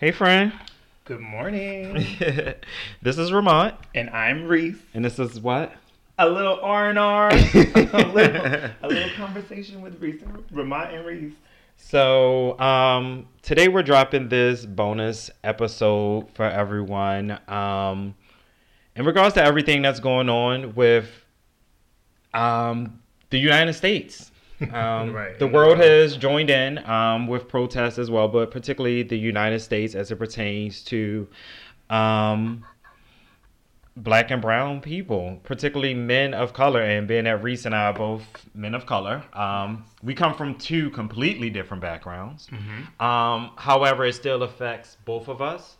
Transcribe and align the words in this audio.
Hey, 0.00 0.12
friend. 0.12 0.52
Good 1.06 1.18
morning. 1.18 1.94
this 3.02 3.18
is 3.18 3.32
Ramont, 3.32 3.74
and 3.96 4.08
I'm 4.10 4.46
Reese. 4.46 4.76
and 4.94 5.04
this 5.04 5.18
is 5.18 5.40
what? 5.40 5.74
A 6.20 6.28
little 6.28 6.60
R 6.62 6.88
and 6.88 7.00
R, 7.00 7.30
a 7.32 8.12
little 8.14 8.70
a 8.80 8.86
little 8.86 9.10
conversation 9.16 9.82
with 9.82 10.00
Reese, 10.00 10.22
and 10.22 10.46
Ramont 10.52 10.94
and 10.94 11.04
Reese. 11.04 11.32
So, 11.78 12.56
um, 12.60 13.26
today 13.42 13.66
we're 13.66 13.82
dropping 13.82 14.28
this 14.28 14.64
bonus 14.64 15.32
episode 15.42 16.28
for 16.32 16.44
everyone. 16.44 17.36
Um, 17.48 18.14
in 18.94 19.04
regards 19.04 19.34
to 19.34 19.42
everything 19.42 19.82
that's 19.82 19.98
going 19.98 20.28
on 20.28 20.76
with 20.76 21.10
um, 22.32 23.00
the 23.30 23.38
United 23.38 23.72
States. 23.72 24.30
Um, 24.72 25.12
Right. 25.12 25.38
The 25.38 25.46
world 25.46 25.78
has 25.78 26.16
joined 26.16 26.50
in 26.50 26.78
um, 26.88 27.26
with 27.26 27.48
protests 27.48 27.98
as 27.98 28.10
well, 28.10 28.28
but 28.28 28.50
particularly 28.50 29.02
the 29.02 29.18
United 29.18 29.60
States 29.60 29.94
as 29.94 30.10
it 30.10 30.16
pertains 30.16 30.82
to 30.84 31.28
um, 31.90 32.64
black 33.96 34.30
and 34.30 34.40
brown 34.40 34.80
people, 34.80 35.38
particularly 35.44 35.94
men 35.94 36.34
of 36.34 36.52
color. 36.52 36.80
And 36.82 37.06
being 37.08 37.24
that 37.24 37.42
Reese 37.42 37.64
and 37.66 37.74
I 37.74 37.86
are 37.86 37.92
both 37.94 38.22
men 38.54 38.74
of 38.74 38.86
color, 38.86 39.22
um, 39.32 39.84
we 40.02 40.14
come 40.14 40.34
from 40.34 40.54
two 40.56 40.90
completely 40.90 41.50
different 41.50 41.80
backgrounds. 41.80 42.48
Um, 43.00 43.52
however, 43.56 44.04
it 44.06 44.14
still 44.14 44.42
affects 44.42 44.96
both 45.04 45.28
of 45.28 45.40
us. 45.42 45.76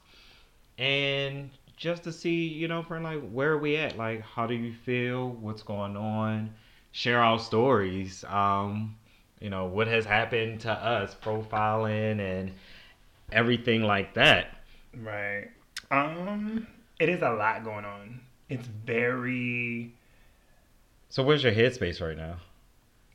And 0.79 1.51
just 1.77 2.05
to 2.05 2.13
see, 2.13 2.47
you 2.47 2.69
know, 2.69 2.83
for 2.83 3.01
like, 3.01 3.21
where 3.31 3.53
are 3.53 3.59
we 3.59 3.77
at? 3.77 3.97
Like, 3.97 4.23
how 4.23 4.47
do 4.47 4.55
you 4.55 4.73
feel? 4.73 5.31
What's 5.31 5.63
going 5.63 5.97
on? 5.97 6.55
Share 6.99 7.23
our 7.23 7.39
stories. 7.39 8.25
Um, 8.25 8.97
you 9.39 9.51
know, 9.51 9.67
what 9.67 9.87
has 9.87 10.05
happened 10.05 10.63
to 10.63 10.73
us, 10.73 11.15
profiling 11.23 12.19
and 12.19 12.51
everything 13.31 13.85
like 13.85 14.15
that. 14.15 14.49
Right. 15.01 15.47
Um, 15.93 16.67
it 16.99 17.09
is 17.09 17.23
a 17.23 17.31
lot 17.31 17.63
going 17.63 17.85
on. 17.85 18.19
It's 18.49 18.67
very. 18.67 19.95
So, 21.09 21.23
where's 21.23 21.45
your 21.45 21.53
headspace 21.53 22.01
right 22.05 22.17
now? 22.17 22.39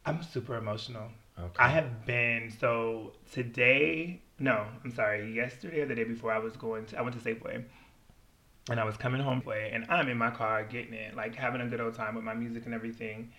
I'm 0.05 0.23
super 0.23 0.55
emotional. 0.55 1.09
Okay. 1.37 1.51
I 1.59 1.67
have 1.67 2.05
been 2.05 2.53
so 2.57 3.11
today. 3.33 4.21
No, 4.39 4.65
I'm 4.85 4.95
sorry. 4.95 5.35
Yesterday 5.35 5.81
or 5.81 5.87
the 5.87 5.95
day 5.95 6.05
before, 6.05 6.31
I 6.31 6.39
was 6.39 6.55
going 6.55 6.85
to. 6.85 6.99
I 6.99 7.01
went 7.01 7.21
to 7.21 7.35
Safeway, 7.35 7.65
and 8.69 8.79
I 8.79 8.85
was 8.85 8.95
coming 8.95 9.19
home 9.19 9.43
and 9.45 9.85
I'm 9.89 10.07
in 10.07 10.17
my 10.17 10.29
car 10.31 10.63
getting 10.63 10.93
it, 10.93 11.17
like 11.17 11.35
having 11.35 11.59
a 11.59 11.67
good 11.67 11.81
old 11.81 11.95
time 11.95 12.15
with 12.15 12.23
my 12.23 12.33
music 12.33 12.63
and 12.63 12.73
everything. 12.73 13.33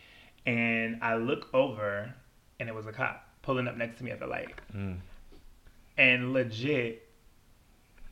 And 0.46 0.98
I 1.02 1.16
look 1.16 1.48
over, 1.54 2.12
and 2.60 2.68
it 2.68 2.74
was 2.74 2.86
a 2.86 2.92
cop 2.92 3.26
pulling 3.42 3.66
up 3.68 3.76
next 3.76 3.98
to 3.98 4.04
me 4.04 4.10
at 4.10 4.20
the 4.20 4.26
light, 4.26 4.54
Mm. 4.74 4.98
and 5.96 6.32
legit, 6.32 7.08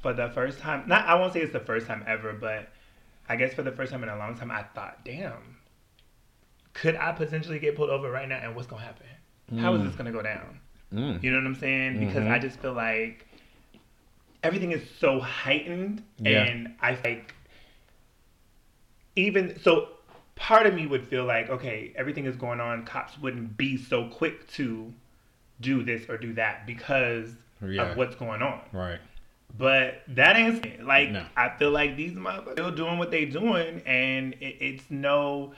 for 0.01 0.13
the 0.13 0.29
first 0.31 0.59
time. 0.59 0.85
Not 0.89 1.07
I 1.07 1.15
won't 1.15 1.33
say 1.33 1.41
it's 1.41 1.53
the 1.53 1.61
first 1.61 1.87
time 1.87 2.03
ever, 2.07 2.33
but 2.33 2.69
I 3.29 3.37
guess 3.37 3.55
for 3.55 3.63
the 3.63 3.71
first 3.73 3.93
time 3.93 4.03
in 4.03 4.09
a 4.09 4.17
long 4.17 4.35
time, 4.37 4.51
I 4.51 4.63
thought, 4.63 5.05
damn, 5.05 5.57
could 6.75 6.97
I 6.97 7.13
potentially 7.13 7.59
get 7.59 7.77
pulled 7.77 7.91
over 7.91 8.11
right 8.11 8.29
now? 8.29 8.39
And 8.43 8.55
what's 8.57 8.67
gonna 8.67 8.83
happen? 8.83 9.07
How 9.61 9.75
is 9.75 9.83
Mm. 9.83 9.85
this 9.87 9.95
gonna 9.95 10.13
go 10.13 10.23
down? 10.23 10.59
Mm. 10.93 11.23
You 11.23 11.31
know 11.31 11.37
what 11.39 11.47
I'm 11.47 11.55
saying? 11.55 11.99
Because 12.01 12.25
Mhm. 12.25 12.31
I 12.31 12.39
just 12.39 12.59
feel 12.61 12.73
like 12.73 13.27
everything 14.43 14.73
is 14.73 14.89
so 14.99 15.21
heightened, 15.21 16.03
Yeah. 16.19 16.43
and 16.45 16.75
I 16.81 16.95
think 16.95 17.35
even 19.17 19.59
so, 19.61 19.89
part 20.35 20.67
of 20.67 20.75
me 20.75 20.87
would 20.87 21.07
feel 21.07 21.25
like 21.25 21.51
okay, 21.51 21.93
everything 21.97 22.25
is 22.27 22.37
going 22.37 22.61
on. 22.61 22.85
Cops 22.85 23.19
wouldn't 23.19 23.57
be 23.57 23.77
so 23.77 24.09
quick 24.09 24.49
to 24.53 24.93
do 25.61 25.83
this 25.83 26.09
or 26.09 26.17
do 26.19 26.33
that 26.35 26.67
because 26.67 27.31
Yeah. 27.61 27.83
of 27.91 27.97
what's 27.97 28.17
going 28.17 28.43
on. 28.43 28.61
Right. 28.73 28.99
But 29.57 30.03
that 30.09 30.37
ain't 30.37 30.85
like 30.85 31.11
No. 31.11 31.25
I 31.37 31.51
feel 31.59 31.71
like 31.71 31.97
these 31.97 32.13
motherfuckers 32.13 32.53
still 32.53 32.71
doing 32.71 32.99
what 32.99 33.11
they 33.11 33.27
doing, 33.27 33.83
and 33.87 34.35
it, 34.35 34.57
it's 34.61 34.91
no. 34.91 35.53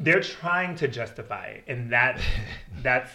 They're 0.00 0.20
trying 0.20 0.76
to 0.76 0.88
justify 0.88 1.46
it, 1.46 1.64
and 1.66 1.92
that 1.92 2.20
that's 2.82 3.10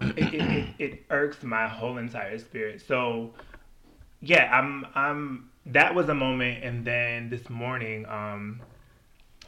it, 0.00 0.18
it, 0.18 0.34
it, 0.34 0.68
it 0.78 1.04
irks 1.08 1.42
my 1.42 1.66
whole 1.66 1.96
entire 1.98 2.38
spirit. 2.38 2.82
So 2.86 3.32
yeah, 4.20 4.50
I'm 4.52 4.86
I'm 4.94 5.50
that 5.66 5.94
was 5.94 6.08
a 6.10 6.14
moment, 6.14 6.62
and 6.62 6.84
then 6.84 7.30
this 7.30 7.48
morning, 7.48 8.04
um, 8.06 8.60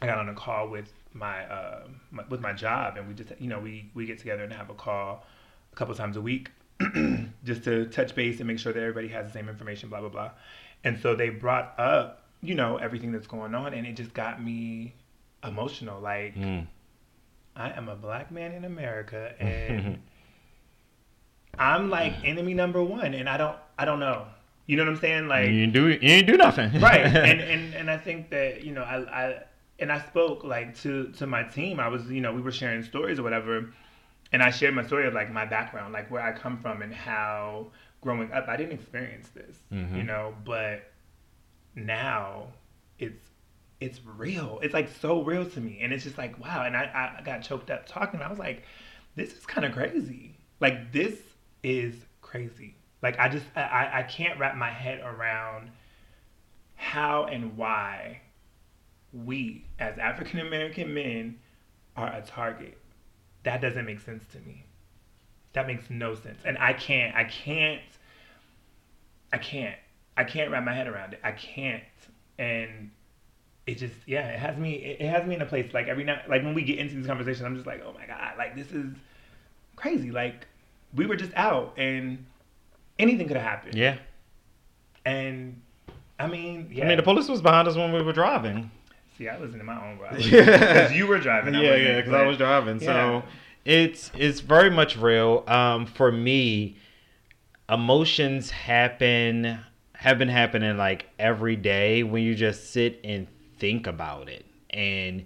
I 0.01 0.05
got 0.05 0.17
on 0.19 0.29
a 0.29 0.33
call 0.33 0.69
with 0.69 0.91
my, 1.13 1.43
uh, 1.45 1.87
my 2.11 2.23
with 2.29 2.41
my 2.41 2.53
job, 2.53 2.97
and 2.97 3.07
we 3.07 3.13
just 3.13 3.31
you 3.39 3.47
know 3.47 3.59
we 3.59 3.89
we 3.93 4.05
get 4.05 4.19
together 4.19 4.43
and 4.43 4.53
have 4.53 4.69
a 4.69 4.73
call 4.75 5.25
a 5.73 5.75
couple 5.75 5.95
times 5.95 6.17
a 6.17 6.21
week 6.21 6.51
just 7.43 7.63
to 7.63 7.85
touch 7.87 8.13
base 8.15 8.39
and 8.39 8.47
make 8.47 8.59
sure 8.59 8.71
that 8.73 8.79
everybody 8.79 9.07
has 9.07 9.25
the 9.27 9.33
same 9.33 9.49
information, 9.49 9.89
blah 9.89 9.99
blah 9.99 10.09
blah. 10.09 10.31
And 10.83 10.99
so 10.99 11.15
they 11.15 11.29
brought 11.29 11.73
up 11.79 12.23
you 12.41 12.53
know 12.53 12.77
everything 12.77 13.11
that's 13.11 13.27
going 13.27 13.55
on, 13.55 13.73
and 13.73 13.87
it 13.87 13.95
just 13.95 14.13
got 14.13 14.43
me 14.43 14.93
emotional. 15.43 15.99
Like 16.01 16.35
Mm. 16.35 16.67
I 17.55 17.71
am 17.71 17.89
a 17.89 17.95
black 17.95 18.29
man 18.31 18.51
in 18.51 18.65
America, 18.65 19.33
and 19.39 19.97
I'm 21.57 21.89
like 21.89 22.13
enemy 22.23 22.53
number 22.53 22.83
one, 22.83 23.13
and 23.13 23.27
I 23.27 23.37
don't 23.37 23.57
I 23.79 23.85
don't 23.85 23.99
know. 23.99 24.27
You 24.67 24.75
know 24.77 24.83
what 24.83 24.91
I'm 24.91 24.99
saying? 24.99 25.27
Like 25.27 25.49
you 25.49 25.63
ain't 25.63 25.73
do 25.73 25.87
you 25.87 25.97
ain't 26.01 26.27
do 26.27 26.37
nothing. 26.37 26.79
right 26.79 27.01
and, 27.05 27.41
and 27.41 27.73
and 27.73 27.89
i 27.89 27.97
think 27.97 28.29
that 28.29 28.63
you 28.63 28.73
know 28.73 28.83
I, 28.83 28.97
I 29.25 29.43
and 29.79 29.91
i 29.91 29.99
spoke 29.99 30.43
like 30.43 30.75
to 30.79 31.11
to 31.13 31.27
my 31.27 31.43
team. 31.43 31.79
I 31.79 31.87
was 31.87 32.05
you 32.09 32.21
know 32.21 32.33
we 32.33 32.41
were 32.41 32.51
sharing 32.51 32.83
stories 32.83 33.19
or 33.19 33.23
whatever 33.23 33.73
and 34.31 34.43
i 34.43 34.49
shared 34.49 34.73
my 34.73 34.85
story 34.85 35.07
of 35.07 35.13
like 35.13 35.31
my 35.31 35.45
background 35.45 35.93
like 35.93 36.09
where 36.11 36.21
i 36.21 36.31
come 36.31 36.57
from 36.57 36.81
and 36.81 36.93
how 36.93 37.67
growing 38.01 38.31
up 38.31 38.47
i 38.47 38.57
didn't 38.57 38.73
experience 38.73 39.29
this 39.29 39.55
Mhm. 39.71 39.95
you 39.97 40.03
know 40.03 40.33
but 40.45 40.91
now 41.75 42.47
it's 42.99 43.21
it's 43.79 43.99
real. 44.03 44.59
It's 44.63 44.73
like 44.73 44.89
so 44.89 45.21
real 45.21 45.47
to 45.51 45.61
me 45.61 45.79
and 45.83 45.93
it's 45.93 46.03
just 46.03 46.17
like 46.17 46.39
wow 46.43 46.63
and 46.65 46.75
i 46.75 47.17
i 47.19 47.21
got 47.23 47.43
choked 47.43 47.69
up 47.69 47.85
talking. 47.87 48.21
I 48.21 48.27
was 48.29 48.39
like 48.39 48.63
this 49.15 49.33
is 49.33 49.45
kind 49.45 49.65
of 49.65 49.73
crazy. 49.73 50.35
Like 50.59 50.91
this 50.91 51.19
is 51.63 51.93
crazy. 52.21 52.75
Like 53.03 53.19
i 53.19 53.29
just 53.29 53.45
i 53.55 53.89
i 53.99 54.03
can't 54.03 54.39
wrap 54.39 54.55
my 54.55 54.71
head 54.71 54.99
around 55.01 55.69
how 56.75 57.25
and 57.25 57.55
why 57.57 58.21
we 59.13 59.65
as 59.79 59.97
African 59.97 60.39
American 60.39 60.93
men 60.93 61.39
are 61.95 62.13
a 62.13 62.21
target. 62.21 62.77
That 63.43 63.61
doesn't 63.61 63.85
make 63.85 63.99
sense 63.99 64.23
to 64.33 64.39
me. 64.39 64.65
That 65.53 65.67
makes 65.67 65.89
no 65.89 66.15
sense. 66.15 66.39
And 66.45 66.57
I 66.57 66.73
can't, 66.73 67.15
I 67.15 67.23
can't, 67.23 67.81
I 69.33 69.37
can't, 69.37 69.75
I 70.15 70.23
can't 70.23 70.51
wrap 70.51 70.63
my 70.63 70.73
head 70.73 70.87
around 70.87 71.13
it. 71.13 71.19
I 71.23 71.31
can't. 71.31 71.83
And 72.37 72.91
it 73.65 73.75
just, 73.75 73.95
yeah, 74.05 74.27
it 74.27 74.39
has 74.39 74.57
me, 74.57 74.73
it, 74.73 75.01
has 75.01 75.25
me 75.25 75.35
in 75.35 75.41
a 75.41 75.45
place 75.45 75.73
like 75.73 75.87
every 75.87 76.03
night, 76.03 76.29
like 76.29 76.43
when 76.43 76.53
we 76.53 76.63
get 76.63 76.77
into 76.77 76.95
these 76.95 77.07
conversations, 77.07 77.43
I'm 77.43 77.55
just 77.55 77.65
like, 77.65 77.81
oh 77.83 77.93
my 77.93 78.05
God, 78.05 78.33
like 78.37 78.55
this 78.55 78.71
is 78.71 78.93
crazy. 79.75 80.11
Like 80.11 80.45
we 80.95 81.05
were 81.05 81.15
just 81.15 81.33
out 81.35 81.73
and 81.77 82.25
anything 82.99 83.27
could 83.27 83.37
have 83.37 83.45
happened. 83.45 83.75
Yeah. 83.75 83.97
And 85.05 85.61
I 86.19 86.27
mean, 86.27 86.69
yeah. 86.71 86.85
I 86.85 86.87
mean, 86.87 86.97
the 86.97 87.03
police 87.03 87.27
was 87.27 87.41
behind 87.41 87.67
us 87.67 87.75
when 87.75 87.93
we 87.93 88.01
were 88.01 88.13
driving. 88.13 88.69
See, 89.17 89.27
I 89.27 89.37
wasn't 89.39 89.61
in 89.61 89.65
my 89.65 89.83
own 89.83 89.97
ride. 89.97 90.15
Because 90.23 90.91
you 90.93 91.07
were 91.07 91.19
driving. 91.19 91.55
I 91.55 91.61
yeah, 91.63 91.75
yeah, 91.75 91.95
because 91.97 92.13
I 92.13 92.25
was 92.25 92.37
driving. 92.37 92.79
yeah. 92.79 92.85
So 93.21 93.23
it's 93.65 94.11
it's 94.15 94.39
very 94.41 94.69
much 94.69 94.95
real. 94.97 95.43
Um, 95.47 95.85
for 95.85 96.11
me, 96.11 96.77
emotions 97.69 98.49
happen 98.49 99.59
have 99.93 100.19
been 100.19 100.29
happening 100.29 100.77
like 100.77 101.07
every 101.17 101.55
day 101.55 102.03
when 102.03 102.21
you 102.21 102.35
just 102.35 102.71
sit 102.71 102.99
and 103.03 103.27
think 103.57 103.87
about 103.87 104.29
it. 104.29 104.45
And 104.69 105.25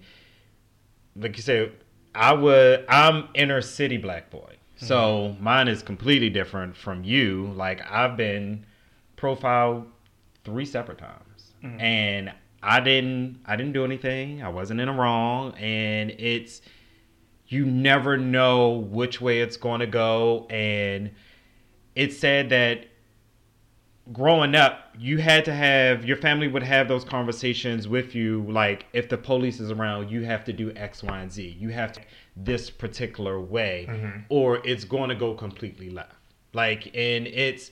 like 1.16 1.36
you 1.36 1.44
said, 1.44 1.74
I 2.16 2.32
would 2.34 2.86
I'm 2.88 3.28
inner 3.34 3.62
city 3.62 3.98
black 3.98 4.30
boy. 4.30 4.56
So 4.78 5.36
mine 5.40 5.68
is 5.68 5.84
completely 5.84 6.32
different 6.32 6.76
from 6.76 7.04
you. 7.04 7.52
Like 7.56 7.82
I've 7.88 8.18
been 8.18 8.66
profiled 9.16 9.86
three 10.44 10.66
separate 10.66 10.98
times. 10.98 11.54
Mhm. 11.64 11.80
And 11.80 12.34
I 12.64 12.80
didn't 12.80 13.40
I 13.46 13.56
didn't 13.56 13.74
do 13.74 13.84
anything. 13.86 14.44
I 14.44 14.50
wasn't 14.50 14.80
in 14.80 14.88
the 14.88 14.94
wrong. 14.94 15.54
And 15.58 16.12
it's 16.12 16.62
you 17.48 17.66
never 17.66 18.18
know 18.18 18.70
which 18.70 19.20
way 19.20 19.42
it's 19.42 19.58
going 19.58 19.80
to 19.82 19.88
go. 19.88 20.46
And 20.50 21.12
it 21.96 22.14
said 22.14 22.50
that 22.50 22.86
growing 24.14 24.56
up 24.56 24.90
you 25.00 25.18
had 25.20 25.46
to 25.46 25.54
have 25.54 26.04
your 26.06 26.18
family 26.18 26.48
would 26.48 26.64
have 26.64 26.88
those 26.88 27.04
conversations 27.04 27.88
with 27.88 28.14
you. 28.16 28.44
Like 28.50 28.86
if 28.94 29.10
the 29.10 29.18
police 29.18 29.60
is 29.60 29.72
around 29.72 30.10
you 30.10 30.24
have 30.24 30.44
to 30.46 30.54
do 30.54 30.72
x 30.76 31.04
y 31.04 31.20
and 31.20 31.32
z. 31.32 31.56
You 31.60 31.70
have 31.70 31.92
to 31.94 32.02
this 32.36 32.70
particular 32.70 33.40
way 33.40 33.86
Mhm. 33.90 34.24
or 34.30 34.66
it's 34.66 34.84
going 34.86 35.10
to 35.10 35.16
go 35.16 35.34
completely 35.34 35.90
left. 35.90 36.14
Like 36.54 36.88
and 36.96 37.28
it's 37.28 37.72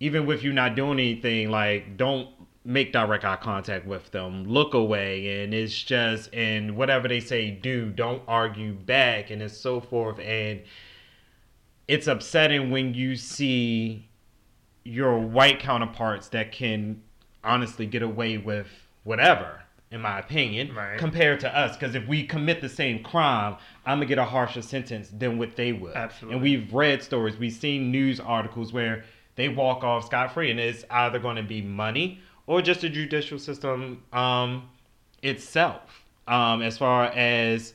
even 0.00 0.26
with 0.26 0.42
you 0.42 0.52
not 0.52 0.74
doing 0.76 0.98
anything 0.98 1.50
like 1.50 1.96
don't 1.96 2.28
make 2.64 2.92
direct 2.92 3.24
eye 3.24 3.36
contact 3.36 3.86
with 3.86 4.10
them 4.10 4.44
look 4.44 4.74
away 4.74 5.42
and 5.42 5.54
it's 5.54 5.82
just 5.82 6.28
and 6.34 6.76
whatever 6.76 7.08
they 7.08 7.18
say 7.20 7.50
do 7.50 7.88
don't 7.90 8.22
argue 8.28 8.74
back 8.74 9.30
and 9.30 9.40
it's 9.40 9.56
so 9.56 9.80
forth 9.80 10.18
and 10.20 10.60
it's 11.88 12.06
upsetting 12.06 12.70
when 12.70 12.92
you 12.94 13.16
see 13.16 14.06
your 14.84 15.18
white 15.18 15.58
counterparts 15.58 16.28
that 16.28 16.52
can 16.52 17.02
honestly 17.42 17.86
get 17.86 18.02
away 18.02 18.38
with 18.38 18.68
whatever, 19.02 19.60
in 19.90 20.00
my 20.00 20.18
opinion, 20.18 20.72
Right. 20.74 20.98
compared 20.98 21.40
to 21.40 21.58
us. 21.58 21.76
Because 21.76 21.94
if 21.94 22.06
we 22.06 22.24
commit 22.24 22.60
the 22.60 22.68
same 22.68 23.02
crime, 23.02 23.56
I'm 23.84 23.96
gonna 23.98 24.06
get 24.06 24.18
a 24.18 24.24
harsher 24.24 24.62
sentence 24.62 25.10
than 25.10 25.36
what 25.38 25.56
they 25.56 25.72
would. 25.72 25.96
Absolutely. 25.96 26.34
And 26.34 26.42
we've 26.42 26.72
read 26.72 27.02
stories, 27.02 27.36
we've 27.36 27.52
seen 27.52 27.90
news 27.90 28.20
articles 28.20 28.72
where 28.72 29.04
they 29.36 29.48
walk 29.48 29.82
off 29.82 30.06
scot 30.06 30.32
free, 30.32 30.50
and 30.50 30.60
it's 30.60 30.84
either 30.90 31.18
going 31.18 31.36
to 31.36 31.42
be 31.42 31.62
money 31.62 32.20
or 32.50 32.60
just 32.60 32.80
the 32.80 32.88
judicial 32.88 33.38
system 33.38 34.02
um, 34.12 34.68
itself, 35.22 36.02
um, 36.26 36.62
as 36.62 36.76
far 36.76 37.04
as 37.04 37.74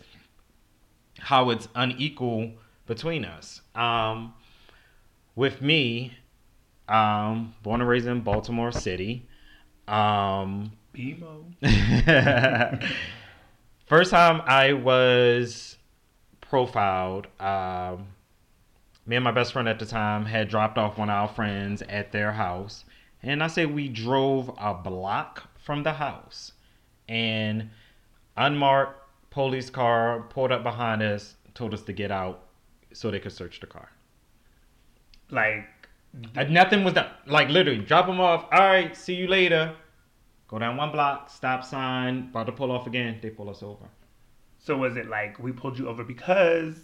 how 1.17 1.49
it's 1.49 1.69
unequal 1.75 2.51
between 2.85 3.23
us. 3.23 3.61
Um, 3.73 4.33
with 5.33 5.61
me, 5.61 6.11
um, 6.89 7.55
born 7.63 7.79
and 7.79 7.89
raised 7.89 8.05
in 8.05 8.19
Baltimore 8.19 8.73
City. 8.73 9.25
Um, 9.87 10.73
BMO. 10.93 11.45
first 13.85 14.11
time 14.11 14.41
I 14.45 14.73
was 14.73 15.77
profiled, 16.41 17.27
um, 17.39 18.07
me 19.05 19.15
and 19.15 19.23
my 19.23 19.31
best 19.31 19.53
friend 19.53 19.69
at 19.69 19.79
the 19.79 19.85
time 19.85 20.25
had 20.25 20.49
dropped 20.49 20.77
off 20.77 20.97
one 20.97 21.09
of 21.09 21.15
our 21.15 21.27
friends 21.29 21.81
at 21.83 22.11
their 22.11 22.33
house. 22.33 22.83
And 23.25 23.43
I 23.43 23.47
say 23.47 23.65
we 23.65 23.89
drove 23.89 24.49
a 24.57 24.73
block 24.73 25.49
from 25.59 25.83
the 25.83 25.93
house. 25.93 26.51
And 27.09 27.69
unmarked 28.37 29.01
police 29.31 29.69
car 29.69 30.21
pulled 30.29 30.51
up 30.51 30.63
behind 30.63 31.01
us, 31.01 31.35
told 31.53 31.73
us 31.73 31.81
to 31.83 31.93
get 31.93 32.11
out 32.11 32.43
so 32.93 33.11
they 33.11 33.19
could 33.19 33.31
search 33.33 33.59
the 33.59 33.67
car. 33.67 33.89
Like, 35.29 35.67
Uh, 36.37 36.43
Nothing 36.43 36.83
was 36.85 36.93
done. 36.93 37.09
Like 37.25 37.49
literally, 37.49 37.79
drop 37.83 38.05
them 38.07 38.21
off. 38.21 38.45
All 38.51 38.59
right, 38.59 38.95
see 38.95 39.15
you 39.15 39.27
later. 39.27 39.75
Go 40.47 40.59
down 40.59 40.77
one 40.77 40.91
block, 40.91 41.29
stop 41.29 41.63
sign, 41.65 42.29
about 42.31 42.45
to 42.45 42.51
pull 42.53 42.71
off 42.71 42.87
again. 42.87 43.19
They 43.21 43.31
pull 43.31 43.49
us 43.49 43.61
over. 43.63 43.85
so 44.59 44.77
was 44.77 44.95
it 44.97 45.09
like 45.09 45.37
we 45.39 45.51
pulled 45.51 45.77
you 45.77 45.87
over 45.89 46.03
because, 46.03 46.75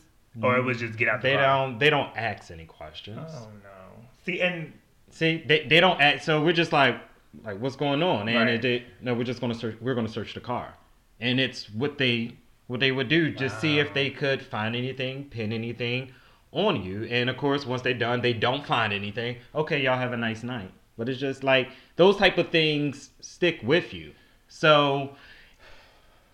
or 0.44 0.58
it 0.58 0.64
was 0.64 0.78
just 0.80 0.98
get 0.98 1.08
out 1.08 1.22
the 1.22 1.30
They 1.30 1.36
car? 1.36 1.44
don't. 1.68 1.80
They 1.80 1.90
don't 1.90 2.16
ask 2.18 2.52
any 2.52 2.66
questions. 2.66 3.32
Oh 3.34 3.48
no. 3.64 4.06
See, 4.26 4.42
and 4.42 4.74
See, 5.12 5.44
they, 5.46 5.66
they 5.68 5.80
don't 5.80 6.00
act. 6.02 6.24
So 6.24 6.44
we're 6.44 6.54
just 6.54 6.72
like, 6.72 7.00
like 7.44 7.60
what's 7.60 7.76
going 7.76 8.02
on? 8.02 8.28
And 8.28 8.50
Right. 8.50 8.62
they, 8.62 8.86
no, 9.02 9.14
we're 9.14 9.24
just 9.24 9.42
gonna 9.42 9.54
search. 9.54 9.76
We're 9.80 9.96
gonna 9.96 10.08
search 10.10 10.34
the 10.34 10.40
car, 10.40 10.74
and 11.20 11.40
it's 11.40 11.70
what 11.70 11.98
they 11.98 12.36
what 12.68 12.80
they 12.80 12.92
would 12.92 13.10
do, 13.10 13.34
just 13.34 13.60
see 13.60 13.80
if 13.80 13.94
they 13.94 14.10
could 14.10 14.42
find 14.42 14.78
anything, 14.78 15.26
pin 15.26 15.52
anything 15.52 16.10
on 16.54 16.82
you. 16.82 17.04
And 17.04 17.30
of 17.30 17.36
course, 17.36 17.66
once 17.66 17.82
they're 17.82 17.94
done, 17.94 18.22
they 18.22 18.32
don't 18.32 18.66
find 18.66 18.94
anything. 18.94 19.36
Okay, 19.54 19.82
y'all 19.82 19.98
have 19.98 20.14
a 20.14 20.18
nice 20.18 20.42
night. 20.42 20.72
But 20.98 21.10
it's 21.10 21.20
just 21.20 21.44
like 21.44 21.70
those 21.98 22.16
type 22.16 22.38
of 22.38 22.50
things 22.50 23.10
stick 23.20 23.60
with 23.64 23.94
you. 23.94 24.14
So, 24.48 25.16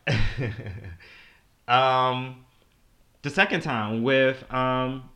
um, 1.68 2.46
the 3.22 3.30
second 3.30 3.62
time 3.62 4.04
with 4.04 4.44
um, 4.54 5.10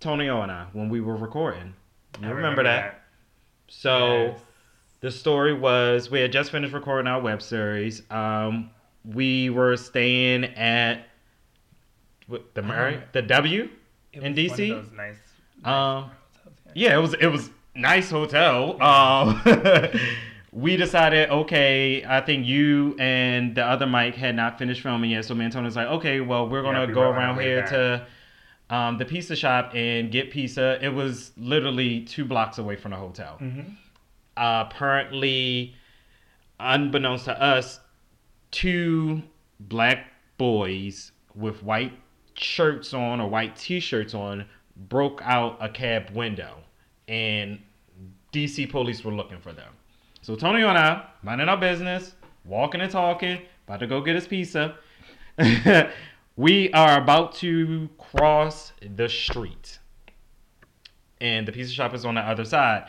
Tonio 0.00 0.40
and 0.42 0.50
I 0.50 0.66
when 0.72 0.88
we 0.88 1.00
were 1.00 1.16
recording, 1.16 1.74
I 2.22 2.30
remember, 2.30 2.62
that? 2.64 3.02
So 3.68 4.26
Yes. 4.32 4.40
the 5.00 5.10
story 5.10 5.52
was 5.54 6.10
we 6.10 6.20
had 6.20 6.32
just 6.32 6.50
finished 6.50 6.72
recording 6.74 7.06
our 7.06 7.20
web 7.20 7.42
series. 7.42 8.02
Um, 8.10 8.70
we 9.04 9.50
were 9.50 9.76
staying 9.76 10.44
at 10.44 11.06
what, 12.26 12.54
the 12.54 12.62
Murray, 12.62 13.02
the 13.12 13.22
W. 13.22 13.68
In 14.12 14.34
DC? 14.34 14.68
those 14.70 14.92
nice. 14.92 15.16
Um, 15.64 16.10
yeah. 16.74 16.96
It 16.96 17.00
was 17.00 17.14
it 17.14 17.26
was 17.26 17.50
nice 17.74 18.10
hotel. 18.10 18.80
Um, 18.82 19.42
we 20.52 20.76
decided, 20.76 21.30
okay, 21.30 22.04
I 22.06 22.20
think 22.20 22.46
you 22.46 22.94
and 22.98 23.54
the 23.56 23.64
other 23.64 23.86
Mike 23.86 24.14
had 24.14 24.36
not 24.36 24.58
finished 24.58 24.82
filming 24.82 25.10
yet, 25.10 25.24
so 25.24 25.34
and 25.58 25.66
like, 25.76 25.88
okay, 25.88 26.20
well, 26.20 26.48
we're 26.48 26.62
gonna 26.62 26.86
Yeah, 26.86 26.92
go 26.92 27.00
were 27.00 27.06
on 27.08 27.14
our 27.14 27.18
around 27.20 27.40
here 27.40 27.60
back. 27.62 27.70
to 27.70 28.06
um, 28.70 28.98
the 28.98 29.04
pizza 29.04 29.36
shop 29.36 29.72
and 29.74 30.10
get 30.10 30.30
pizza. 30.30 30.78
It 30.84 30.88
was 30.88 31.32
literally 31.36 32.00
two 32.00 32.24
blocks 32.24 32.58
away 32.58 32.76
from 32.76 32.92
the 32.92 32.96
hotel. 32.96 33.38
Mhm. 33.40 33.76
Uh, 34.36 34.64
apparently, 34.68 35.74
unbeknownst 36.58 37.26
to 37.26 37.40
us, 37.40 37.80
two 38.50 39.22
black 39.60 40.06
boys 40.38 41.12
with 41.34 41.62
white 41.62 41.92
shirts 42.34 42.92
on 42.94 43.20
or 43.20 43.28
white 43.28 43.54
t-shirts 43.56 44.14
on 44.14 44.44
broke 44.76 45.20
out 45.22 45.56
a 45.60 45.68
cab 45.68 46.10
window 46.10 46.56
and 47.06 47.60
DC 48.32 48.68
police 48.68 49.04
were 49.04 49.12
looking 49.14 49.38
for 49.38 49.52
them. 49.52 49.72
So 50.22 50.34
Tony 50.34 50.62
and 50.62 50.76
I, 50.76 51.04
minding 51.22 51.48
our 51.48 51.56
business, 51.56 52.14
walking 52.44 52.80
and 52.80 52.90
talking, 52.90 53.40
about 53.68 53.80
to 53.80 53.86
go 53.86 54.00
get 54.00 54.16
his 54.16 54.26
pizza. 54.26 54.76
we 56.36 56.72
are 56.72 57.00
about 57.00 57.34
to 57.36 57.88
cross 57.98 58.72
the 58.80 59.08
street. 59.08 59.78
And 61.20 61.46
the 61.46 61.52
pizza 61.52 61.72
shop 61.72 61.94
is 61.94 62.04
on 62.04 62.16
the 62.16 62.20
other 62.20 62.44
side. 62.44 62.88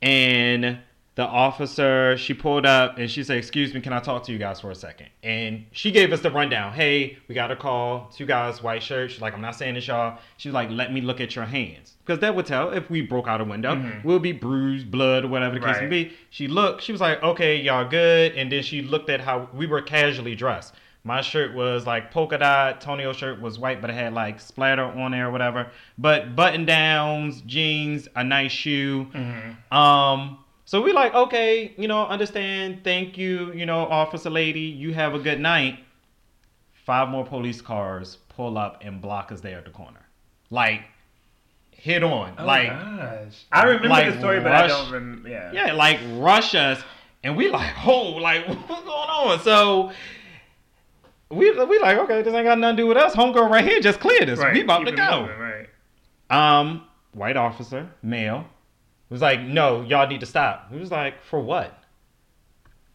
And 0.00 0.78
the 1.16 1.26
officer, 1.26 2.16
she 2.16 2.32
pulled 2.32 2.64
up 2.64 2.96
and 2.98 3.10
she 3.10 3.22
said, 3.24 3.36
Excuse 3.36 3.74
me, 3.74 3.80
can 3.80 3.92
I 3.92 3.98
talk 4.00 4.24
to 4.24 4.32
you 4.32 4.38
guys 4.38 4.60
for 4.60 4.70
a 4.70 4.74
second? 4.74 5.08
And 5.22 5.66
she 5.72 5.90
gave 5.90 6.12
us 6.12 6.20
the 6.20 6.30
rundown. 6.30 6.72
Hey, 6.72 7.18
we 7.28 7.34
got 7.34 7.50
a 7.50 7.56
call, 7.56 8.08
two 8.14 8.24
guys, 8.24 8.62
white 8.62 8.82
shirts. 8.82 9.12
She's 9.14 9.22
like, 9.22 9.34
I'm 9.34 9.40
not 9.40 9.54
saying 9.56 9.74
this, 9.74 9.86
y'all. 9.86 10.18
She 10.38 10.48
was 10.48 10.54
like, 10.54 10.70
Let 10.70 10.92
me 10.92 11.00
look 11.00 11.20
at 11.20 11.34
your 11.36 11.44
hands. 11.44 11.94
Because 12.04 12.20
that 12.20 12.34
would 12.34 12.46
tell 12.46 12.70
if 12.70 12.88
we 12.88 13.02
broke 13.02 13.26
out 13.28 13.40
a 13.40 13.44
window, 13.44 13.74
Mhm. 13.74 14.04
we'll 14.04 14.18
be 14.20 14.32
bruised, 14.32 14.90
blood, 14.90 15.24
or 15.24 15.28
whatever 15.28 15.58
the 15.58 15.64
case 15.66 15.80
may 15.80 15.88
be. 15.88 16.12
She 16.30 16.46
looked, 16.48 16.82
she 16.82 16.92
was 16.92 17.00
like, 17.00 17.22
Okay, 17.22 17.60
y'all 17.60 17.88
good. 17.88 18.32
And 18.34 18.50
then 18.50 18.62
she 18.62 18.80
looked 18.82 19.10
at 19.10 19.20
how 19.20 19.48
we 19.52 19.66
were 19.66 19.82
casually 19.82 20.34
dressed. 20.36 20.74
My 21.08 21.22
shirt 21.22 21.54
was 21.54 21.86
like 21.86 22.10
polka 22.10 22.36
dot. 22.36 22.82
Tonio's 22.82 23.16
shirt 23.16 23.40
was 23.40 23.58
white, 23.58 23.80
but 23.80 23.88
it 23.88 23.94
had 23.94 24.12
like 24.12 24.38
splatter 24.40 24.84
on 24.84 25.12
there 25.12 25.28
or 25.28 25.30
whatever. 25.30 25.70
But 25.96 26.36
button 26.36 26.66
downs, 26.66 27.40
jeans, 27.46 28.08
a 28.14 28.22
nice 28.22 28.52
shoe. 28.52 29.06
Mhm. 29.14 29.72
Um, 29.72 30.44
so 30.66 30.82
we 30.82 30.92
like, 30.92 31.14
okay, 31.14 31.72
you 31.78 31.88
know, 31.88 32.06
understand, 32.06 32.84
thank 32.84 33.16
you, 33.16 33.54
you 33.54 33.64
know, 33.64 33.86
officer 33.86 34.28
lady, 34.28 34.60
you 34.60 34.92
have 34.92 35.14
a 35.14 35.18
good 35.18 35.40
night. 35.40 35.78
Five 36.84 37.08
more 37.08 37.24
police 37.24 37.62
cars 37.62 38.18
pull 38.28 38.58
up 38.58 38.82
and 38.82 39.00
block 39.00 39.32
us 39.32 39.40
there 39.40 39.56
at 39.56 39.64
the 39.64 39.70
corner. 39.70 40.06
Like, 40.50 40.82
hit 41.70 42.04
on. 42.04 42.34
Oh 42.36 42.44
like, 42.44 42.68
gosh. 42.68 43.46
I 43.50 43.64
remember 43.64 43.88
like 43.88 44.12
the 44.12 44.18
story, 44.18 44.40
but 44.40 44.52
I 44.52 44.66
don't 44.66 44.90
remember. 44.90 45.30
Yeah. 45.30 45.52
yeah, 45.52 45.72
like 45.72 46.00
rush 46.16 46.54
us, 46.54 46.82
and 47.24 47.34
we 47.34 47.48
like, 47.48 47.72
oh, 47.86 48.10
like 48.20 48.46
what's 48.68 48.84
going 48.84 49.08
on? 49.08 49.40
So 49.40 49.92
we 51.30 51.50
we 51.64 51.78
like, 51.80 51.98
okay, 51.98 52.22
this 52.22 52.32
ain't 52.34 52.44
got 52.46 52.58
nothing 52.58 52.76
to 52.76 52.82
do 52.82 52.86
with 52.86 52.96
us. 52.96 53.14
Homegirl 53.14 53.50
right 53.50 53.64
here 53.64 53.80
just 53.80 54.00
cleared 54.00 54.28
us. 54.30 54.38
Right. 54.38 54.54
We 54.54 54.62
about 54.62 54.84
keep 54.86 54.96
to 54.96 54.96
go. 54.96 55.20
moving, 55.22 55.38
right. 55.38 55.68
Um, 56.30 56.84
white 57.12 57.36
officer, 57.36 57.88
male, 58.02 58.46
was 59.10 59.20
like, 59.22 59.40
no, 59.40 59.82
y'all 59.82 60.06
need 60.06 60.20
to 60.20 60.26
stop. 60.26 60.70
He 60.72 60.78
was 60.78 60.90
like, 60.90 61.22
for 61.22 61.40
what? 61.40 61.74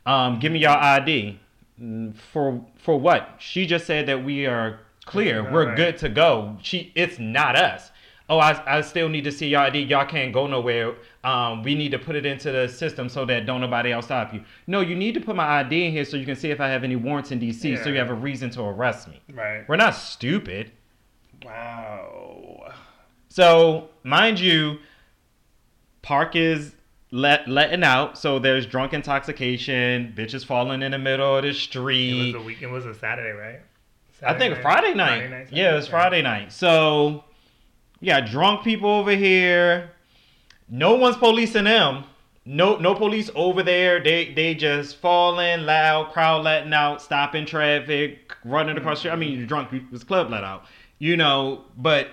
Um, 0.06 0.40
give 0.40 0.52
me 0.52 0.60
your 0.60 0.72
ID. 0.72 1.40
"Mm, 1.82 2.16
For 2.16 2.64
for 2.78 3.00
what? 3.00 3.36
She 3.40 3.66
just 3.66 3.86
said 3.88 4.08
that 4.08 4.24
we 4.24 4.46
are 4.46 4.80
clear. 5.06 5.50
We're 5.52 5.68
right. 5.68 5.78
good 5.78 5.98
to 6.00 6.10
go. 6.10 6.58
She, 6.62 6.92
it's 6.96 7.20
not 7.20 7.56
us. 7.56 7.92
Oh, 8.34 8.40
I, 8.40 8.78
I 8.78 8.82
still 8.82 9.10
need 9.10 9.26
to 9.26 9.32
see 9.32 9.48
your 9.50 9.60
ID. 9.60 9.82
Y'all 9.84 10.08
can't 10.08 10.34
go 10.34 10.48
nowhere. 10.48 10.96
Um, 11.24 11.62
we 11.62 11.76
need 11.76 11.92
to 11.92 12.00
put 12.00 12.16
it 12.16 12.26
into 12.26 12.52
the 12.52 12.68
system 12.68 13.08
so 13.08 13.26
that 13.26 13.46
don't 13.46 13.62
nobody 13.62 13.92
else 13.92 14.06
stop 14.06 14.34
you. 14.34 14.44
No, 14.66 14.82
you 14.82 14.96
need 14.96 15.14
to 15.14 15.22
put 15.22 15.36
my 15.36 15.60
ID 15.60 15.86
in 15.86 15.92
here 15.92 16.04
so 16.04 16.18
you 16.18 16.26
can 16.26 16.36
see 16.36 16.50
if 16.50 16.60
I 16.60 16.68
have 16.68 16.84
any 16.84 16.96
warrants 16.96 17.32
in 17.32 17.40
DC, 17.40 17.84
so 17.84 17.90
you 17.92 18.00
have 18.00 18.10
a 18.10 18.14
reason 18.16 18.50
to 18.52 18.64
arrest 18.64 19.08
me. 19.08 19.22
Right. 19.32 19.64
We're 19.70 19.76
not 19.76 19.94
stupid. 19.94 20.72
Wow. 21.46 22.74
So, 23.30 23.90
mind 24.04 24.40
you, 24.40 24.80
Park 26.02 26.36
is 26.36 26.74
let 27.12 27.48
letting 27.48 27.84
out. 27.84 28.18
So 28.18 28.40
there's 28.40 28.66
drunk 28.66 28.94
intoxication, 28.94 30.14
bitches 30.18 30.44
falling 30.44 30.82
in 30.82 30.92
the 30.92 30.98
middle 30.98 31.38
of 31.38 31.44
the 31.44 31.50
It 31.50 31.56
street. 31.56 32.34
was 32.34 32.42
a 32.42 32.46
weekend. 32.46 32.72
It 32.72 32.74
was 32.74 32.86
a 32.88 32.96
Saturday, 32.96 33.38
right? 33.38 33.60
I 34.26 34.34
think 34.34 34.56
Saturday 34.56 34.62
Friday 34.62 34.94
night. 34.96 35.30
Friday 35.30 35.48
yeah, 35.52 35.74
it 35.74 35.76
was 35.76 35.86
Saturday? 35.86 35.92
Friday 35.92 36.22
night. 36.24 36.52
So, 36.52 37.26
yeah, 38.04 38.20
drunk 38.20 38.66
people 38.66 38.90
over 38.90 39.16
here. 39.16 39.92
No 40.70 40.96
one's 40.96 41.16
policing 41.16 41.64
them. 41.64 42.04
No, 42.46 42.76
no 42.76 42.94
police 42.94 43.30
over 43.34 43.64
there. 43.64 44.04
They 44.04 44.34
they 44.34 44.54
just 44.56 44.98
falling 44.98 45.66
loud, 45.66 46.12
crowd 46.12 46.44
letting 46.44 46.74
out, 46.74 47.02
stopping 47.02 47.46
traffic, 47.46 48.36
running 48.44 48.78
across. 48.78 49.06
I 49.06 49.16
mean, 49.16 49.38
you're 49.38 49.48
drunk. 49.48 49.72
Was 49.90 50.04
club 50.04 50.30
let 50.30 50.44
out. 50.44 50.66
You 51.00 51.16
know, 51.16 51.64
but 51.78 52.10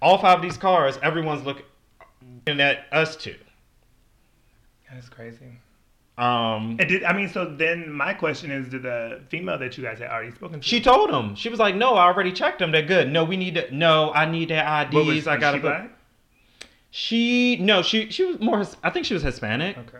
all 0.00 0.18
five 0.18 0.38
of 0.38 0.42
these 0.42 0.56
cars, 0.56 0.96
everyone's 1.02 1.44
looking 1.44 1.64
at 2.46 2.86
us 2.92 3.16
too. 3.16 3.34
That's 4.92 5.08
crazy. 5.08 5.58
Um, 6.18 6.76
And 6.80 6.88
did 6.88 7.04
I 7.04 7.12
mean? 7.12 7.28
So 7.28 7.44
then, 7.44 7.92
my 7.92 8.12
question 8.12 8.50
is: 8.50 8.68
Did 8.68 8.82
the 8.82 9.20
female 9.28 9.56
that 9.58 9.78
you 9.78 9.84
guys 9.84 10.00
had 10.00 10.10
already 10.10 10.32
spoken 10.32 10.60
to? 10.60 10.66
she 10.66 10.80
told 10.80 11.10
him 11.10 11.36
she 11.36 11.48
was 11.48 11.60
like, 11.60 11.76
"No, 11.76 11.94
I 11.94 12.06
already 12.06 12.32
checked 12.32 12.58
them. 12.58 12.72
They're 12.72 12.82
good. 12.82 13.08
No, 13.10 13.24
we 13.24 13.36
need 13.36 13.54
to. 13.54 13.72
No, 13.74 14.12
I 14.12 14.28
need 14.28 14.50
their 14.50 14.64
IDs. 14.82 14.94
Was, 14.94 15.26
I 15.28 15.36
gotta 15.36 15.58
she 15.58 15.62
put." 15.62 15.90
She 16.90 17.56
no, 17.56 17.82
she 17.82 18.10
she 18.10 18.24
was 18.24 18.40
more. 18.40 18.64
I 18.82 18.90
think 18.90 19.06
she 19.06 19.14
was 19.14 19.22
Hispanic. 19.22 19.78
Okay. 19.78 19.98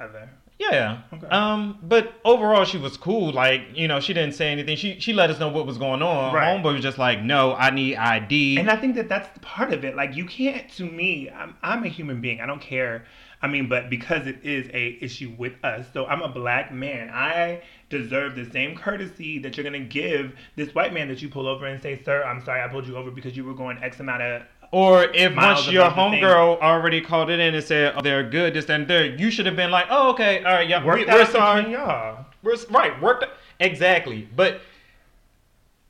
Other. 0.00 0.30
Yeah. 0.58 1.02
Okay. 1.12 1.26
Um, 1.28 1.78
but 1.82 2.14
overall, 2.24 2.64
she 2.64 2.78
was 2.78 2.96
cool. 2.96 3.32
Like 3.32 3.62
you 3.74 3.86
know, 3.88 4.00
she 4.00 4.12
didn't 4.14 4.34
say 4.34 4.50
anything. 4.50 4.76
She 4.76 4.98
she 4.98 5.12
let 5.12 5.30
us 5.30 5.38
know 5.38 5.48
what 5.48 5.66
was 5.66 5.78
going 5.78 6.02
on. 6.02 6.34
Right. 6.34 6.56
Homeboy 6.56 6.74
was 6.74 6.82
just 6.82 6.98
like, 6.98 7.22
no, 7.22 7.54
I 7.54 7.70
need 7.70 7.96
ID. 7.96 8.58
And 8.58 8.70
I 8.70 8.76
think 8.76 8.94
that 8.96 9.08
that's 9.08 9.28
part 9.40 9.72
of 9.72 9.84
it. 9.84 9.94
Like 9.96 10.16
you 10.16 10.24
can't, 10.24 10.68
to 10.72 10.84
me, 10.84 11.30
I'm, 11.30 11.54
I'm 11.62 11.84
a 11.84 11.88
human 11.88 12.20
being. 12.20 12.40
I 12.40 12.46
don't 12.46 12.60
care. 12.60 13.04
I 13.40 13.46
mean, 13.46 13.68
but 13.68 13.88
because 13.88 14.26
it 14.26 14.38
is 14.42 14.68
a 14.72 14.98
issue 15.00 15.34
with 15.38 15.52
us, 15.64 15.86
so 15.92 16.06
I'm 16.06 16.22
a 16.22 16.28
black 16.28 16.72
man. 16.72 17.10
I 17.10 17.62
deserve 17.88 18.34
the 18.34 18.50
same 18.50 18.76
courtesy 18.76 19.38
that 19.40 19.56
you're 19.56 19.64
gonna 19.64 19.78
give 19.80 20.34
this 20.56 20.74
white 20.74 20.92
man 20.92 21.08
that 21.08 21.22
you 21.22 21.28
pull 21.28 21.46
over 21.46 21.66
and 21.66 21.80
say, 21.80 22.00
"Sir, 22.02 22.24
I'm 22.24 22.44
sorry, 22.44 22.62
I 22.62 22.68
pulled 22.68 22.86
you 22.86 22.96
over 22.96 23.10
because 23.10 23.36
you 23.36 23.44
were 23.44 23.54
going 23.54 23.78
X 23.82 24.00
amount 24.00 24.22
of." 24.22 24.42
Or 24.70 25.04
if 25.14 25.34
once 25.34 25.70
your 25.70 25.86
above 25.86 26.12
the 26.12 26.16
thing. 26.16 26.24
homegirl 26.24 26.60
already 26.60 27.00
called 27.00 27.30
it 27.30 27.40
in 27.40 27.54
and 27.54 27.64
said 27.64 27.94
oh, 27.96 28.02
they're 28.02 28.28
good, 28.28 28.54
this 28.54 28.68
and 28.68 28.86
there, 28.86 29.06
you 29.06 29.30
should 29.30 29.46
have 29.46 29.56
been 29.56 29.70
like, 29.70 29.86
oh 29.88 30.10
okay, 30.10 30.44
all 30.44 30.52
right, 30.52 30.68
yeah, 30.68 30.82
we, 30.82 31.04
we're 31.06 31.24
sorry, 31.26 31.72
y'all. 31.72 32.26
we're 32.42 32.56
right, 32.70 33.00
work 33.00 33.24
exactly. 33.60 34.28
But 34.34 34.60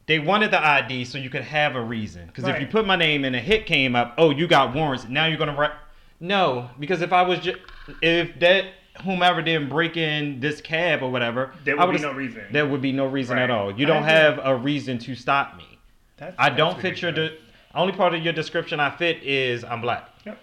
they 0.07 0.19
wanted 0.19 0.50
the 0.50 0.64
ID 0.64 1.05
so 1.05 1.19
you 1.19 1.28
could 1.28 1.43
have 1.43 1.76
a 1.76 1.81
reason. 1.81 2.26
Because 2.26 2.45
if 2.45 2.61
you 2.61 2.67
put 2.67 2.87
my 2.87 2.97
name 2.97 3.25
and 3.25 3.37
a 3.37 3.40
hit 3.40 3.67
came 3.67 3.95
up, 3.95 4.14
oh, 4.17 4.31
you 4.31 4.47
got 4.47 4.75
warrants. 4.75 5.07
Now 5.09 5.26
you're 5.26 5.38
gonna 5.38 5.57
write. 5.57 5.73
No, 6.20 6.70
because 6.78 7.00
if 7.02 7.12
I 7.12 7.22
was 7.22 7.38
just 7.40 7.58
if 8.02 8.38
that 8.40 8.64
whomever 9.04 9.40
didn't 9.42 9.68
break 9.68 9.96
in 9.96 10.40
this 10.40 10.60
cab 10.60 11.02
or 11.02 11.10
whatever, 11.10 11.52
There 11.64 11.76
would 11.76 11.92
be 11.92 11.98
no 11.98 12.12
reason. 12.12 12.42
There 12.50 12.66
would 12.66 12.82
be 12.82 12.92
no 12.92 13.06
reason 13.06 13.37
Right. 13.37 13.44
at 13.44 13.50
all. 13.50 13.70
You 13.78 13.87
don't 13.87 14.02
have 14.02 14.40
a 14.42 14.54
reason 14.56 14.98
to 15.00 15.14
stop 15.14 15.56
me. 15.56 15.78
That's, 16.16 16.34
I 16.38 16.50
don't 16.50 16.80
fit 16.80 17.00
your. 17.00 17.12
De- 17.12 17.37
only 17.75 17.92
part 17.92 18.14
of 18.14 18.22
your 18.25 18.32
description 18.32 18.80
I 18.80 18.90
fit 18.90 19.22
is 19.22 19.62
I'm 19.62 19.80
black. 19.80 20.08
Yep. 20.25 20.38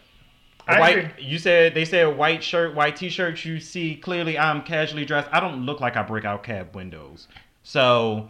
I 0.68 0.80
white. 0.80 0.98
agree. 0.98 1.24
You 1.26 1.38
said 1.38 1.74
they 1.74 1.84
said 1.84 2.16
white 2.18 2.42
shirt, 2.44 2.74
white 2.74 2.96
t-shirt. 2.96 3.44
You 3.44 3.60
see 3.60 3.96
clearly 3.96 4.40
I'm 4.40 4.62
casually 4.64 5.04
dressed. 5.06 5.28
I 5.34 5.40
don't 5.42 5.66
look 5.66 5.82
like 5.82 5.98
I 5.98 6.04
break 6.04 6.24
out 6.24 6.44
cab 6.44 6.74
windows. 6.76 7.28
So 7.64 8.30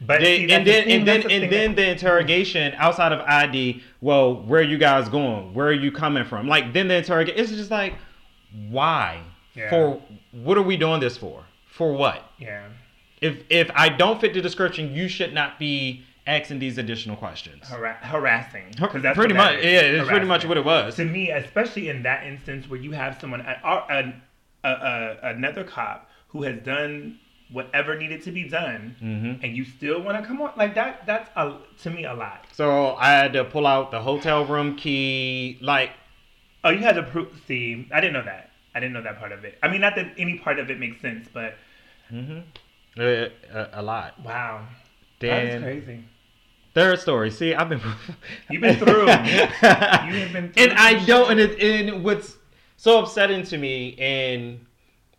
But 0.00 0.20
they, 0.20 0.38
see, 0.38 0.52
and 0.52 0.66
then 0.66 0.84
thing, 0.84 0.92
and 0.92 1.08
then 1.08 1.20
the 1.22 1.32
and 1.32 1.52
then 1.52 1.74
the 1.74 1.90
interrogation 1.90 2.74
outside 2.76 3.12
of 3.12 3.20
ID. 3.20 3.82
Well, 4.00 4.42
where 4.42 4.60
are 4.60 4.64
you 4.64 4.78
guys 4.78 5.08
going? 5.08 5.54
Where 5.54 5.68
are 5.68 5.72
you 5.72 5.92
coming 5.92 6.24
from? 6.24 6.48
Like 6.48 6.72
then 6.72 6.88
the 6.88 6.96
interrogation. 6.96 7.40
It's 7.40 7.52
just 7.52 7.70
like, 7.70 7.94
why? 8.68 9.22
Yeah. 9.54 9.70
For 9.70 10.02
what 10.32 10.58
are 10.58 10.62
we 10.62 10.76
doing 10.76 11.00
this 11.00 11.16
for? 11.16 11.44
For 11.66 11.92
what? 11.92 12.22
yeah. 12.38 12.68
If 13.20 13.42
if 13.48 13.70
I 13.74 13.88
don't 13.88 14.20
fit 14.20 14.34
the 14.34 14.42
description, 14.42 14.92
you 14.92 15.08
should 15.08 15.32
not 15.32 15.58
be 15.58 16.04
asking 16.26 16.58
these 16.58 16.78
additional 16.78 17.16
questions. 17.16 17.68
Harassing. 17.68 18.74
Because 18.78 19.02
that's 19.02 19.16
pretty 19.16 19.34
what 19.34 19.44
that 19.44 19.54
much, 19.56 19.64
yeah, 19.64 19.80
it's 19.80 20.08
pretty 20.08 20.26
much 20.26 20.44
what 20.44 20.56
it 20.56 20.64
was. 20.64 20.96
to 20.96 21.04
me, 21.04 21.30
especially 21.30 21.88
in 21.88 22.02
that 22.02 22.26
instance 22.26 22.68
where 22.68 22.80
you 22.80 22.92
have 22.92 23.18
someone, 23.20 23.40
a, 23.40 23.60
a, 23.64 24.14
a, 24.64 24.68
a, 24.68 25.18
another 25.34 25.64
cop 25.64 26.08
who 26.28 26.42
has 26.42 26.58
done 26.62 27.18
whatever 27.54 27.96
needed 27.96 28.20
to 28.24 28.30
be 28.32 28.44
done, 28.48 28.94
Mm-hmm. 29.02 29.42
and 29.44 29.56
you 29.56 29.64
still 29.64 30.02
want 30.02 30.20
to 30.20 30.26
come 30.28 30.42
on 30.42 30.52
like 30.56 30.74
that. 30.74 31.06
That's 31.06 31.30
a, 31.36 31.56
to 31.82 31.90
me 31.90 32.04
a 32.04 32.12
lot. 32.14 32.44
So 32.52 32.94
I 32.96 33.10
had 33.12 33.32
to 33.32 33.44
pull 33.44 33.66
out 33.66 33.90
the 33.90 34.00
hotel 34.00 34.44
room 34.44 34.76
key, 34.76 35.58
like 35.62 35.90
Oh, 36.64 36.70
you 36.70 36.78
had 36.80 36.96
to 36.96 37.02
prove. 37.02 37.28
See, 37.46 37.88
I 37.92 38.00
didn't 38.00 38.14
know 38.14 38.24
that. 38.24 38.50
I 38.74 38.80
didn't 38.80 38.92
know 38.94 39.02
that 39.02 39.18
part 39.18 39.32
of 39.32 39.44
it. 39.44 39.58
I 39.62 39.68
mean, 39.68 39.80
not 39.80 39.94
that 39.96 40.14
any 40.18 40.38
part 40.38 40.58
of 40.58 40.70
it 40.70 40.78
makes 40.80 41.00
sense, 41.00 41.28
but 41.32 41.54
uh, 42.12 42.40
a, 42.98 43.68
a 43.74 43.82
lot. 43.82 44.18
wow, 44.24 44.66
that's 45.20 45.52
Then 45.52 45.62
crazy. 45.62 46.04
third 46.74 46.98
story. 47.00 47.30
See, 47.30 47.54
I've 47.54 47.68
been 47.68 47.80
You've 48.50 48.60
been 48.62 48.76
through. 48.76 49.02
You 49.06 49.08
have 49.10 50.32
been 50.32 50.52
through 50.52 50.62
and 50.64 50.72
I 50.72 51.04
don't. 51.04 51.30
And, 51.32 51.40
it, 51.40 51.60
and 51.62 52.04
what's 52.04 52.36
so 52.76 53.00
upsetting 53.02 53.42
to 53.44 53.58
me, 53.58 53.96
and 53.98 54.64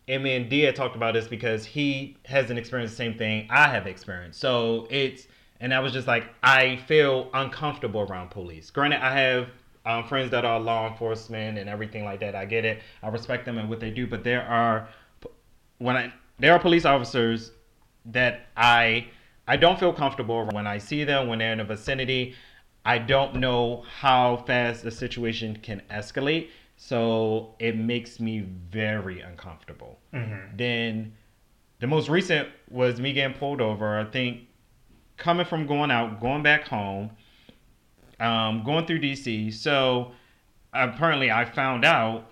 and 0.08 0.22
me 0.22 0.36
and 0.36 0.48
Dia 0.48 0.72
talked 0.72 0.96
about 0.96 1.14
this 1.14 1.26
because 1.26 1.64
he 1.64 2.16
hasn't 2.24 2.58
experienced 2.58 2.94
the 2.94 2.96
same 2.96 3.18
thing 3.18 3.48
I 3.50 3.68
have 3.68 3.86
experienced. 3.86 4.40
So 4.40 4.86
it's 4.90 5.26
and 5.60 5.72
I 5.72 5.80
was 5.80 5.92
just 5.92 6.06
like, 6.06 6.24
I 6.42 6.76
feel 6.86 7.30
uncomfortable 7.32 8.02
around 8.02 8.30
police. 8.30 8.70
Granted, 8.70 9.02
I 9.02 9.18
have 9.18 9.48
um, 9.86 10.04
friends 10.04 10.30
that 10.32 10.44
are 10.44 10.60
law 10.60 10.88
enforcement 10.88 11.58
and 11.58 11.68
everything 11.68 12.04
like 12.04 12.20
that. 12.20 12.34
I 12.34 12.44
get 12.44 12.64
it. 12.64 12.82
I 13.02 13.08
respect 13.08 13.46
them 13.46 13.56
and 13.56 13.70
what 13.70 13.80
they 13.80 13.90
do, 13.90 14.06
but 14.06 14.22
there 14.22 14.42
are 14.42 14.88
when 15.78 15.96
I 15.96 16.12
there 16.38 16.52
are 16.52 16.58
police 16.58 16.84
officers 16.84 17.52
that 18.06 18.46
I 18.56 19.06
I 19.48 19.56
don't 19.56 19.78
feel 19.78 19.92
comfortable 19.92 20.46
when 20.52 20.66
I 20.66 20.78
see 20.78 21.04
them 21.04 21.28
when 21.28 21.38
they're 21.38 21.52
in 21.52 21.58
the 21.58 21.64
vicinity. 21.64 22.34
I 22.84 22.98
don't 22.98 23.36
know 23.36 23.84
how 24.00 24.44
fast 24.46 24.84
the 24.84 24.92
situation 24.92 25.56
can 25.56 25.82
escalate, 25.90 26.50
so 26.76 27.54
it 27.58 27.76
makes 27.76 28.20
me 28.20 28.40
very 28.70 29.20
uncomfortable. 29.20 29.98
Mhm. 30.12 30.56
Then 30.56 31.12
the 31.80 31.86
most 31.86 32.08
recent 32.08 32.48
was 32.70 33.00
me 33.00 33.12
getting 33.12 33.36
pulled 33.36 33.60
over. 33.60 33.98
I 33.98 34.04
think 34.04 34.42
coming 35.16 35.46
from 35.46 35.66
going 35.66 35.90
out, 35.90 36.20
going 36.20 36.42
back 36.42 36.68
home, 36.68 37.10
um, 38.20 38.62
going 38.64 38.86
through 38.86 39.00
DC. 39.00 39.50
So 39.50 40.12
apparently, 40.72 41.30
I 41.30 41.44
found 41.44 41.84
out 41.84 42.30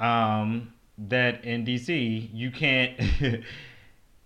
um, 0.00 0.72
that 0.96 1.44
in 1.44 1.64
DC 1.64 2.30
you 2.32 2.50
can't 2.50 2.98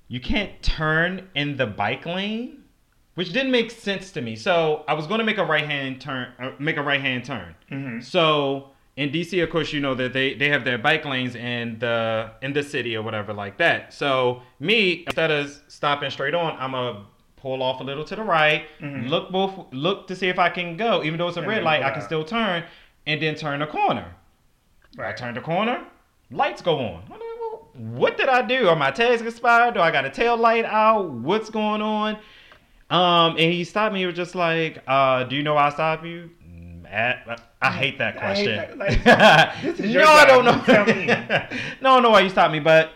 you 0.08 0.20
can't 0.20 0.60
turn 0.62 1.28
in 1.34 1.56
the 1.56 1.66
bike 1.66 2.04
lane, 2.04 2.64
which 3.14 3.32
didn't 3.32 3.52
make 3.52 3.70
sense 3.70 4.10
to 4.12 4.20
me. 4.20 4.36
So 4.36 4.84
I 4.88 4.94
was 4.94 5.06
going 5.06 5.18
to 5.20 5.24
make 5.24 5.38
a 5.38 5.44
right 5.44 5.64
hand 5.64 6.00
turn, 6.00 6.32
uh, 6.38 6.50
make 6.58 6.76
a 6.76 6.82
right 6.82 7.00
hand 7.00 7.24
turn. 7.24 7.54
Mhm. 7.70 8.04
So 8.04 8.71
in 8.96 9.10
DC, 9.10 9.42
of 9.42 9.48
course, 9.50 9.72
you 9.72 9.80
know 9.80 9.94
that 9.94 10.12
they, 10.12 10.34
they 10.34 10.48
have 10.50 10.64
their 10.64 10.76
bike 10.78 11.04
lanes 11.04 11.34
in 11.34 11.78
the 11.78 12.30
in 12.42 12.52
the 12.52 12.62
city 12.62 12.96
or 12.96 13.02
whatever 13.02 13.32
like 13.32 13.56
that. 13.58 13.92
So 13.94 14.42
me, 14.60 15.04
instead 15.06 15.30
of 15.30 15.50
stopping 15.68 16.10
straight 16.10 16.34
on, 16.34 16.56
I'm 16.58 16.74
a 16.74 17.06
pull 17.36 17.62
off 17.62 17.80
a 17.80 17.84
little 17.84 18.04
to 18.04 18.14
the 18.16 18.22
right, 18.22 18.66
Mhm. 18.80 19.08
look 19.08 19.30
both 19.32 19.66
look 19.72 20.06
to 20.08 20.14
see 20.16 20.28
if 20.28 20.38
I 20.38 20.48
can 20.48 20.76
go, 20.76 21.02
even 21.02 21.18
though 21.18 21.28
it's 21.28 21.36
a 21.36 21.40
And 21.40 21.48
red 21.48 21.62
light, 21.64 21.82
I 21.82 21.90
can 21.90 22.00
out. 22.00 22.04
still 22.04 22.24
turn, 22.24 22.64
and 23.06 23.20
then 23.20 23.34
turn 23.34 23.60
the 23.60 23.66
corner. 23.66 24.14
I 24.98 25.02
Right. 25.02 25.16
turn 25.16 25.34
the 25.34 25.40
corner, 25.40 25.80
lights 26.30 26.60
go 26.62 26.78
on. 26.78 27.02
Like, 27.10 27.18
well, 27.18 27.68
what 27.74 28.16
did 28.18 28.28
I 28.28 28.42
do? 28.42 28.68
Are 28.68 28.76
my 28.76 28.90
tags 28.90 29.22
expired? 29.22 29.74
Do 29.74 29.80
I 29.80 29.90
got 29.90 30.04
a 30.04 30.10
tail 30.10 30.36
light 30.36 30.64
out? 30.66 31.08
What's 31.10 31.48
going 31.50 31.82
on? 31.82 32.18
Um, 32.90 33.32
and 33.38 33.52
he 33.52 33.64
stopped 33.64 33.94
me. 33.94 34.00
He 34.00 34.06
was 34.06 34.14
just 34.14 34.34
like, 34.34 34.82
uh, 34.86 35.24
"Do 35.24 35.34
you 35.34 35.42
know 35.42 35.54
why 35.54 35.66
I 35.66 35.70
stopped 35.70 36.04
you?" 36.04 36.30
I, 36.92 37.36
I 37.60 37.70
hate 37.70 37.98
that 37.98 38.14
hate 38.14 38.20
question. 38.20 38.56
that, 38.56 38.78
like, 38.78 39.62
this 39.62 39.80
is 39.80 39.92
your 39.92 40.02
no, 40.02 40.10
I 40.10 40.26
don't 40.26 40.44
know. 40.44 40.56
You 40.56 40.62
tell 40.62 40.86
me. 40.86 41.06
no, 41.06 41.14
I 41.14 41.48
don't 41.80 42.02
know 42.02 42.10
why 42.10 42.20
you 42.20 42.28
stopped 42.28 42.52
me, 42.52 42.60
but 42.60 42.92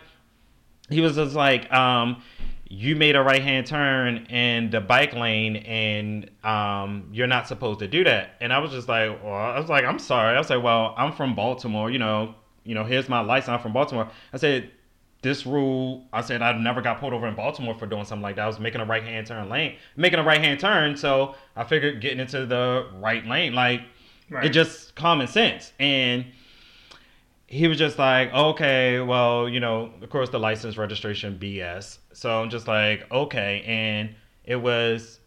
he 0.89 1.01
was 1.01 1.15
just 1.15 1.35
like, 1.35 1.71
um, 1.73 2.21
"You 2.69 2.95
made 2.95 3.15
a 3.15 3.21
right 3.21 3.41
hand 3.41 3.65
turn 3.65 4.25
in 4.27 4.69
the 4.69 4.81
bike 4.81 5.13
lane, 5.13 5.57
and 5.57 6.29
um, 6.43 7.09
you're 7.11 7.27
not 7.27 7.47
supposed 7.47 7.79
to 7.79 7.87
do 7.87 8.03
that." 8.03 8.35
And 8.39 8.53
I 8.53 8.59
was 8.59 8.71
just 8.71 8.87
like, 8.87 9.23
"Well, 9.23 9.33
I 9.33 9.59
was 9.59 9.69
like, 9.69 9.83
I'm 9.83 9.99
sorry." 9.99 10.35
I 10.35 10.37
was 10.37 10.49
like, 10.49 10.63
"Well, 10.63 10.93
I'm 10.97 11.11
from 11.11 11.35
Baltimore. 11.35 11.89
You 11.89 11.99
know, 11.99 12.35
you 12.63 12.75
know, 12.75 12.83
here's 12.83 13.09
my 13.09 13.21
license. 13.21 13.49
I'm 13.49 13.59
from 13.59 13.73
Baltimore." 13.73 14.09
I 14.31 14.37
said. 14.37 14.71
This 15.23 15.45
rule, 15.45 16.05
I 16.13 16.21
said 16.21 16.41
I 16.41 16.55
never 16.57 16.81
got 16.81 16.99
pulled 16.99 17.13
over 17.13 17.27
in 17.27 17.35
Baltimore 17.35 17.73
for 17.73 17.87
doing 17.87 18.05
something 18.05 18.21
like 18.21 18.35
that. 18.35 18.43
I 18.43 18.47
was 18.47 18.59
making 18.59 18.81
a 18.81 18.85
right 18.85 19.03
hand 19.03 19.27
turn 19.27 19.49
lane, 19.49 19.77
making 19.95 20.19
a 20.19 20.23
right 20.23 20.39
hand 20.39 20.59
turn. 20.59 20.95
So 20.95 21.35
I 21.55 21.63
figured 21.63 22.01
getting 22.01 22.19
into 22.19 22.45
the 22.45 22.87
right 22.99 23.25
lane, 23.25 23.53
like 23.53 23.81
Right. 24.29 24.45
it 24.45 24.49
just 24.49 24.93
common 24.95 25.27
sense. 25.27 25.71
And 25.79 26.25
he 27.47 27.67
was 27.67 27.77
just 27.77 27.97
like, 27.97 28.31
okay, 28.33 28.99
well, 28.99 29.47
you 29.47 29.59
know, 29.59 29.91
of 30.01 30.09
course 30.09 30.29
the 30.29 30.39
license 30.39 30.77
registration 30.77 31.39
BS. 31.39 31.97
So 32.13 32.41
I'm 32.41 32.49
just 32.49 32.67
like, 32.67 33.09
okay. 33.11 33.63
And 33.65 34.13
it 34.43 34.57
was 34.57 35.19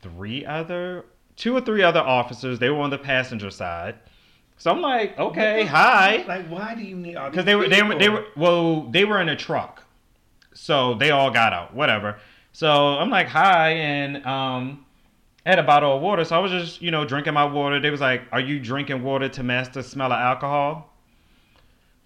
three 0.00 0.44
other, 0.44 1.04
two 1.36 1.54
or 1.56 1.60
three 1.60 1.82
other 1.82 2.00
officers. 2.00 2.58
They 2.58 2.70
were 2.70 2.80
on 2.80 2.90
the 2.90 2.98
passenger 2.98 3.50
side. 3.50 3.96
So 4.58 4.70
I'm 4.70 4.80
like, 4.80 5.18
okay, 5.18 5.64
hi. 5.64 6.24
Like, 6.26 6.48
why 6.48 6.74
do 6.74 6.82
you 6.82 6.96
need 6.96 7.16
all? 7.16 7.30
Because 7.30 7.44
they 7.44 7.54
were 7.54 7.68
they 7.68 7.82
were 7.82 7.98
they 7.98 8.08
were 8.08 8.24
well 8.36 8.82
they 8.90 9.04
were 9.04 9.20
in 9.20 9.28
a 9.28 9.36
truck, 9.36 9.84
so 10.54 10.94
they 10.94 11.10
all 11.10 11.30
got 11.30 11.52
out. 11.52 11.74
Whatever. 11.74 12.18
So 12.52 12.70
I'm 12.70 13.10
like 13.10 13.28
hi 13.28 13.70
and 13.72 14.24
um, 14.26 14.86
I 15.44 15.50
had 15.50 15.58
a 15.58 15.62
bottle 15.62 15.94
of 15.94 16.02
water. 16.02 16.24
So 16.24 16.36
I 16.36 16.38
was 16.38 16.50
just 16.50 16.80
you 16.80 16.90
know 16.90 17.04
drinking 17.04 17.34
my 17.34 17.44
water. 17.44 17.80
They 17.80 17.90
was 17.90 18.00
like, 18.00 18.22
"Are 18.32 18.40
you 18.40 18.58
drinking 18.58 19.02
water 19.02 19.28
to 19.28 19.42
mask 19.42 19.72
the 19.72 19.82
smell 19.82 20.10
of 20.10 20.18
alcohol?" 20.18 20.90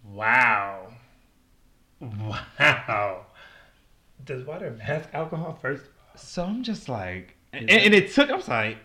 Wow. 0.04 0.88
Wow. 2.00 3.26
Does 4.24 4.44
water 4.44 4.70
mask 4.72 5.08
alcohol 5.12 5.58
first? 5.60 5.84
So 6.16 6.44
I'm 6.44 6.62
just 6.62 6.88
like, 6.88 7.36
and, 7.52 7.70
and 7.70 7.94
it 7.94 8.12
took. 8.12 8.30
I 8.30 8.34
was 8.34 8.48
like, 8.48 8.78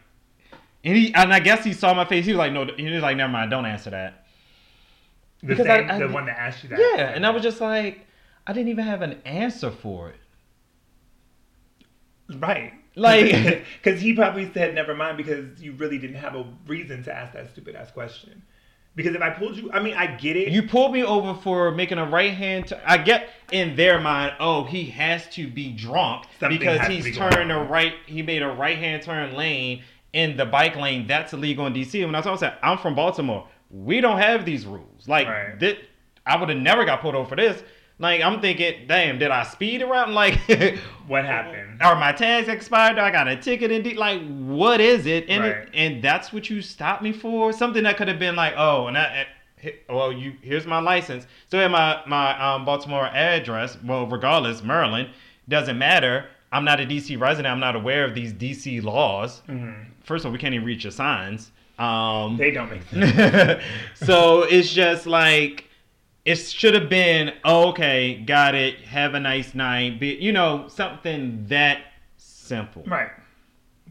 and 0.86 0.96
he 0.96 1.14
and 1.14 1.34
I 1.34 1.40
guess 1.40 1.64
he 1.64 1.74
saw 1.74 1.94
my 1.94 2.06
face. 2.06 2.26
He 2.26 2.32
was 2.32 2.38
like, 2.40 2.54
no. 2.54 2.66
He 2.78 2.90
was 2.90 3.02
like, 3.02 3.18
never 3.18 3.32
mind. 3.34 3.52
Don't 3.52 3.66
answer 3.66 3.90
that. 3.90 4.26
The 5.42 5.48
Because 5.48 5.68
I- 5.68 5.80
same, 5.82 5.90
I 5.92 5.94
the 6.00 6.06
did- 6.06 6.14
one 6.14 6.26
that 6.28 6.40
asked 6.40 6.64
you 6.64 6.70
that. 6.70 6.80
Yeah, 6.80 7.10
and 7.10 7.26
I 7.26 7.32
was 7.32 7.44
just 7.44 7.60
like, 7.60 8.06
I 8.48 8.54
didn't 8.54 8.70
even 8.70 8.86
have 8.86 9.02
an 9.02 9.20
answer 9.26 9.72
for 9.72 10.10
it. 10.10 10.16
right. 12.40 12.74
Like, 12.96 13.66
because 13.84 14.00
he 14.00 14.14
probably 14.14 14.52
said 14.54 14.74
never 14.74 14.96
mind 14.96 15.18
because 15.18 15.62
you 15.62 15.74
really 15.74 15.98
didn't 15.98 16.16
have 16.18 16.36
a 16.36 16.46
reason 16.68 17.04
to 17.04 17.14
ask 17.14 17.34
that 17.34 17.52
stupid 17.52 17.76
ass 17.76 17.92
question. 17.92 18.42
Because 18.96 19.14
if 19.14 19.22
I 19.22 19.30
pulled 19.32 19.58
you, 19.58 19.70
I 19.74 19.82
mean, 19.82 19.94
I 19.96 20.08
get 20.16 20.38
it. 20.38 20.48
you 20.54 20.64
pulled 20.64 20.94
me 20.94 21.04
over 21.04 21.34
for 21.42 21.72
making 21.72 21.98
a 21.98 22.06
right 22.06 22.32
hand. 22.34 22.70
T- 22.70 22.76
I 22.86 22.98
get 22.98 23.28
in 23.52 23.76
their 23.76 24.00
mind, 24.00 24.36
oh, 24.40 24.64
he 24.64 24.86
has 24.86 25.28
to 25.32 25.50
be 25.50 25.74
drunk 25.74 26.28
Something 26.40 26.58
because 26.58 26.88
he's 26.88 27.04
be 27.04 27.12
turned 27.12 27.52
a 27.52 27.58
right. 27.58 27.94
He 28.06 28.22
made 28.22 28.42
a 28.42 28.48
right 28.48 28.78
hand 28.78 29.04
turn 29.04 29.36
lane 29.36 29.84
in 30.16 30.38
the 30.38 30.46
bike 30.46 30.76
lane. 30.78 31.06
That's 31.08 31.34
illegal 31.34 31.68
in 31.68 31.74
DC. 31.74 31.96
And 32.02 32.12
when 32.12 32.16
I 32.16 32.32
was 32.32 32.40
saying, 32.40 32.54
I'm 32.64 32.78
from 32.78 32.96
Baltimore. 32.96 33.48
We 33.70 34.00
don't 34.00 34.18
have 34.20 34.46
these 34.46 34.66
rules. 34.66 35.08
Like 35.08 35.28
Right. 35.28 35.60
that, 35.60 35.78
I 36.26 36.38
would 36.38 36.50
have 36.50 36.58
never 36.58 36.86
got 36.86 37.02
pulled 37.02 37.16
over 37.16 37.28
for 37.28 37.36
this. 37.36 37.62
Like 38.00 38.22
I'm 38.22 38.40
thinking, 38.42 38.88
damn, 38.88 39.20
did 39.20 39.32
I 39.32 39.44
speed 39.44 39.82
around? 39.82 40.14
Like, 40.22 40.36
what 41.08 41.26
happened? 41.26 41.82
Are 41.82 41.96
my 41.96 42.12
tags 42.14 42.48
expired? 42.48 42.98
I 42.98 43.12
got 43.12 43.28
a 43.28 43.36
ticket 43.36 43.72
and 43.72 43.84
de- 43.84 43.96
like, 43.96 44.22
what 44.40 44.80
is 44.82 45.06
it? 45.06 45.30
And 45.30 45.44
Right. 45.44 45.52
it, 45.58 45.70
and 45.74 46.02
that's 46.04 46.32
what 46.34 46.50
you 46.50 46.62
stopped 46.62 47.02
me 47.04 47.12
for? 47.12 47.52
Something 47.52 47.84
that 47.84 47.98
could 47.98 48.08
have 48.08 48.20
been 48.20 48.36
like, 48.36 48.54
oh, 48.58 48.88
and 48.88 48.98
I, 48.98 49.26
and 49.64 49.74
well, 49.90 50.12
you 50.14 50.34
here's 50.42 50.66
my 50.68 50.80
license. 50.80 51.26
So 51.52 51.60
in 51.60 51.72
my 51.72 52.02
my 52.08 52.38
um, 52.54 52.64
Baltimore 52.66 53.08
address, 53.08 53.78
well, 53.84 54.06
regardless, 54.08 54.62
Maryland 54.64 55.10
doesn't 55.50 55.78
matter. 55.78 56.28
I'm 56.52 56.64
not 56.64 56.80
a 56.80 56.86
DC 56.86 57.20
resident. 57.20 57.52
I'm 57.52 57.60
not 57.60 57.76
aware 57.76 58.06
of 58.06 58.14
these 58.14 58.32
DC 58.32 58.82
laws. 58.84 59.42
First 60.06 60.24
of 60.24 60.28
all, 60.28 60.34
we 60.34 60.40
can't 60.40 60.54
even 60.54 60.66
reach 60.66 60.84
your 60.84 60.92
signs. 60.92 61.52
Um, 61.78 62.38
They 62.38 62.52
don't 62.52 62.70
make 62.70 62.84
sense. 62.84 63.64
so 63.96 64.44
it's 64.44 64.72
just 64.72 65.06
like 65.06 65.66
it 66.24 66.36
should 66.36 66.74
have 66.74 66.90
been 66.90 67.34
okay 67.46 68.16
got 68.16 68.56
it 68.56 68.80
have 68.82 69.14
a 69.14 69.20
nice 69.20 69.54
night 69.54 70.00
be 70.00 70.16
you 70.16 70.32
know 70.32 70.68
something 70.68 71.46
that 71.48 71.82
simple 72.18 72.84
right. 72.88 73.12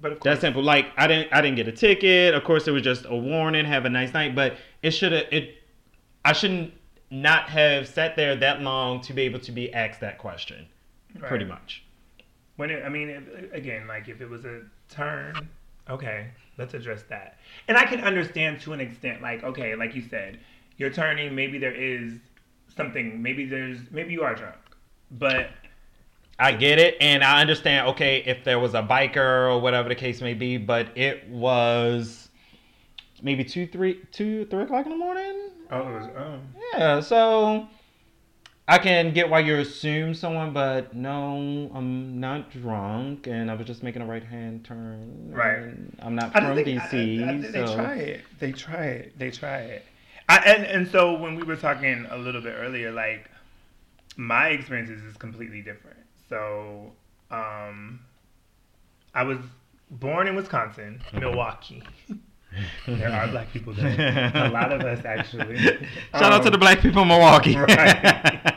But 0.01 0.13
of 0.13 0.21
that 0.21 0.41
simple 0.41 0.63
like 0.63 0.87
i 0.97 1.07
didn't 1.07 1.33
i 1.33 1.41
didn't 1.41 1.57
get 1.57 1.69
a 1.69 1.73
ticket 1.73 2.35
of 2.35 2.43
course 2.43 2.67
it 2.67 2.73
was 2.73 2.83
just 2.83 3.05
a 3.05 3.15
warning 3.15 3.65
have 3.65 3.85
a 3.85 3.91
nice 3.91 4.13
night 4.13 4.35
but 4.35 4.57
it 4.83 4.91
should 4.91 5.13
have 5.13 5.27
it 5.31 5.63
i 6.25 6.33
shouldn't 6.33 6.73
not 7.11 7.49
have 7.49 7.87
sat 7.87 8.17
there 8.17 8.35
that 8.35 8.61
long 8.61 9.01
to 9.03 9.13
be 9.13 9.23
able 9.23 9.39
to 9.39 9.53
be 9.53 9.73
asked 9.73 10.01
that 10.01 10.19
question 10.19 10.67
right. 11.19 11.29
pretty 11.29 11.45
much 11.45 11.85
When 12.57 12.71
it, 12.71 12.85
I 12.85 12.89
mean, 12.89 13.11
again, 13.53 13.87
like 13.87 14.09
if 14.09 14.21
it 14.21 14.29
was 14.29 14.45
a 14.45 14.63
turn, 14.89 15.49
okay, 15.89 16.29
let's 16.59 16.75
address 16.75 17.03
that. 17.09 17.39
And 17.69 17.77
I 17.77 17.85
can 17.85 18.01
understand 18.01 18.61
to 18.63 18.73
an 18.73 18.81
extent, 18.81 19.23
like 19.23 19.43
okay, 19.45 19.75
like 19.75 19.95
you 19.95 20.03
said, 20.03 20.39
you're 20.77 20.91
turning. 20.91 21.35
Maybe 21.35 21.59
there 21.59 21.75
is 21.75 22.19
something. 22.77 23.23
Maybe 23.23 23.45
there's. 23.45 23.79
Maybe 23.91 24.13
you 24.13 24.23
are 24.23 24.35
drunk, 24.35 24.57
but 25.11 25.51
I 26.39 26.53
get 26.53 26.79
it, 26.79 26.97
and 27.01 27.23
I 27.23 27.41
understand. 27.41 27.89
Okay, 27.89 28.23
if 28.27 28.45
there 28.45 28.59
was 28.59 28.75
a 28.75 28.83
biker 28.83 29.51
or 29.51 29.61
whatever 29.61 29.89
the 29.89 29.95
case 29.95 30.21
may 30.21 30.35
be, 30.35 30.57
but 30.57 30.97
it 30.97 31.29
was 31.29 32.29
maybe 33.23 33.45
two, 33.45 33.67
three, 33.67 34.01
two, 34.13 34.45
three 34.47 34.63
o'clock 34.63 34.87
in 34.87 34.93
the 34.93 34.99
morning. 34.99 35.51
oh, 35.71 35.81
it 35.81 35.93
was, 35.93 36.09
oh. 36.17 36.39
Yeah, 36.73 37.01
so 37.01 37.69
I 38.67 38.79
can 38.79 39.13
get 39.13 39.29
why 39.29 39.41
you 39.41 39.59
assume 39.59 40.15
someone, 40.15 40.55
but 40.55 40.95
no, 40.95 41.71
I'm 41.75 42.19
not 42.19 42.51
drunk, 42.51 43.27
and 43.27 43.51
I 43.51 43.55
was 43.55 43.67
just 43.67 43.83
making 43.83 44.01
a 44.01 44.07
right 44.07 44.25
hand 44.25 44.65
turn. 44.65 45.31
Right. 45.31 45.75
I'm 45.99 46.15
not 46.15 46.33
from 46.33 46.55
think, 46.55 46.81
DC, 46.81 47.23
I, 47.23 47.27
I, 47.27 47.35
I 47.35 47.41
think 47.41 47.53
they 47.53 47.75
try 47.75 47.95
it. 47.97 48.21
They 48.39 48.53
try 48.53 48.85
it. 48.87 49.19
They 49.19 49.31
try 49.31 49.59
it. 49.59 49.85
I, 50.31 50.39
and 50.39 50.65
and 50.65 50.89
so 50.89 51.19
when 51.19 51.35
we 51.35 51.43
were 51.43 51.57
talking 51.57 52.07
a 52.11 52.17
little 52.17 52.41
bit 52.41 52.55
earlier, 52.59 52.91
like 52.91 53.31
my 54.17 54.49
experiences 54.49 55.03
is 55.03 55.17
completely 55.19 55.61
different. 55.61 55.99
So 56.31 56.93
um, 57.31 58.01
I 59.15 59.25
was 59.25 59.39
born 59.91 60.27
in 60.27 60.37
Wisconsin, 60.37 61.03
Milwaukee. 61.13 61.83
there 62.87 63.11
are 63.11 63.29
black 63.29 63.53
people 63.53 63.73
there. 63.73 64.31
A 64.35 64.49
lot 64.49 64.73
of 64.73 64.81
us 64.83 65.05
actually. 65.05 65.57
shout 66.13 66.33
out 66.33 66.43
to 66.43 66.49
Um, 66.49 66.53
the 66.53 66.59
black 66.59 66.81
people 66.81 67.03
in 67.03 67.09
Milwaukee. 67.09 67.57
Right. 67.57 68.53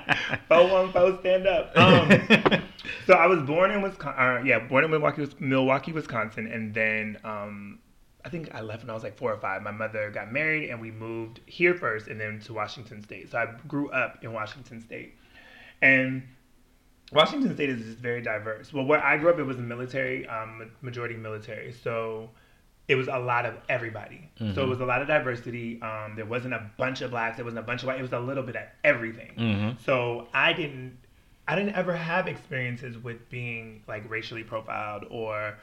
414 0.48 1.20
stand 1.20 1.48
up. 1.48 1.78
Um, 1.78 2.64
so 3.06 3.14
I 3.14 3.28
was 3.28 3.42
born 3.44 3.72
in 3.72 3.82
Wisconsin. 3.82 4.20
Uh, 4.20 4.42
yeah, 4.46 4.60
born 4.60 4.84
in 4.84 4.92
Milwaukee, 4.92 5.28
Milwaukee, 5.40 5.92
Wisconsin, 5.92 6.48
and 6.48 6.74
then 6.74 7.18
um, 7.24 7.80
I 8.26 8.30
think 8.30 8.54
I 8.54 8.62
left 8.62 8.84
when 8.84 8.90
I 8.90 8.94
was 8.94 9.04
like 9.04 9.18
four 9.18 9.34
or 9.34 9.38
five. 9.40 9.62
My 9.62 9.72
mother 9.72 10.12
got 10.12 10.32
married, 10.32 10.70
and 10.70 10.82
we 10.82 10.92
moved 10.92 11.40
here 11.46 11.74
first, 11.74 12.08
and 12.08 12.20
then 12.20 12.40
to 12.42 12.54
Washington 12.54 13.02
State. 13.02 13.32
So 13.32 13.38
I 13.38 13.54
grew 13.68 13.90
up 13.92 14.24
in 14.24 14.34
Washington 14.34 14.82
State, 14.82 15.16
and 15.82 16.24
Washington 17.12 17.54
State 17.54 17.70
is 17.70 17.82
just 17.84 17.98
very 18.00 18.22
diverse. 18.22 18.74
Well, 18.74 18.86
where 18.86 19.04
I 19.04 19.18
grew 19.18 19.30
up, 19.30 19.40
it 19.40 19.44
was 19.44 19.58
a 19.58 19.62
military, 19.62 20.28
um, 20.28 20.72
majority 20.82 21.16
military. 21.16 21.72
So 21.72 22.30
it 22.88 22.96
was 22.96 23.08
a 23.08 23.18
lot 23.18 23.46
of 23.46 23.56
everybody. 23.68 24.30
So 24.56 24.64
it 24.64 24.70
was 24.70 24.80
a 24.80 24.86
lot 24.86 25.02
of 25.02 25.08
diversity. 25.08 25.82
Um, 25.82 26.14
there 26.16 26.26
wasn't 26.26 26.54
a 26.54 26.70
bunch 26.78 27.02
of 27.02 27.12
blacks. 27.12 27.36
There 27.36 27.44
wasn't 27.46 27.60
a 27.60 27.68
bunch 27.68 27.82
of 27.84 27.88
white. 27.88 28.00
It 28.00 28.02
was 28.02 28.14
a 28.14 28.20
little 28.20 28.44
bit 28.44 28.56
of 28.56 28.64
everything. 28.84 29.34
Mhm. 29.38 29.80
So 29.84 30.28
I 30.34 30.54
didn't, 30.54 30.98
I 31.48 31.56
didn't 31.56 31.76
ever 31.76 31.96
have 31.96 32.28
experiences 32.28 32.98
with 32.98 33.30
being 33.30 33.82
like 33.88 34.10
racially 34.10 34.44
profiled 34.44 35.06
or 35.10 35.56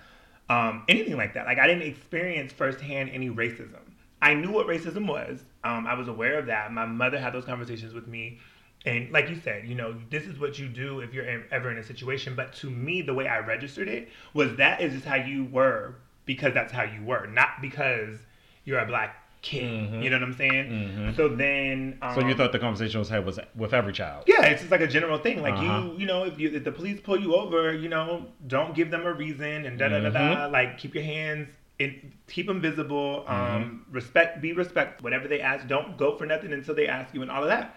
um, 0.50 0.84
anything 0.88 1.16
like 1.16 1.32
that. 1.34 1.46
Like 1.46 1.58
I 1.58 1.66
didn't 1.66 1.84
experience 1.84 2.52
firsthand 2.52 3.10
any 3.10 3.30
racism. 3.30 3.80
I 4.20 4.34
knew 4.34 4.50
what 4.50 4.66
racism 4.66 5.06
was. 5.06 5.42
Um, 5.64 5.87
I 5.87 5.94
was 5.94 6.08
aware 6.08 6.38
of 6.38 6.46
that. 6.46 6.72
My 6.72 6.84
mother 6.87 7.18
had 7.18 7.32
those 7.32 7.44
conversations 7.44 7.94
with 7.94 8.06
me. 8.06 8.38
And 8.87 9.10
like 9.12 9.30
you 9.30 9.37
said, 9.37 9.66
you 9.66 9.74
know, 9.74 9.94
this 10.10 10.24
is 10.26 10.38
what 10.38 10.58
you 10.58 10.68
do 10.68 11.00
if 11.00 11.14
you're 11.14 11.26
ever 11.50 11.70
in 11.70 11.78
a 11.78 11.82
situation. 11.82 12.34
But 12.34 12.52
to 12.56 12.68
me, 12.68 13.00
the 13.00 13.14
way 13.14 13.26
I 13.26 13.38
registered 13.38 13.88
it 13.88 14.10
was 14.34 14.56
that 14.56 14.82
is 14.82 14.92
just 14.92 15.06
how 15.06 15.14
you 15.14 15.44
were 15.46 15.94
because 16.26 16.54
that's 16.54 16.72
how 16.72 16.82
you 16.82 17.02
were, 17.04 17.26
not 17.26 17.60
because 17.60 18.18
you're 18.64 18.78
a 18.78 18.87
black 18.87 19.16
kid. 19.42 19.64
Mhm. 19.64 20.02
You 20.02 20.08
know 20.10 20.16
what 20.16 20.22
I'm 20.22 20.32
saying? 20.34 20.70
Mhm. 20.70 21.16
So 21.16 21.28
then, 21.28 21.98
um, 22.00 22.14
so 22.14 22.26
you 22.26 22.34
thought 22.34 22.52
the 22.52 22.58
conversation 22.58 22.98
was 22.98 23.10
had 23.10 23.26
was 23.26 23.38
with 23.54 23.74
every 23.74 23.92
child? 23.92 24.24
yeah, 24.26 24.46
it's 24.46 24.62
just 24.62 24.70
like 24.70 24.80
a 24.80 24.87
general 24.87 25.18
thing. 25.18 25.42
Like 25.42 25.54
Uh-huh. 25.54 25.82
you, 25.92 25.98
you 25.98 26.06
know, 26.06 26.24
if 26.24 26.38
you 26.40 26.50
if 26.50 26.64
the 26.64 26.72
police 26.72 26.98
pull 27.00 27.20
you 27.20 27.34
over, 27.34 27.72
you 27.74 27.88
know, 27.90 28.26
don't 28.46 28.74
give 28.74 28.90
them 28.90 29.04
a 29.04 29.12
reason 29.12 29.66
and 29.66 29.78
da 29.78 29.88
da 29.88 30.00
da 30.00 30.10
da. 30.10 30.46
Like 30.46 30.78
keep 30.78 30.94
your 30.94 31.04
hands 31.04 31.48
in, 31.78 32.12
keep 32.28 32.46
them 32.46 32.60
visible. 32.62 33.24
Um, 33.26 33.84
respect, 33.90 34.40
be 34.40 34.52
respect. 34.54 35.02
Whatever 35.02 35.28
they 35.28 35.40
ask, 35.40 35.66
don't 35.66 35.98
go 35.98 36.16
for 36.16 36.24
nothing 36.24 36.52
until 36.54 36.74
they 36.74 36.87
ask 36.87 37.12
you, 37.14 37.20
and 37.20 37.30
all 37.30 37.42
of 37.42 37.48
that. 37.50 37.76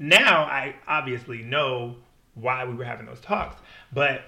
Now 0.00 0.42
I 0.44 0.74
obviously 0.88 1.42
know 1.42 1.96
why 2.34 2.64
we 2.64 2.74
were 2.74 2.84
having 2.84 3.06
those 3.06 3.20
talks, 3.20 3.62
but 3.92 4.22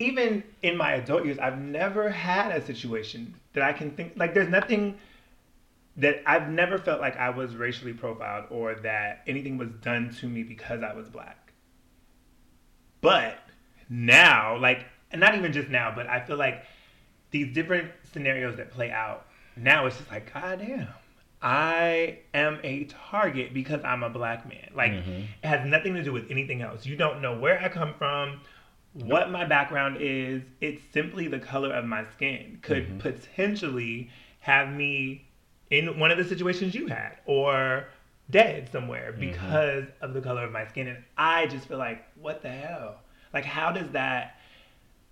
even 0.00 0.42
in 0.62 0.76
my 0.76 0.94
adult 0.94 1.24
years, 1.24 1.38
I've 1.38 1.60
never 1.60 2.08
had 2.10 2.50
a 2.56 2.64
situation 2.64 3.34
that 3.52 3.62
I 3.62 3.72
can 3.72 3.90
think 3.90 4.14
like. 4.16 4.34
There's 4.34 4.48
nothing 4.48 4.98
that 5.96 6.22
I've 6.26 6.48
never 6.48 6.78
felt 6.78 7.00
like 7.00 7.16
I 7.16 7.30
was 7.30 7.54
racially 7.54 7.92
profiled 7.92 8.46
or 8.50 8.74
that 8.76 9.22
anything 9.26 9.58
was 9.58 9.68
done 9.82 10.14
to 10.20 10.26
me 10.26 10.42
because 10.42 10.82
I 10.82 10.94
was 10.94 11.08
black. 11.08 11.52
But 13.02 13.38
now, 13.88 14.56
like, 14.58 14.86
and 15.10 15.20
not 15.20 15.34
even 15.36 15.52
just 15.52 15.68
now, 15.68 15.92
but 15.94 16.06
I 16.06 16.20
feel 16.20 16.36
like 16.36 16.64
these 17.30 17.52
different 17.54 17.90
scenarios 18.12 18.56
that 18.56 18.70
play 18.70 18.90
out 18.90 19.26
now, 19.56 19.84
it's 19.86 19.98
just 19.98 20.10
like, 20.10 20.32
God 20.32 20.60
damn, 20.60 20.88
I 21.42 22.18
am 22.32 22.58
a 22.62 22.84
target 22.84 23.52
because 23.52 23.82
I'm 23.84 24.02
a 24.02 24.10
black 24.10 24.48
man. 24.48 24.70
Like, 24.74 24.92
Mhm. 24.92 25.24
it 25.42 25.46
has 25.46 25.66
nothing 25.66 25.94
to 25.94 26.02
do 26.02 26.12
with 26.12 26.30
anything 26.30 26.62
else. 26.62 26.86
You 26.86 26.96
don't 26.96 27.20
know 27.20 27.38
where 27.38 27.60
I 27.60 27.68
come 27.68 27.94
from, 27.94 28.40
what 28.92 29.30
my 29.30 29.44
background 29.44 29.98
is. 30.00 30.42
It's 30.60 30.82
simply 30.92 31.28
the 31.28 31.38
color 31.38 31.72
of 31.72 31.84
my 31.84 32.04
skin 32.16 32.58
could 32.62 32.86
mm-hmm. 32.86 32.98
potentially 32.98 34.10
have 34.40 34.72
me 34.72 35.26
in 35.70 35.98
one 35.98 36.10
of 36.10 36.18
the 36.18 36.24
situations 36.24 36.74
you 36.74 36.88
had 36.88 37.18
or 37.26 37.86
dead 38.30 38.68
somewhere 38.72 39.12
mm-hmm. 39.12 39.20
because 39.20 39.84
of 40.00 40.14
the 40.14 40.20
color 40.20 40.44
of 40.44 40.52
my 40.52 40.66
skin. 40.66 40.88
And 40.88 41.04
I 41.16 41.46
just 41.46 41.66
feel 41.66 41.78
like, 41.78 42.04
what 42.20 42.42
the 42.42 42.50
hell? 42.50 42.96
Like, 43.32 43.44
how 43.44 43.70
does 43.70 43.88
that, 43.90 44.36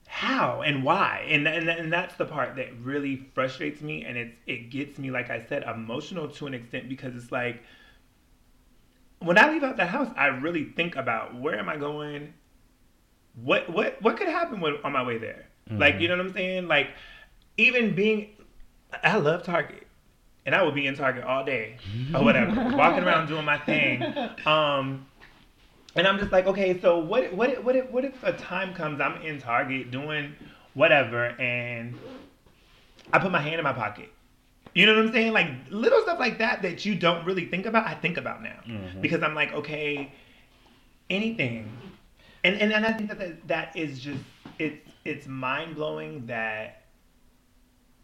how 0.09 0.63
and 0.63 0.83
why? 0.83 1.27
And, 1.29 1.47
and, 1.47 1.69
and 1.69 1.93
that's 1.93 2.17
the 2.17 2.25
part 2.25 2.57
that 2.57 2.77
really 2.83 3.29
frustrates 3.35 3.81
me. 3.81 4.05
And 4.05 4.17
it's, 4.17 4.37
it 4.47 4.71
gets 4.71 4.99
me, 4.99 5.11
like 5.11 5.31
I 5.31 5.45
said, 5.49 5.63
emotional 5.63 6.29
to 6.29 6.47
an 6.47 6.55
extent 6.55 6.89
because 6.89 7.15
it's 7.15 7.31
like, 7.31 7.63
when 9.21 9.39
I 9.39 9.51
leave 9.51 9.65
out 9.65 9.77
the 9.77 9.87
house, 9.87 10.13
I 10.17 10.27
really 10.27 10.65
think 10.65 10.97
about 10.97 11.39
where 11.39 11.59
am 11.59 11.69
I 11.69 11.77
going? 11.77 12.35
What 13.43 13.71
what 13.71 14.01
what 14.03 14.17
could 14.17 14.29
happen 14.29 14.61
when, 14.61 14.77
on 14.85 14.93
my 14.93 15.03
way 15.03 15.19
there? 15.19 15.47
Mm-hmm. 15.69 15.81
Like, 15.81 16.01
you 16.01 16.09
know 16.09 16.17
what 16.17 16.27
I'm 16.27 16.33
saying? 16.33 16.69
Like, 16.69 16.89
even 17.57 17.95
being, 17.95 18.31
I 19.03 19.19
love 19.19 19.43
Target, 19.43 19.87
and 20.47 20.55
I 20.55 20.63
would 20.63 20.75
be 20.75 20.87
in 20.87 20.95
Target 20.95 21.25
all 21.25 21.45
day 21.45 21.77
mm-hmm. 21.91 22.17
or 22.17 22.25
whatever, 22.25 22.55
walking 22.77 23.05
around 23.05 23.29
doing 23.29 23.45
my 23.45 23.59
thing. 23.59 24.03
Um, 24.47 25.07
and 25.95 26.07
I'm 26.07 26.19
just 26.19 26.33
like, 26.33 26.47
okay, 26.47 26.81
so 26.81 26.99
what? 26.99 27.33
What? 27.35 27.51
if- 27.51 27.65
What? 27.65 27.77
If, 27.77 27.91
what 27.91 28.05
if 28.05 28.23
a 28.23 28.33
time 28.33 28.75
comes 28.75 29.01
I'm 29.01 29.21
in 29.23 29.41
Target 29.41 29.91
doing 29.91 30.35
whatever, 30.75 31.27
and 31.41 31.99
I 33.13 33.19
put 33.19 33.31
my 33.31 33.41
hand 33.41 33.57
in 33.57 33.65
my 33.65 33.73
pocket? 33.73 34.11
You 34.75 34.87
know 34.87 34.95
what 34.95 35.07
I'm 35.07 35.13
saying? 35.13 35.33
Like 35.33 35.49
little 35.71 36.01
stuff 36.03 36.19
like 36.19 36.39
that 36.39 36.63
that 36.63 36.85
you 36.85 36.95
don't 36.95 37.25
really 37.25 37.47
think 37.47 37.67
about. 37.67 37.87
I 37.87 37.95
think 37.95 38.17
about 38.17 38.43
now 38.43 38.61
mm-hmm. 38.67 39.01
because 39.01 39.23
I'm 39.23 39.35
like, 39.35 39.53
okay, 39.53 40.13
anything, 41.11 41.69
and 42.45 42.61
and, 42.61 42.73
and 42.73 42.87
I 42.87 42.93
think 42.93 43.09
that 43.11 43.49
that, 43.49 43.77
is 43.77 44.01
just 44.01 44.23
it's 44.59 44.77
it's 45.05 45.27
mind 45.27 45.77
blowing 45.77 46.27
that 46.27 46.83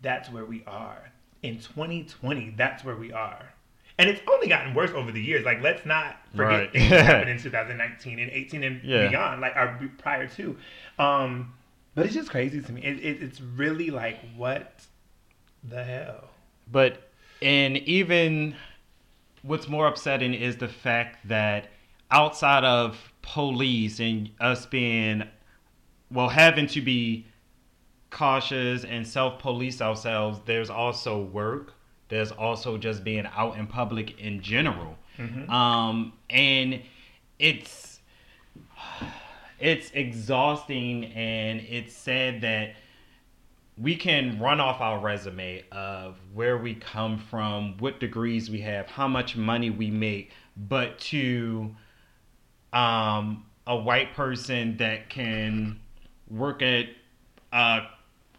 that's 0.02 0.30
where 0.30 0.44
we 0.44 0.62
are 0.66 1.10
in 1.42 1.58
2020. 1.58 2.54
That's 2.56 2.84
where 2.84 2.96
we 2.96 3.12
are, 3.12 3.52
and 3.98 4.08
it's 4.08 4.20
only 4.30 4.48
gotten 4.48 4.74
worse 4.74 4.90
over 4.90 5.12
the 5.12 5.22
years. 5.22 5.44
Like 5.44 5.62
let's 5.62 5.84
not 5.86 6.16
forget 6.32 6.48
Right. 6.48 6.72
things 6.72 6.90
happened 6.90 7.30
in 7.30 7.38
2019 7.38 8.18
and 8.18 8.30
18 8.30 8.64
and 8.64 8.84
Yeah. 8.84 9.08
beyond, 9.08 9.40
like 9.40 9.56
our 9.56 9.80
prior 9.98 10.26
to. 10.28 10.56
Um, 10.98 11.52
but 11.94 12.06
it's 12.06 12.14
just 12.14 12.30
crazy 12.30 12.60
to 12.60 12.72
me. 12.72 12.82
It, 12.82 12.98
it, 13.04 13.22
it's 13.22 13.40
really 13.40 13.90
like 13.90 14.18
what 14.36 14.84
the 15.62 15.82
hell. 15.84 16.30
But 16.70 17.08
and 17.40 17.76
even 17.78 18.56
what's 19.42 19.68
more 19.68 19.86
upsetting 19.86 20.34
is 20.34 20.56
the 20.56 20.68
fact 20.68 21.28
that 21.28 21.68
outside 22.10 22.64
of 22.64 23.12
police 23.24 24.00
and 24.00 24.30
us 24.38 24.66
being 24.66 25.24
well 26.10 26.28
having 26.28 26.66
to 26.68 26.80
be 26.80 27.26
cautious 28.10 28.84
and 28.84 29.06
self 29.06 29.38
police 29.38 29.80
ourselves, 29.80 30.40
there's 30.44 30.70
also 30.70 31.22
work. 31.22 31.72
There's 32.08 32.30
also 32.30 32.76
just 32.78 33.02
being 33.02 33.26
out 33.34 33.56
in 33.56 33.66
public 33.66 34.20
in 34.20 34.40
general. 34.40 34.96
Mhm. 35.18 35.48
Um, 35.50 36.12
and 36.30 36.82
it's 37.38 38.00
it's 39.58 39.90
exhausting 39.92 41.06
and 41.06 41.60
it's 41.60 41.94
sad 41.94 42.42
that 42.42 42.76
we 43.76 43.96
can 43.96 44.38
run 44.38 44.60
off 44.60 44.80
our 44.80 44.98
resume 44.98 45.64
of 45.72 46.18
where 46.32 46.58
we 46.58 46.74
come 46.74 47.18
from, 47.18 47.76
what 47.78 47.98
degrees 47.98 48.50
we 48.50 48.60
have, 48.60 48.86
how 48.86 49.08
much 49.08 49.36
money 49.36 49.70
we 49.70 49.90
make, 49.90 50.30
but 50.56 50.98
to 50.98 51.74
um, 52.74 53.44
a 53.66 53.76
white 53.76 54.14
person 54.14 54.76
that 54.78 55.08
can 55.08 55.78
work 56.30 56.60
at 56.62 56.86
a, 57.52 57.82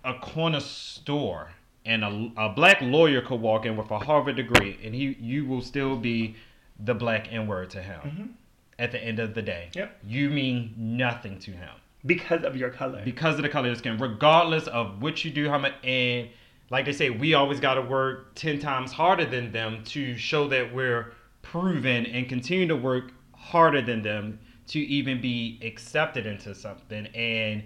a 0.03 0.13
corner 0.21 0.59
store 0.59 1.49
and 1.85 2.03
a, 2.03 2.31
a 2.37 2.49
black 2.49 2.79
lawyer 2.81 3.21
could 3.21 3.39
walk 3.39 3.65
in 3.65 3.77
with 3.77 3.89
a 3.91 3.97
Harvard 3.99 4.35
degree 4.35 4.77
and 4.83 4.93
he 4.93 5.15
you 5.19 5.45
will 5.45 5.61
still 5.61 5.95
be 5.95 6.35
the 6.83 6.93
black 6.93 7.31
N 7.31 7.47
word 7.47 7.69
to 7.71 7.81
him 7.81 7.99
Mhm. 8.03 8.29
at 8.77 8.91
the 8.91 9.01
end 9.03 9.19
of 9.19 9.33
the 9.33 9.41
day. 9.41 9.69
Yep. 9.73 9.97
You 10.05 10.29
mean 10.29 10.73
nothing 10.77 11.39
to 11.39 11.51
him 11.51 11.69
Because 12.05 12.43
of 12.43 12.57
your 12.57 12.69
color. 12.69 13.01
because 13.05 13.35
of 13.37 13.43
the 13.43 13.49
color 13.49 13.69
of 13.69 13.75
the 13.75 13.79
skin, 13.79 13.97
regardless 13.97 14.67
of 14.67 15.01
what 15.01 15.23
you 15.23 15.31
do, 15.31 15.49
how 15.49 15.57
much, 15.59 15.73
and 15.83 16.27
like 16.71 16.85
they 16.85 16.91
say, 16.93 17.09
we 17.11 17.35
always 17.35 17.59
got 17.59 17.75
to 17.75 17.81
work 17.81 18.33
ten 18.35 18.59
times 18.59 18.91
harder 18.91 19.25
than 19.25 19.51
them 19.51 19.83
to 19.85 20.17
show 20.17 20.47
that 20.49 20.73
we're 20.73 21.13
proven 21.43 22.05
and 22.07 22.27
continue 22.27 22.67
to 22.67 22.75
work 22.75 23.11
harder 23.45 23.81
than 23.81 24.01
them 24.01 24.39
to 24.67 24.79
even 24.79 25.21
be 25.21 25.59
accepted 25.63 26.25
into 26.25 26.55
something. 26.55 27.05
And 27.07 27.63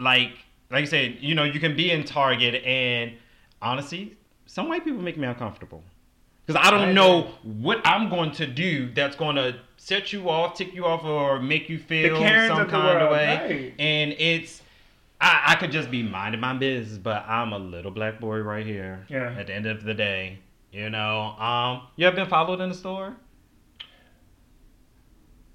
like, 0.00 0.32
like 0.70 0.82
I 0.82 0.84
said, 0.84 1.18
you 1.20 1.34
know, 1.34 1.44
you 1.44 1.60
can 1.60 1.76
be 1.76 1.90
in 1.90 2.04
Target, 2.04 2.62
and 2.64 3.12
honestly, 3.62 4.16
some 4.46 4.68
white 4.68 4.84
people 4.84 5.00
make 5.00 5.16
me 5.16 5.26
uncomfortable. 5.26 5.82
Because 6.44 6.60
I 6.66 6.70
don't 6.70 6.94
know 6.94 7.28
what 7.42 7.86
I'm 7.86 8.08
going 8.08 8.32
to 8.32 8.46
do 8.46 8.90
that's 8.92 9.14
going 9.14 9.36
to 9.36 9.56
set 9.76 10.12
you 10.12 10.30
off, 10.30 10.56
tick 10.56 10.74
you 10.74 10.86
off, 10.86 11.04
or 11.04 11.40
make 11.40 11.68
you 11.68 11.78
feel 11.78 12.16
some 12.16 12.62
of 12.62 12.68
kind 12.68 13.02
of 13.02 13.10
way. 13.10 13.36
right. 13.36 13.74
And 13.78 14.14
it's, 14.18 14.62
I, 15.20 15.42
I 15.48 15.54
could 15.56 15.70
just 15.70 15.90
be 15.90 16.02
minding 16.02 16.40
my 16.40 16.54
business, 16.54 16.96
but 16.96 17.24
I'm 17.28 17.52
a 17.52 17.58
little 17.58 17.90
black 17.90 18.18
boy 18.18 18.38
right 18.38 18.64
here. 18.64 19.04
Yeah. 19.08 19.34
At 19.38 19.48
the 19.48 19.54
end 19.54 19.66
of 19.66 19.84
the 19.84 19.92
day, 19.92 20.38
you 20.72 20.88
know. 20.88 21.36
Um, 21.38 21.82
you 21.96 22.06
ever 22.06 22.16
been 22.16 22.28
followed 22.28 22.62
in 22.62 22.70
the 22.70 22.74
store? 22.74 23.14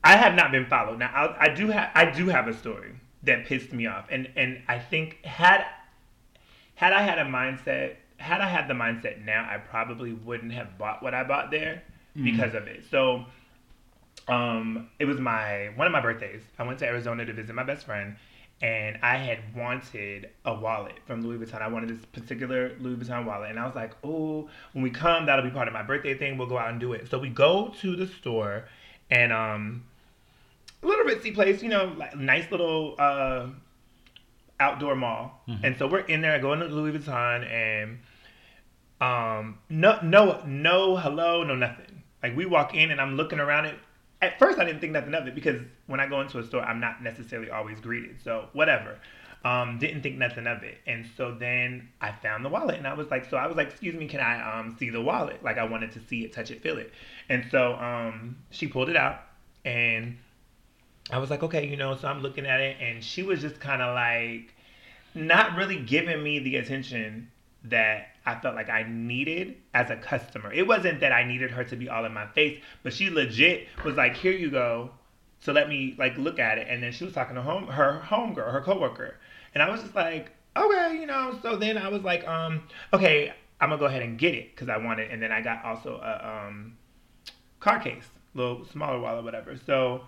I 0.03 0.17
have 0.17 0.35
not 0.35 0.51
been 0.51 0.65
followed. 0.65 0.99
Now 0.99 1.11
I, 1.13 1.45
I 1.45 1.53
do 1.53 1.67
have 1.67 1.89
I 1.95 2.05
do 2.05 2.27
have 2.27 2.47
a 2.47 2.53
story 2.53 2.93
that 3.23 3.45
pissed 3.45 3.71
me 3.71 3.87
off, 3.87 4.05
and 4.09 4.29
and 4.35 4.61
I 4.67 4.79
think 4.79 5.23
had 5.23 5.65
had 6.75 6.93
I 6.93 7.01
had 7.01 7.19
a 7.19 7.25
mindset, 7.25 7.95
had 8.17 8.41
I 8.41 8.49
had 8.49 8.67
the 8.67 8.73
mindset 8.73 9.23
now, 9.23 9.47
I 9.49 9.57
probably 9.57 10.13
wouldn't 10.13 10.51
have 10.51 10.77
bought 10.77 11.01
what 11.01 11.13
I 11.13 11.23
bought 11.23 11.51
there 11.51 11.83
because 12.15 12.53
of 12.53 12.67
it. 12.67 12.83
So, 12.91 13.25
um, 14.27 14.89
it 14.99 15.05
was 15.05 15.19
my 15.19 15.69
one 15.75 15.87
of 15.87 15.93
my 15.93 16.01
birthdays. 16.01 16.41
I 16.59 16.63
went 16.63 16.79
to 16.79 16.85
Arizona 16.85 17.25
to 17.25 17.33
visit 17.33 17.53
my 17.55 17.63
best 17.63 17.85
friend, 17.85 18.15
and 18.61 18.97
I 19.01 19.17
had 19.17 19.39
wanted 19.55 20.29
a 20.45 20.53
wallet 20.53 20.99
from 21.05 21.21
Louis 21.21 21.45
Vuitton. 21.45 21.61
I 21.61 21.67
wanted 21.67 21.89
this 21.89 22.05
particular 22.05 22.75
Louis 22.79 22.97
Vuitton 22.97 23.25
wallet, 23.25 23.49
and 23.49 23.59
I 23.59 23.65
was 23.65 23.75
like, 23.75 23.93
"Oh, 24.03 24.49
when 24.73 24.83
we 24.83 24.89
come, 24.89 25.25
that'll 25.25 25.45
be 25.45 25.51
part 25.51 25.67
of 25.67 25.73
my 25.73 25.83
birthday 25.83 26.17
thing. 26.17 26.37
We'll 26.37 26.47
go 26.47 26.57
out 26.57 26.69
and 26.69 26.79
do 26.79 26.93
it." 26.93 27.09
So 27.09 27.19
we 27.19 27.29
go 27.29 27.73
to 27.81 27.95
the 27.95 28.07
store, 28.07 28.65
and 29.09 29.31
um, 29.31 29.83
little 30.83 31.05
ritzy 31.05 31.33
place, 31.33 31.63
you 31.63 31.69
know, 31.69 31.93
like 31.97 32.15
nice 32.15 32.49
little 32.51 32.95
uh, 32.99 33.47
outdoor 34.59 34.95
mall. 34.95 35.41
And 35.63 35.77
so 35.77 35.87
we're 35.87 35.99
in 35.99 36.21
there 36.21 36.39
going 36.39 36.59
to 36.59 36.65
Louis 36.65 36.97
Vuitton, 36.97 37.45
and 37.49 37.99
um, 39.01 39.59
no, 39.69 39.99
no, 40.03 40.41
no, 40.45 40.95
hello, 40.97 41.43
no 41.43 41.55
nothing. 41.55 42.03
Like 42.21 42.35
we 42.35 42.45
walk 42.45 42.73
in, 42.75 42.91
and 42.91 43.01
I'm 43.01 43.15
looking 43.15 43.39
around 43.39 43.65
it. 43.65 43.75
At 44.21 44.39
first, 44.39 44.57
I 44.57 44.63
didn't 44.63 44.79
think 44.79 44.93
nothing 44.93 45.13
of 45.13 45.27
it 45.27 45.35
because 45.35 45.61
when 45.87 45.99
I 45.99 46.07
go 46.07 46.21
into 46.21 46.39
a 46.39 46.43
store, 46.45 46.61
I'm 46.61 46.79
not 46.79 47.03
necessarily 47.03 47.49
always 47.49 47.79
greeted. 47.81 48.21
So 48.23 48.47
whatever. 48.53 48.97
Um, 49.45 49.77
didn't 49.77 50.03
think 50.03 50.17
nothing 50.17 50.47
of 50.47 50.63
it. 50.63 50.77
And 50.87 51.05
so 51.17 51.35
then 51.37 51.89
I 51.99 52.13
found 52.13 52.45
the 52.45 52.49
wallet, 52.49 52.77
and 52.77 52.87
I 52.87 52.93
was 52.93 53.11
like, 53.11 53.29
so 53.29 53.35
I 53.35 53.45
was 53.45 53.57
like, 53.57 53.71
excuse 53.71 53.93
me, 53.93 54.07
can 54.07 54.21
I 54.21 54.59
um 54.59 54.77
see 54.79 54.89
the 54.89 55.01
wallet? 55.01 55.43
Like 55.43 55.57
I 55.57 55.65
wanted 55.65 55.91
to 55.93 55.99
see 55.99 56.23
it, 56.23 56.31
touch 56.31 56.49
it, 56.49 56.63
feel 56.63 56.77
it. 56.77 56.93
And 57.27 57.43
so 57.51 57.73
um, 57.73 58.37
she 58.51 58.67
pulled 58.67 58.89
it 58.89 58.95
out, 58.95 59.19
and 59.65 60.17
I 61.11 61.17
was 61.19 61.29
like, 61.29 61.43
okay, 61.43 61.67
you 61.67 61.75
know, 61.75 61.95
so 61.97 62.07
I'm 62.07 62.21
looking 62.21 62.45
at 62.45 62.59
it, 62.59 62.77
and 62.79 63.03
she 63.03 63.23
was 63.23 63.41
just 63.41 63.59
kind 63.59 63.81
of 63.81 63.93
like, 63.93 64.53
not 65.15 65.55
really 65.55 65.79
giving 65.79 66.23
me 66.23 66.39
the 66.39 66.57
attention 66.57 67.29
that 67.65 68.07
I 68.25 68.35
felt 68.35 68.55
like 68.55 68.69
I 68.69 68.85
needed 68.87 69.55
as 69.73 69.89
a 69.89 69.95
customer. 69.95 70.51
It 70.51 70.67
wasn't 70.67 70.99
that 71.01 71.11
I 71.11 71.23
needed 71.23 71.51
her 71.51 71.63
to 71.65 71.75
be 71.75 71.89
all 71.89 72.05
in 72.05 72.13
my 72.13 72.27
face, 72.27 72.59
but 72.83 72.93
she 72.93 73.09
legit 73.09 73.67
was 73.85 73.95
like, 73.95 74.15
here 74.15 74.31
you 74.31 74.49
go. 74.49 74.91
So 75.39 75.51
let 75.51 75.69
me 75.69 75.95
like 75.97 76.17
look 76.17 76.39
at 76.39 76.57
it. 76.57 76.67
And 76.69 76.81
then 76.81 76.91
she 76.91 77.03
was 77.03 77.13
talking 77.13 77.35
to 77.35 77.41
home 77.41 77.67
her 77.67 78.01
homegirl, 78.05 78.51
her 78.51 78.61
coworker. 78.61 79.17
And 79.53 79.61
I 79.61 79.69
was 79.69 79.81
just 79.81 79.95
like, 79.95 80.31
okay, 80.55 80.97
you 80.99 81.05
know, 81.05 81.37
so 81.41 81.57
then 81.57 81.77
I 81.77 81.89
was 81.89 82.01
like, 82.03 82.25
um, 82.27 82.63
okay, 82.93 83.33
I'm 83.59 83.69
gonna 83.69 83.79
go 83.79 83.85
ahead 83.85 84.01
and 84.01 84.17
get 84.17 84.33
it 84.33 84.55
because 84.55 84.69
I 84.69 84.77
want 84.77 84.99
it. 84.99 85.11
And 85.11 85.21
then 85.21 85.31
I 85.31 85.41
got 85.41 85.63
also 85.65 85.97
a 85.97 86.47
um 86.47 86.77
car 87.59 87.79
case, 87.79 88.05
little 88.33 88.65
smaller 88.65 88.99
wallet, 88.99 89.23
whatever. 89.23 89.57
So 89.65 90.01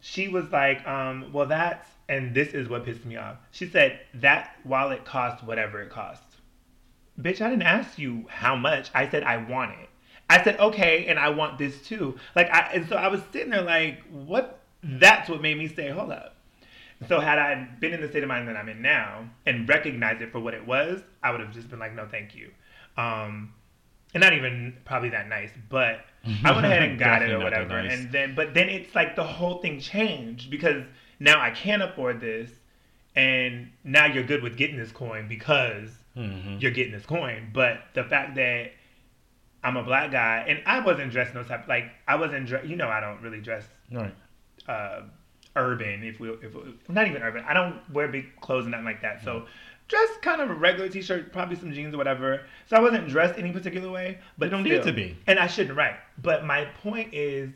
she 0.00 0.28
was 0.28 0.50
like, 0.50 0.86
um, 0.86 1.32
well, 1.32 1.46
that's, 1.46 1.86
and 2.08 2.34
this 2.34 2.48
is 2.54 2.68
what 2.68 2.84
pissed 2.84 3.04
me 3.04 3.16
off. 3.16 3.36
She 3.50 3.66
said, 3.66 4.00
that 4.14 4.56
wallet 4.64 5.04
cost 5.04 5.44
whatever 5.44 5.80
it 5.82 5.90
cost. 5.90 6.22
Bitch, 7.20 7.40
I 7.40 7.50
didn't 7.50 7.62
ask 7.62 7.98
you 7.98 8.24
how 8.28 8.56
much. 8.56 8.90
I 8.94 9.08
said, 9.08 9.22
I 9.22 9.36
want 9.36 9.72
it. 9.80 9.88
I 10.28 10.42
said, 10.42 10.58
okay, 10.58 11.06
and 11.06 11.18
I 11.18 11.28
want 11.30 11.58
this 11.58 11.82
too. 11.82 12.18
Like, 12.34 12.50
I, 12.50 12.70
and 12.74 12.88
so 12.88 12.96
I 12.96 13.08
was 13.08 13.20
sitting 13.32 13.50
there 13.50 13.62
like, 13.62 14.02
what? 14.10 14.60
That's 14.82 15.28
what 15.28 15.42
made 15.42 15.58
me 15.58 15.68
say, 15.68 15.90
hold 15.90 16.10
up. 16.10 16.36
So 17.08 17.18
had 17.18 17.38
I 17.38 17.68
been 17.80 17.92
in 17.92 18.00
the 18.00 18.08
state 18.08 18.22
of 18.22 18.28
mind 18.28 18.48
that 18.48 18.56
I'm 18.56 18.68
in 18.68 18.80
now 18.80 19.28
and 19.46 19.68
recognized 19.68 20.22
it 20.22 20.32
for 20.32 20.38
what 20.38 20.54
it 20.54 20.66
was, 20.66 21.00
I 21.22 21.30
would 21.30 21.40
have 21.40 21.52
just 21.52 21.68
been 21.68 21.78
like, 21.78 21.94
no, 21.94 22.06
thank 22.06 22.34
you. 22.34 22.50
Um, 22.96 23.52
and 24.14 24.20
not 24.20 24.32
even 24.32 24.76
probably 24.84 25.10
that 25.10 25.28
nice, 25.28 25.50
but 25.68 26.04
I 26.44 26.52
went 26.52 26.66
ahead 26.66 26.82
and 26.82 26.98
got 26.98 27.22
it 27.22 27.30
or 27.30 27.38
Definitely 27.38 27.44
not 27.44 27.50
that 27.50 27.62
whatever. 27.68 27.82
nice. 27.88 27.98
And 27.98 28.12
then, 28.12 28.34
but 28.34 28.54
then 28.54 28.68
it's 28.68 28.94
like 28.94 29.16
the 29.16 29.24
whole 29.24 29.58
thing 29.62 29.80
changed 29.80 30.50
because 30.50 30.84
now 31.18 31.40
I 31.40 31.50
can't 31.50 31.82
afford 31.82 32.20
this, 32.20 32.50
and 33.16 33.70
now 33.84 34.06
you're 34.06 34.24
good 34.24 34.42
with 34.42 34.56
getting 34.56 34.76
this 34.76 34.92
coin 34.92 35.28
because 35.28 35.90
Mhm. 36.16 36.60
you're 36.60 36.70
getting 36.72 36.92
this 36.92 37.06
coin. 37.06 37.50
But 37.52 37.82
the 37.94 38.04
fact 38.04 38.34
that 38.36 38.72
I'm 39.62 39.76
a 39.76 39.82
black 39.82 40.10
guy 40.10 40.44
and 40.48 40.62
I 40.66 40.80
wasn't 40.80 41.12
dressed 41.12 41.34
no 41.34 41.42
type 41.42 41.68
like 41.68 41.90
I 42.08 42.16
wasn't 42.16 42.46
dressed. 42.46 42.66
You 42.66 42.76
know, 42.76 42.88
I 42.88 43.00
don't 43.00 43.20
really 43.22 43.40
dress 43.40 43.66
Right. 43.90 44.14
uh, 44.68 45.02
urban. 45.56 46.02
If 46.04 46.20
we, 46.20 46.30
if 46.30 46.54
we, 46.54 46.74
not 46.88 47.06
even 47.08 47.22
urban, 47.22 47.44
I 47.46 47.52
don't 47.54 47.78
wear 47.92 48.08
big 48.08 48.36
clothes 48.40 48.64
and 48.64 48.70
nothing 48.72 48.84
like 48.86 49.02
that. 49.02 49.22
So 49.24 49.46
dress 49.90 50.08
kind 50.22 50.40
of 50.40 50.48
a 50.50 50.54
regular 50.54 50.88
t-shirt, 50.88 51.32
probably 51.32 51.56
some 51.56 51.72
jeans 51.72 51.92
or 51.94 51.98
whatever. 51.98 52.42
So 52.66 52.76
I 52.76 52.80
wasn't 52.80 53.08
dressed 53.08 53.38
any 53.38 53.52
particular 53.52 53.90
way, 53.90 54.18
but 54.38 54.46
You 54.46 54.50
don't 54.52 54.64
still. 54.64 54.78
need 54.78 54.84
to 54.84 54.92
be. 54.92 55.18
And 55.26 55.38
I 55.38 55.46
shouldn't, 55.46 55.76
right? 55.76 55.96
But 56.22 56.46
my 56.46 56.64
point 56.82 57.12
is, 57.12 57.50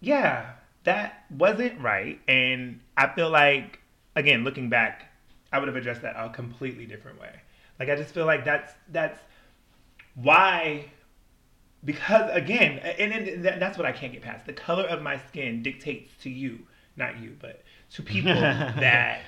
yeah, 0.00 0.52
that 0.84 1.24
wasn't 1.30 1.80
right, 1.80 2.20
and 2.28 2.80
I 2.96 3.08
feel 3.14 3.28
like 3.30 3.80
again, 4.16 4.44
looking 4.44 4.68
back, 4.70 5.10
I 5.52 5.58
would 5.58 5.68
have 5.68 5.76
addressed 5.76 6.02
that 6.02 6.14
a 6.16 6.30
completely 6.30 6.86
different 6.86 7.20
way. 7.20 7.40
Like 7.78 7.88
I 7.90 7.96
just 7.96 8.14
feel 8.14 8.26
like 8.26 8.44
that's 8.44 8.72
that's 8.92 9.18
why 10.14 10.86
because 11.84 12.30
again 12.32 12.78
and, 12.78 13.12
and 13.12 13.44
that's 13.60 13.76
what 13.76 13.86
i 13.86 13.92
can't 13.92 14.12
get 14.12 14.22
past 14.22 14.46
the 14.46 14.52
color 14.52 14.84
of 14.84 15.02
my 15.02 15.18
skin 15.28 15.62
dictates 15.62 16.10
to 16.22 16.30
you 16.30 16.58
not 16.96 17.18
you 17.20 17.36
but 17.40 17.62
to 17.90 18.02
people 18.02 18.32
that 18.34 19.20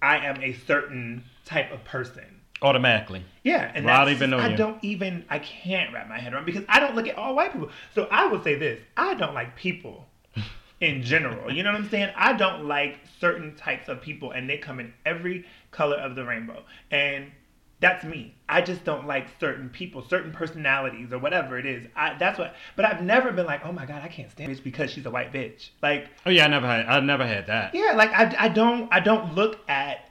i 0.00 0.16
am 0.16 0.40
a 0.42 0.52
certain 0.66 1.22
type 1.46 1.72
of 1.72 1.82
person 1.84 2.42
Automatically. 2.62 3.24
yeah 3.44 3.70
and 3.74 3.84
Well, 3.86 3.94
I 3.94 4.04
don't 4.04 4.12
even 4.14 4.34
i 4.34 4.48
you. 4.50 4.56
don't 4.56 4.84
even 4.84 5.24
i 5.30 5.38
can't 5.38 5.92
wrap 5.94 6.08
my 6.08 6.18
head 6.18 6.32
around 6.34 6.44
because 6.46 6.64
i 6.68 6.78
don't 6.80 6.94
look 6.94 7.06
at 7.08 7.16
all 7.16 7.34
white 7.34 7.52
people 7.52 7.70
so 7.94 8.08
i 8.10 8.26
will 8.26 8.42
say 8.42 8.54
this 8.56 8.80
i 8.96 9.14
don't 9.14 9.34
like 9.34 9.56
people 9.56 10.06
in 10.80 11.02
general. 11.02 11.50
You 11.52 11.62
know 11.62 11.72
what 11.72 11.80
I'm 11.80 11.88
saying? 11.88 12.12
I 12.16 12.34
don't 12.34 12.66
like 12.66 12.98
certain 13.20 13.54
types 13.56 13.88
of 13.88 14.02
people, 14.02 14.32
and 14.32 14.48
they 14.48 14.58
come 14.58 14.78
in 14.80 14.92
every 15.04 15.46
color 15.70 15.96
of 15.96 16.14
the 16.14 16.24
rainbow. 16.24 16.62
And 16.90 17.32
that's 17.80 18.04
me. 18.04 18.34
I 18.48 18.60
just 18.60 18.84
don't 18.84 19.06
like 19.06 19.26
certain 19.40 19.68
people, 19.70 20.06
certain 20.06 20.32
personalities, 20.32 21.12
or 21.12 21.18
whatever 21.18 21.58
it 21.58 21.66
is. 21.66 21.86
I, 21.96 22.16
that's 22.18 22.38
what. 22.38 22.54
But 22.74 22.84
I've 22.84 23.02
never 23.02 23.32
been 23.32 23.46
like, 23.46 23.64
oh 23.64 23.72
my 23.72 23.86
god, 23.86 24.02
I 24.02 24.08
can't 24.08 24.30
stand 24.30 24.50
bitch 24.54 24.62
because 24.62 24.90
she's 24.90 25.06
a 25.06 25.10
white 25.10 25.32
bitch. 25.32 25.70
Like, 25.82 26.08
oh 26.26 26.30
yeah, 26.30 26.44
I 26.44 26.48
never 26.48 26.66
had. 26.66 26.86
I 26.86 27.00
never 27.00 27.26
had 27.26 27.46
that. 27.46 27.74
Yeah, 27.74 27.92
like 27.92 28.10
I, 28.10 28.34
I 28.38 28.48
don't, 28.48 28.92
I 28.92 29.00
don't 29.00 29.34
look 29.34 29.58
at 29.68 30.05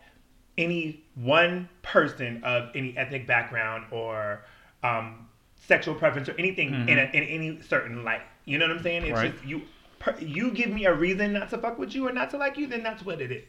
any 0.58 1.04
one 1.16 1.70
person 1.82 2.44
of 2.44 2.70
any 2.76 2.98
ethnic 2.98 3.28
background 3.28 3.86
or 3.92 4.44
um, 4.84 5.28
sexual 5.68 5.96
preference 5.96 6.30
or 6.30 6.36
anything 6.38 6.72
mm-hmm. 6.72 6.90
in, 6.90 7.00
a, 7.00 7.04
in 7.14 7.24
any 7.24 7.62
certain 7.62 8.04
light. 8.04 8.22
You 8.46 8.58
know 8.58 8.68
what 8.68 8.78
I'm 8.78 8.84
saying? 8.84 9.04
It's 9.04 9.14
right. 9.14 9.32
just 9.32 9.46
you. 9.46 9.62
You 10.20 10.52
give 10.52 10.70
me 10.70 10.86
a 10.86 10.94
reason 10.94 11.34
not 11.34 11.50
to 11.50 11.58
fuck 11.58 11.80
with 11.80 11.96
you 11.96 12.08
or 12.08 12.12
not 12.12 12.30
to 12.30 12.38
like 12.38 12.58
you, 12.58 12.68
then 12.68 12.84
that's 12.84 13.04
what 13.04 13.22
it 13.22 13.32
is. 13.32 13.44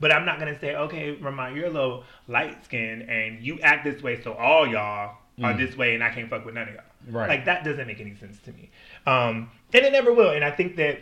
But 0.00 0.12
I'm 0.12 0.24
not 0.24 0.40
gonna 0.40 0.58
say, 0.58 0.74
okay, 0.74 1.12
Ramon, 1.12 1.54
you're 1.54 1.66
a 1.66 1.70
little 1.70 2.04
light 2.26 2.64
skinned 2.64 3.02
and 3.02 3.40
you 3.44 3.60
act 3.60 3.84
this 3.84 4.02
way, 4.02 4.20
so 4.20 4.32
all 4.32 4.66
y'all 4.66 5.18
mm. 5.38 5.44
are 5.44 5.56
this 5.56 5.76
way, 5.76 5.94
and 5.94 6.02
I 6.02 6.10
can't 6.10 6.28
fuck 6.28 6.44
with 6.44 6.54
none 6.54 6.68
of 6.68 6.74
y'all. 6.74 6.84
Right. 7.08 7.28
Like 7.28 7.44
that 7.44 7.64
doesn't 7.64 7.86
make 7.86 8.00
any 8.00 8.16
sense 8.16 8.38
to 8.40 8.52
me. 8.52 8.70
Um, 9.06 9.50
and 9.72 9.84
it 9.84 9.92
never 9.92 10.12
will. 10.12 10.30
And 10.30 10.44
I 10.44 10.50
think 10.50 10.74
that 10.76 10.98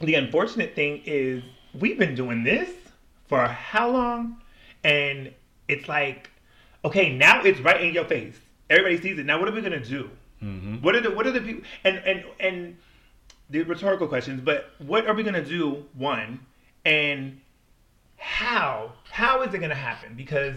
the 0.00 0.14
unfortunate 0.14 0.74
thing 0.74 1.02
is 1.04 1.44
we've 1.78 1.98
been 1.98 2.14
doing 2.14 2.42
this 2.42 2.70
for 3.28 3.46
how 3.46 3.90
long? 3.90 4.40
And 4.88 5.32
it's 5.68 5.88
like, 5.88 6.30
okay, 6.84 7.12
now 7.14 7.42
it's 7.42 7.60
right 7.60 7.82
in 7.82 7.92
your 7.92 8.04
face. 8.04 8.38
Everybody 8.70 9.00
sees 9.00 9.18
it. 9.18 9.26
Now 9.26 9.38
what 9.38 9.48
are 9.48 9.52
we 9.52 9.60
gonna 9.60 9.84
do? 9.84 10.10
Mm-hmm. 10.42 10.76
What 10.76 10.94
are 10.94 11.00
the 11.00 11.10
what 11.10 11.26
are 11.26 11.32
the 11.32 11.40
people 11.40 11.62
and 11.84 11.96
and 11.98 12.24
and 12.38 12.76
the 13.50 13.62
rhetorical 13.62 14.06
questions, 14.06 14.40
but 14.42 14.70
what 14.78 15.06
are 15.06 15.14
we 15.14 15.22
gonna 15.22 15.44
do? 15.44 15.84
One 15.94 16.40
and 16.84 17.40
how 18.18 18.92
how 19.10 19.42
is 19.42 19.54
it 19.54 19.58
going 19.58 19.70
to 19.70 19.76
happen 19.76 20.14
because 20.16 20.56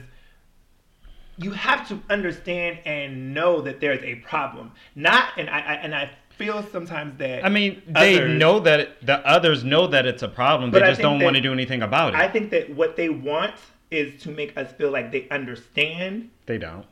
you 1.38 1.52
have 1.52 1.88
to 1.88 2.00
understand 2.10 2.80
and 2.86 3.34
know 3.34 3.62
that 3.62 3.80
there's 3.80 4.04
a 4.04 4.16
problem 4.16 4.72
not 4.96 5.30
and 5.38 5.50
i, 5.50 5.60
I 5.60 5.74
and 5.76 5.96
i 5.96 6.10
feel 6.30 6.64
sometimes 6.72 7.18
that 7.20 7.46
i 7.46 7.50
mean 7.50 7.82
they 7.88 8.16
others, 8.16 8.40
know 8.40 8.60
that 8.60 8.80
it, 8.80 9.06
the 9.06 9.26
others 9.28 9.64
know 9.64 9.88
that 9.88 10.06
it's 10.06 10.24
a 10.24 10.28
problem 10.28 10.72
they 10.72 10.80
just 10.80 11.02
don't 11.02 11.22
want 11.22 11.36
to 11.36 11.42
do 11.42 11.54
anything 11.54 11.84
about 11.84 12.14
it 12.14 12.20
i 12.20 12.28
think 12.28 12.50
that 12.50 12.74
what 12.76 12.96
they 12.96 13.10
want 13.10 13.54
is 13.92 14.22
to 14.24 14.32
make 14.32 14.58
us 14.58 14.72
feel 14.74 14.90
like 14.92 15.12
they 15.12 15.28
understand 15.30 16.30
they 16.46 16.58
don't. 16.58 16.86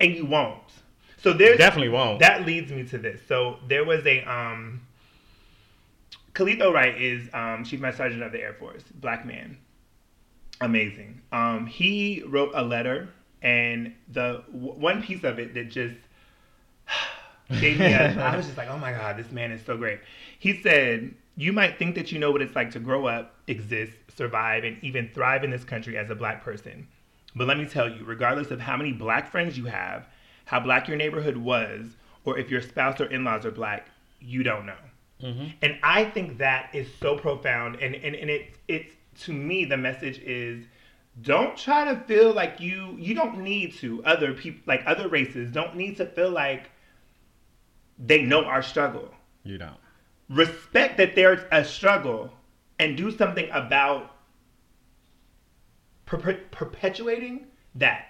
and 0.00 0.14
you 0.14 0.26
won't. 0.26 0.60
So 1.18 1.32
there's 1.32 1.56
definitely 1.56 1.88
won't. 1.88 2.18
That 2.20 2.44
leads 2.44 2.70
me 2.70 2.84
to 2.88 2.98
this. 2.98 3.20
So 3.26 3.58
there 3.68 3.84
was 3.84 4.04
a 4.06 4.22
um 4.24 4.82
Kaleth 6.34 6.72
Wright 6.72 7.00
is 7.00 7.28
um, 7.32 7.64
Chief 7.64 7.80
Master 7.80 7.98
Sergeant 7.98 8.22
of 8.24 8.32
the 8.32 8.40
Air 8.40 8.54
Force, 8.54 8.82
black 9.00 9.24
man. 9.24 9.56
Amazing. 10.60 11.20
Um, 11.30 11.66
he 11.66 12.22
wrote 12.26 12.50
a 12.54 12.62
letter, 12.64 13.08
and 13.42 13.94
the 14.12 14.42
w- 14.52 14.72
one 14.74 15.00
piece 15.02 15.22
of 15.24 15.38
it 15.38 15.54
that 15.54 15.70
just 15.70 15.94
gave 17.60 17.78
me 17.78 17.86
a, 17.92 18.12
I 18.20 18.36
was 18.36 18.46
just 18.46 18.58
like, 18.58 18.68
oh 18.68 18.78
my 18.78 18.90
god, 18.92 19.16
this 19.16 19.30
man 19.30 19.52
is 19.52 19.64
so 19.64 19.76
great. 19.76 20.00
He 20.40 20.60
said, 20.60 21.14
"You 21.36 21.52
might 21.52 21.78
think 21.78 21.94
that 21.94 22.12
you 22.12 22.18
know 22.18 22.30
what 22.30 22.42
it's 22.42 22.54
like 22.54 22.70
to 22.72 22.80
grow 22.80 23.06
up, 23.06 23.34
exist, 23.46 23.92
survive, 24.16 24.64
and 24.64 24.82
even 24.82 25.10
thrive 25.14 25.44
in 25.44 25.50
this 25.50 25.64
country 25.64 25.96
as 25.96 26.10
a 26.10 26.14
black 26.14 26.42
person." 26.44 26.88
But 27.36 27.48
let 27.48 27.58
me 27.58 27.66
tell 27.66 27.88
you, 27.88 28.04
regardless 28.04 28.50
of 28.50 28.60
how 28.60 28.76
many 28.76 28.92
black 28.92 29.30
friends 29.30 29.58
you 29.58 29.64
have, 29.64 30.06
how 30.44 30.60
black 30.60 30.86
your 30.86 30.96
neighborhood 30.96 31.36
was, 31.36 31.96
or 32.24 32.38
if 32.38 32.50
your 32.50 32.62
spouse 32.62 33.00
or 33.00 33.06
in 33.06 33.24
laws 33.24 33.44
are 33.44 33.50
black, 33.50 33.88
you 34.20 34.42
don't 34.42 34.66
know. 34.66 34.76
Mm-hmm. 35.22 35.46
And 35.62 35.78
I 35.82 36.04
think 36.04 36.38
that 36.38 36.70
is 36.72 36.88
so 37.00 37.16
profound. 37.16 37.76
And, 37.76 37.94
and, 37.94 38.14
and 38.14 38.30
it, 38.30 38.54
it's 38.68 38.94
to 39.22 39.32
me 39.32 39.64
the 39.64 39.76
message 39.76 40.18
is 40.18 40.64
don't 41.22 41.56
try 41.56 41.84
to 41.84 42.00
feel 42.00 42.32
like 42.32 42.60
you 42.60 42.96
you 42.98 43.14
don't 43.14 43.38
need 43.38 43.72
to 43.74 44.04
other 44.04 44.34
people 44.34 44.60
like 44.66 44.82
other 44.86 45.08
races 45.08 45.52
don't 45.52 45.76
need 45.76 45.96
to 45.96 46.06
feel 46.06 46.30
like 46.30 46.70
they 47.98 48.22
know 48.22 48.44
our 48.44 48.62
struggle 48.62 49.14
you 49.44 49.56
don't 49.56 49.76
respect 50.28 50.96
that 50.98 51.14
there's 51.14 51.40
a 51.52 51.64
struggle 51.64 52.30
and 52.78 52.96
do 52.96 53.10
something 53.10 53.48
about 53.52 54.16
per- 56.06 56.40
perpetuating 56.50 57.46
that 57.74 58.06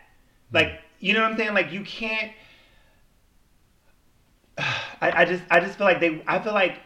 mm. 0.51 0.55
like 0.55 0.81
you 1.01 1.13
know 1.13 1.23
what 1.23 1.33
i'm 1.33 1.37
saying 1.37 1.55
like 1.55 1.73
you 1.73 1.83
can't 1.83 2.33
I, 4.59 5.23
I 5.23 5.25
just 5.25 5.43
i 5.51 5.61
just 5.61 5.77
feel 5.77 5.87
like 5.87 6.01
they 6.01 6.23
i 6.27 6.39
feel 6.39 6.55
like 6.55 6.79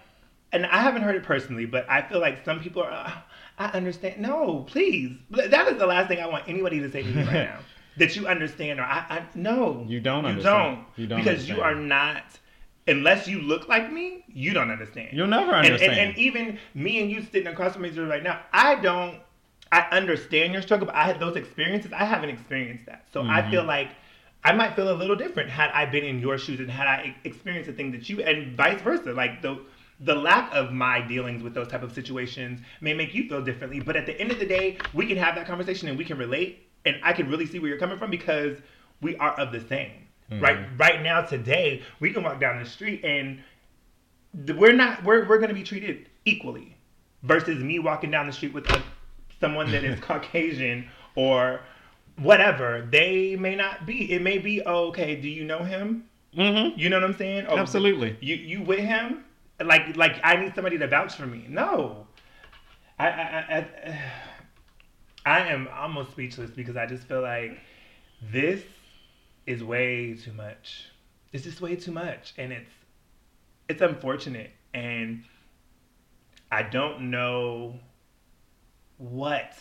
and 0.53 0.65
i 0.67 0.81
haven't 0.81 1.03
heard 1.03 1.15
it 1.15 1.25
personally 1.25 1.67
but 1.67 1.89
i 1.91 2.01
feel 2.03 2.21
like 2.21 2.45
some 2.45 2.61
people 2.61 2.83
are 2.83 3.23
I 3.59 3.67
understand. 3.67 4.21
No, 4.21 4.65
please. 4.69 5.17
That 5.31 5.69
is 5.69 5.79
the 5.79 5.87
last 5.87 6.09
thing 6.09 6.21
I 6.21 6.27
want 6.27 6.45
anybody 6.49 6.81
to 6.81 6.91
say 6.91 7.03
to 7.03 7.09
me 7.09 7.23
right 7.25 7.33
now. 7.51 7.59
That 7.97 8.15
you 8.15 8.29
understand, 8.29 8.79
or 8.79 8.85
I, 8.85 9.05
I 9.11 9.23
no, 9.35 9.85
you 9.89 9.99
don't. 9.99 10.23
You 10.23 10.31
understand. 10.31 10.77
don't. 10.77 10.87
You 10.97 11.07
don't 11.09 11.19
because 11.19 11.41
understand. 11.41 11.59
you 11.59 11.65
are 11.65 11.75
not. 11.75 12.23
Unless 12.89 13.29
you 13.29 13.41
look 13.41 13.69
like 13.69 13.93
me, 13.93 14.25
you 14.29 14.53
don't 14.53 14.71
understand. 14.71 15.11
You'll 15.13 15.27
never 15.27 15.53
understand. 15.53 15.93
And, 15.93 16.01
and, 16.01 16.11
and 16.11 16.19
even 16.19 16.59
me 16.75 17.01
and 17.03 17.11
you 17.11 17.23
sitting 17.23 17.47
across 17.47 17.75
from 17.75 17.87
each 17.87 17.93
other 17.93 18.07
right 18.07 18.23
now, 18.23 18.41
I 18.53 18.77
don't. 18.77 19.21
I 19.71 19.87
understand 19.91 20.55
your 20.55 20.63
struggle, 20.63 20.87
but 20.87 20.95
I 20.95 21.05
had 21.05 21.21
those 21.21 21.37
experiences. 21.37 21.93
I 21.93 22.05
haven't 22.05 22.31
experienced 22.31 22.87
that, 22.87 23.05
so 23.13 23.21
mm-hmm. 23.21 23.31
I 23.31 23.51
feel 23.51 23.65
like 23.65 23.91
I 24.43 24.53
might 24.53 24.75
feel 24.75 24.91
a 24.91 24.97
little 24.97 25.17
different 25.17 25.51
had 25.51 25.71
I 25.73 25.85
been 25.85 26.05
in 26.05 26.21
your 26.21 26.39
shoes 26.39 26.59
and 26.59 26.71
had 26.71 26.87
I 26.87 27.15
experienced 27.25 27.69
the 27.69 27.77
thing 27.77 27.93
that 27.93 28.09
you, 28.09 28.23
and 28.23 28.57
vice 28.57 28.81
versa. 28.81 29.13
Like 29.13 29.43
the 29.43 29.61
the 30.01 30.15
lack 30.15 30.55
of 30.55 30.73
my 30.73 31.01
dealings 31.01 31.43
with 31.43 31.55
those 31.55 31.69
type 31.69 31.83
of 31.83 31.93
situations 31.93 32.61
may 32.81 32.95
make 32.95 33.15
you 33.15 33.29
feel 33.29 33.43
differently 33.43 33.81
but 33.81 33.97
at 33.97 34.07
the 34.07 34.19
end 34.21 34.31
of 34.31 34.39
the 34.39 34.47
day 34.47 34.79
we 34.95 35.07
can 35.07 35.17
have 35.17 35.35
that 35.35 35.47
conversation 35.47 35.89
and 35.89 35.99
we 35.99 36.05
can 36.05 36.17
relate 36.17 36.69
and 36.85 36.97
i 37.03 37.13
can 37.13 37.29
really 37.29 37.47
see 37.47 37.59
where 37.59 37.69
you're 37.69 37.79
coming 37.79 37.99
from 37.99 38.11
because 38.11 38.59
we 39.01 39.17
are 39.17 39.33
of 39.41 39.51
the 39.51 39.61
same 39.61 40.07
mm-hmm. 40.31 40.43
right 40.43 40.59
right 40.79 41.03
now 41.03 41.23
today 41.23 41.83
we 42.01 42.13
can 42.13 42.23
walk 42.23 42.41
down 42.41 42.63
the 42.63 42.69
street 42.69 43.05
and 43.05 43.43
we're 44.57 44.73
not 44.73 45.03
we're, 45.05 45.27
we're 45.29 45.39
going 45.39 45.49
to 45.49 45.55
be 45.55 45.63
treated 45.63 46.09
equally 46.25 46.77
versus 47.23 47.63
me 47.63 47.79
walking 47.79 48.11
down 48.11 48.27
the 48.27 48.33
street 48.33 48.53
with 48.53 48.69
a, 48.71 48.83
someone 49.41 49.71
that 49.71 49.85
is 49.85 49.99
caucasian 50.01 50.89
or 51.15 51.61
whatever 52.17 52.87
they 52.91 53.37
may 53.37 53.55
not 53.55 53.87
be 53.87 54.13
it 54.13 54.23
may 54.23 54.39
be 54.39 54.63
oh, 54.67 54.89
okay 54.89 55.17
do 55.17 55.29
you 55.29 55.45
know 55.45 55.63
him 55.63 56.05
mm-hmm. 56.37 56.79
you 56.79 56.89
know 56.89 56.97
what 56.97 57.05
i'm 57.05 57.17
saying 57.17 57.47
oh, 57.49 57.57
absolutely 57.57 58.17
you 58.21 58.35
you 58.35 58.63
with 58.63 58.81
him 58.81 59.25
like 59.65 59.97
like 59.97 60.21
I 60.23 60.37
need 60.37 60.55
somebody 60.55 60.79
to 60.79 60.87
vouch 60.87 61.15
for 61.15 61.27
me. 61.27 61.47
No, 61.49 62.07
I 62.99 63.09
I, 63.09 63.67
I, 63.67 64.01
I 65.27 65.41
am 65.49 65.69
almost 65.75 66.13
speechless 66.13 66.51
because 66.51 66.77
I 66.77 66.87
just 66.87 67.05
feel 67.05 67.23
like 67.23 67.59
this 68.23 68.63
is 69.49 69.65
way 69.65 70.15
too 70.15 70.33
much. 70.33 70.85
It's 71.33 71.45
just 71.45 71.61
way 71.61 71.75
too 71.75 71.93
much, 71.93 72.35
and 72.37 72.53
it's 72.53 72.71
it's 73.69 73.83
unfortunate, 73.83 74.51
and 74.75 75.25
I 76.53 76.63
don't 76.63 77.11
know 77.11 77.79
what 78.99 79.55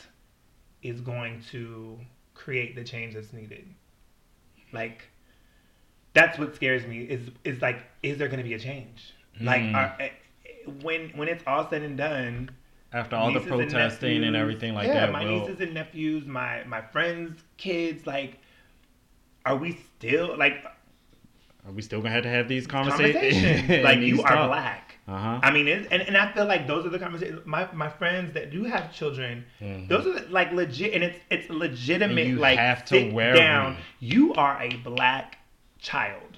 is 0.84 1.02
going 1.02 1.42
to 1.52 1.98
create 2.34 2.76
the 2.76 2.84
change 2.84 3.14
that's 3.16 3.34
needed. 3.34 3.68
Like 4.74 5.04
that's 6.14 6.38
what 6.38 6.54
scares 6.56 6.86
me 6.86 7.00
is 7.04 7.30
is 7.44 7.62
like 7.62 7.84
is 8.04 8.18
there 8.18 8.28
going 8.28 8.40
to 8.40 8.44
be 8.44 8.54
a 8.54 8.60
change? 8.60 9.14
Like, 9.40 9.62
mm. 9.62 9.76
are, 9.76 9.96
eh, 10.00 10.10
when 10.82 11.10
when 11.12 11.28
it's 11.28 11.44
all 11.48 11.70
said 11.70 11.84
and 11.84 11.98
done, 11.98 12.52
after 12.92 13.16
all 13.16 13.32
the 13.32 13.40
protesting 13.40 13.70
and, 13.70 13.92
nephews, 13.92 14.28
and, 14.28 14.36
everything 14.36 14.74
like 14.74 14.88
yeah, 14.88 15.06
that, 15.06 15.12
my 15.12 15.24
will... 15.24 15.42
nieces 15.42 15.62
and 15.62 15.74
nephews, 15.74 16.26
my 16.26 16.64
my 16.66 16.82
friends' 16.82 17.42
kids, 17.58 18.06
like, 18.08 18.40
are 19.48 19.58
we 19.58 19.80
still 19.98 20.38
like? 20.38 20.64
Are 21.66 21.72
we 21.72 21.82
still 21.82 22.00
gonna 22.00 22.14
have 22.14 22.24
to 22.24 22.30
have 22.30 22.48
these 22.48 22.68
conversations? 22.68 23.14
conversations. 23.14 23.84
like 23.84 24.00
you 24.02 24.22
are 24.24 24.48
black. 24.48 24.88
Uh-huh. 25.08 25.40
I 25.42 25.52
mean, 25.52 25.70
and, 25.70 25.86
and 25.90 26.18
I 26.18 26.34
feel 26.34 26.46
like 26.46 26.68
those 26.68 26.86
are 26.86 26.90
the 26.90 27.00
conversations. 27.00 27.42
My 27.46 27.72
my 27.74 27.90
friends 27.90 28.34
that 28.34 28.52
do 28.52 28.66
have 28.66 28.94
children, 28.94 29.46
mm-hmm. 29.62 29.88
those 29.88 30.06
are 30.06 30.28
like 30.30 30.52
legit, 30.52 30.94
and 30.94 31.04
it's 31.04 31.20
it's 31.30 31.50
legitimate. 31.50 32.18
And 32.18 32.30
you 32.30 32.36
like 32.38 32.60
have 32.60 32.84
to 32.86 33.12
wear 33.12 33.34
down. 33.34 33.76
Me. 33.76 33.80
You 34.00 34.34
are 34.34 34.62
a 34.62 34.70
black 34.78 35.38
child. 35.80 36.38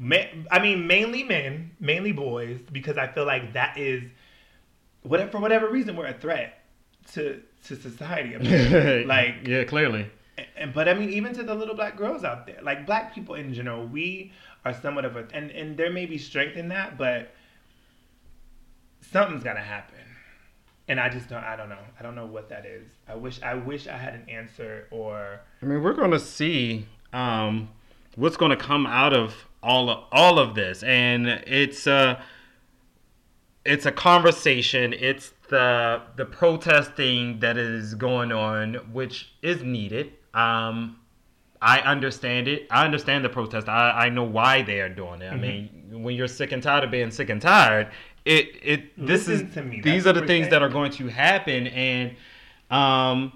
I 0.00 0.60
mean, 0.62 0.86
mainly 0.86 1.24
men, 1.24 1.72
mainly 1.80 2.12
boys, 2.12 2.60
because 2.70 2.96
I 2.96 3.08
feel 3.08 3.24
like 3.24 3.54
that 3.54 3.76
is, 3.76 4.04
whatever 5.02 5.32
for 5.32 5.40
whatever 5.40 5.68
reason, 5.68 5.96
we're 5.96 6.06
a 6.06 6.14
threat 6.14 6.62
to 7.14 7.42
to 7.66 7.76
society. 7.76 9.04
like, 9.04 9.34
yeah, 9.44 9.64
clearly. 9.64 10.08
And, 10.56 10.72
but 10.72 10.88
I 10.88 10.94
mean, 10.94 11.10
even 11.10 11.32
to 11.34 11.42
the 11.42 11.54
little 11.54 11.74
black 11.74 11.96
girls 11.96 12.24
out 12.24 12.46
there, 12.46 12.58
like 12.62 12.86
black 12.86 13.14
people 13.14 13.34
in 13.34 13.52
general, 13.52 13.86
we 13.86 14.32
are 14.64 14.74
somewhat 14.74 15.04
of 15.04 15.16
a, 15.16 15.26
and 15.32 15.50
and 15.50 15.76
there 15.76 15.90
may 15.90 16.06
be 16.06 16.18
strength 16.18 16.56
in 16.56 16.68
that, 16.68 16.98
but 16.98 17.34
something's 19.00 19.42
gotta 19.42 19.60
happen. 19.60 19.96
And 20.88 20.98
I 20.98 21.08
just 21.08 21.28
don't. 21.28 21.44
I 21.44 21.54
don't 21.54 21.68
know. 21.68 21.78
I 21.98 22.02
don't 22.02 22.14
know 22.14 22.26
what 22.26 22.48
that 22.48 22.64
is. 22.64 22.88
I 23.06 23.14
wish. 23.14 23.42
I 23.42 23.54
wish 23.54 23.86
I 23.86 23.96
had 23.96 24.14
an 24.14 24.24
answer. 24.28 24.88
Or 24.90 25.40
I 25.62 25.66
mean, 25.66 25.82
we're 25.82 25.92
gonna 25.92 26.18
see 26.18 26.86
um, 27.12 27.68
what's 28.16 28.38
gonna 28.38 28.56
come 28.56 28.86
out 28.86 29.12
of 29.12 29.34
all 29.62 29.90
of, 29.90 30.04
all 30.10 30.38
of 30.38 30.54
this, 30.54 30.82
and 30.82 31.26
it's 31.26 31.86
uh, 31.86 32.20
it's 33.66 33.84
a 33.84 33.92
conversation. 33.92 34.94
It's 34.94 35.34
the 35.50 36.02
the 36.16 36.24
protesting 36.24 37.40
that 37.40 37.58
is 37.58 37.94
going 37.94 38.32
on, 38.32 38.74
which 38.92 39.32
is 39.42 39.62
needed. 39.62 40.12
Um, 40.34 40.98
I 41.60 41.80
understand 41.80 42.46
it. 42.48 42.66
I 42.70 42.84
understand 42.84 43.24
the 43.24 43.28
protest. 43.28 43.68
I, 43.68 43.90
I 44.06 44.08
know 44.10 44.22
why 44.22 44.62
they 44.62 44.80
are 44.80 44.88
doing 44.88 45.22
it. 45.22 45.32
I 45.32 45.36
Mm-hmm. 45.36 45.40
mean, 45.40 46.02
when 46.02 46.14
you're 46.14 46.28
sick 46.28 46.52
and 46.52 46.62
tired 46.62 46.84
of 46.84 46.90
being 46.90 47.10
sick 47.10 47.30
and 47.30 47.40
tired, 47.42 47.90
it 48.24 48.50
it 48.62 48.96
this 48.96 49.26
Listen 49.26 49.48
is 49.48 49.56
me. 49.64 49.80
these 49.80 50.06
are 50.06 50.12
the 50.12 50.26
things 50.26 50.48
that 50.50 50.62
are 50.62 50.68
going 50.68 50.92
to 50.92 51.08
happen, 51.08 51.66
and 51.68 52.14
um, 52.70 53.32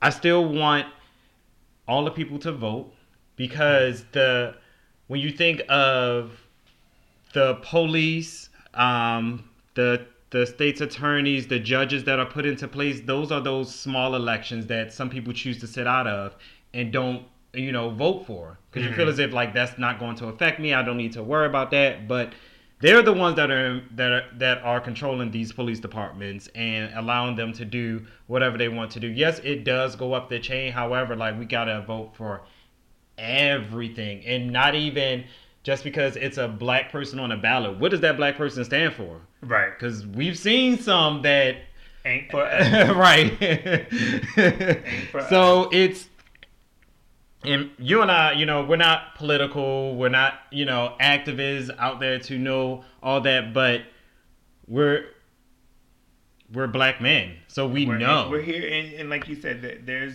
I 0.00 0.10
still 0.10 0.44
want 0.44 0.86
all 1.86 2.04
the 2.04 2.10
people 2.10 2.38
to 2.40 2.52
vote 2.52 2.92
because 3.36 4.04
the 4.12 4.54
when 5.08 5.20
you 5.20 5.30
think 5.30 5.62
of 5.68 6.32
the 7.32 7.56
police, 7.62 8.50
um, 8.74 9.48
the 9.74 10.06
the 10.32 10.46
state's 10.46 10.80
attorneys, 10.80 11.46
the 11.46 11.58
judges 11.58 12.04
that 12.04 12.18
are 12.18 12.26
put 12.26 12.46
into 12.46 12.66
place, 12.66 13.00
those 13.02 13.30
are 13.30 13.40
those 13.40 13.72
small 13.72 14.14
elections 14.14 14.66
that 14.66 14.92
some 14.92 15.10
people 15.10 15.32
choose 15.32 15.60
to 15.60 15.66
sit 15.66 15.86
out 15.86 16.06
of 16.06 16.34
and 16.74 16.90
don't 16.90 17.26
you 17.52 17.70
know 17.70 17.90
vote 17.90 18.26
for 18.26 18.58
because 18.70 18.88
you 18.88 18.94
feel 18.94 19.04
mm-hmm. 19.04 19.12
as 19.12 19.18
if 19.18 19.30
like 19.34 19.52
that's 19.52 19.78
not 19.78 20.00
going 20.00 20.16
to 20.16 20.28
affect 20.28 20.58
me. 20.58 20.72
I 20.72 20.82
don't 20.82 20.96
need 20.96 21.12
to 21.12 21.22
worry 21.22 21.46
about 21.46 21.70
that, 21.72 22.08
but 22.08 22.32
they're 22.80 23.02
the 23.02 23.12
ones 23.12 23.36
that 23.36 23.50
are 23.50 23.82
that 23.94 24.10
are 24.10 24.24
that 24.38 24.62
are 24.62 24.80
controlling 24.80 25.30
these 25.30 25.52
police 25.52 25.78
departments 25.78 26.48
and 26.54 26.92
allowing 26.94 27.36
them 27.36 27.52
to 27.52 27.66
do 27.66 28.06
whatever 28.26 28.56
they 28.56 28.70
want 28.70 28.90
to 28.92 29.00
do. 29.00 29.08
Yes, 29.08 29.38
it 29.40 29.64
does 29.64 29.96
go 29.96 30.14
up 30.14 30.30
the 30.30 30.40
chain. 30.40 30.72
However, 30.72 31.14
like 31.14 31.38
we 31.38 31.44
gotta 31.44 31.82
vote 31.82 32.16
for 32.16 32.42
everything 33.18 34.24
and 34.24 34.50
not 34.50 34.74
even 34.74 35.24
just 35.62 35.84
because 35.84 36.16
it's 36.16 36.38
a 36.38 36.48
black 36.48 36.90
person 36.90 37.20
on 37.20 37.32
a 37.32 37.36
ballot. 37.36 37.78
What 37.78 37.90
does 37.90 38.00
that 38.00 38.16
black 38.16 38.38
person 38.38 38.64
stand 38.64 38.94
for? 38.94 39.20
Right. 39.42 39.72
Because 39.78 40.06
we've 40.06 40.38
seen 40.38 40.78
some 40.78 41.22
that 41.22 41.56
Ain't 42.04 42.30
for 42.30 42.42
us. 42.42 42.96
right. 42.96 43.38
for 45.10 45.22
so 45.28 45.68
it's 45.70 46.08
and 47.44 47.70
you 47.78 48.02
and 48.02 48.10
I, 48.10 48.32
you 48.32 48.46
know, 48.46 48.64
we're 48.64 48.76
not 48.76 49.16
political, 49.16 49.96
we're 49.96 50.08
not, 50.08 50.34
you 50.50 50.64
know, 50.64 50.94
activists 51.00 51.70
out 51.78 52.00
there 52.00 52.18
to 52.20 52.38
know 52.38 52.84
all 53.02 53.20
that, 53.22 53.52
but 53.52 53.82
we're 54.66 55.06
we're 56.52 56.66
black 56.66 57.00
men, 57.00 57.36
so 57.48 57.66
we 57.66 57.86
we're, 57.86 57.98
know. 57.98 58.28
We're 58.30 58.42
here, 58.42 58.68
and, 58.68 58.92
and 58.94 59.10
like 59.10 59.26
you 59.26 59.34
said, 59.34 59.62
that 59.62 59.86
there's 59.86 60.14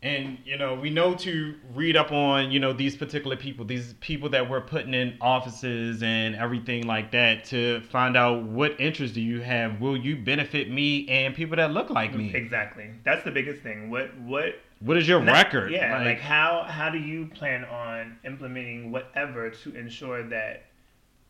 and 0.00 0.38
you 0.44 0.56
know 0.56 0.74
we 0.76 0.90
know 0.90 1.14
to 1.14 1.54
read 1.74 1.96
up 1.96 2.12
on 2.12 2.52
you 2.52 2.60
know 2.60 2.72
these 2.72 2.96
particular 2.96 3.36
people 3.36 3.64
these 3.64 3.94
people 3.94 4.28
that 4.28 4.48
we're 4.48 4.60
putting 4.60 4.94
in 4.94 5.16
offices 5.20 6.02
and 6.04 6.36
everything 6.36 6.86
like 6.86 7.10
that 7.10 7.44
to 7.44 7.80
find 7.90 8.16
out 8.16 8.44
what 8.44 8.80
interests 8.80 9.14
do 9.14 9.20
you 9.20 9.40
have? 9.40 9.80
Will 9.80 9.96
you 9.96 10.16
benefit 10.16 10.70
me 10.70 11.08
and 11.08 11.34
people 11.34 11.56
that 11.56 11.72
look 11.72 11.90
like 11.90 12.14
me? 12.14 12.32
Exactly. 12.34 12.90
That's 13.04 13.24
the 13.24 13.32
biggest 13.32 13.62
thing. 13.62 13.90
What 13.90 14.16
what 14.20 14.60
what 14.80 14.96
is 14.96 15.08
your 15.08 15.20
record? 15.20 15.72
Yeah, 15.72 16.04
like, 16.04 16.20
how 16.20 16.64
how 16.68 16.90
do 16.90 16.98
you 16.98 17.26
plan 17.26 17.64
on 17.64 18.18
implementing 18.24 18.92
whatever 18.92 19.50
to 19.50 19.74
ensure 19.74 20.22
that 20.28 20.66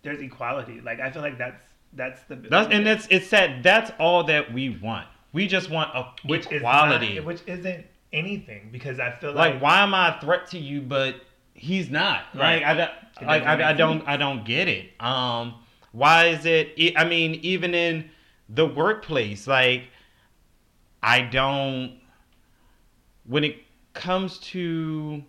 there's 0.02 0.20
equality? 0.20 0.82
Like 0.82 1.00
I 1.00 1.10
feel 1.10 1.22
like 1.22 1.38
that's 1.38 1.62
that's 1.94 2.22
the 2.24 2.36
that's 2.36 2.70
and 2.70 2.86
that's 2.86 3.08
it's 3.10 3.30
that 3.30 3.62
that's 3.62 3.90
all 3.98 4.24
that 4.24 4.52
we 4.52 4.68
want. 4.68 5.06
We 5.32 5.46
just 5.46 5.70
want 5.70 5.90
a 5.94 6.12
which 6.26 6.50
equality 6.50 7.12
is 7.12 7.16
not, 7.16 7.24
which 7.24 7.42
isn't 7.46 7.86
anything 8.12 8.68
because 8.72 8.98
I 9.00 9.10
feel 9.12 9.32
like, 9.32 9.54
like 9.54 9.62
why 9.62 9.80
am 9.80 9.92
i 9.94 10.16
a 10.16 10.20
threat 10.20 10.46
to 10.48 10.58
you 10.58 10.80
but 10.80 11.16
he's 11.54 11.90
not 11.90 12.24
Right. 12.34 12.62
like 12.62 12.64
i 12.64 12.74
don't 12.74 12.90
like 13.26 13.42
I, 13.44 13.70
I 13.70 13.72
don't 13.72 14.06
i 14.08 14.16
don't 14.16 14.44
get 14.44 14.68
it. 14.68 14.90
Um 15.00 15.56
why 15.92 16.26
is 16.26 16.44
it 16.46 16.72
I 16.96 17.04
mean 17.04 17.34
even 17.42 17.74
in 17.74 18.10
the 18.48 18.66
workplace 18.66 19.46
like 19.46 19.84
i 21.02 21.20
don't 21.20 21.98
when 23.24 23.44
it 23.44 23.56
comes 23.94 24.38
to 24.38 25.22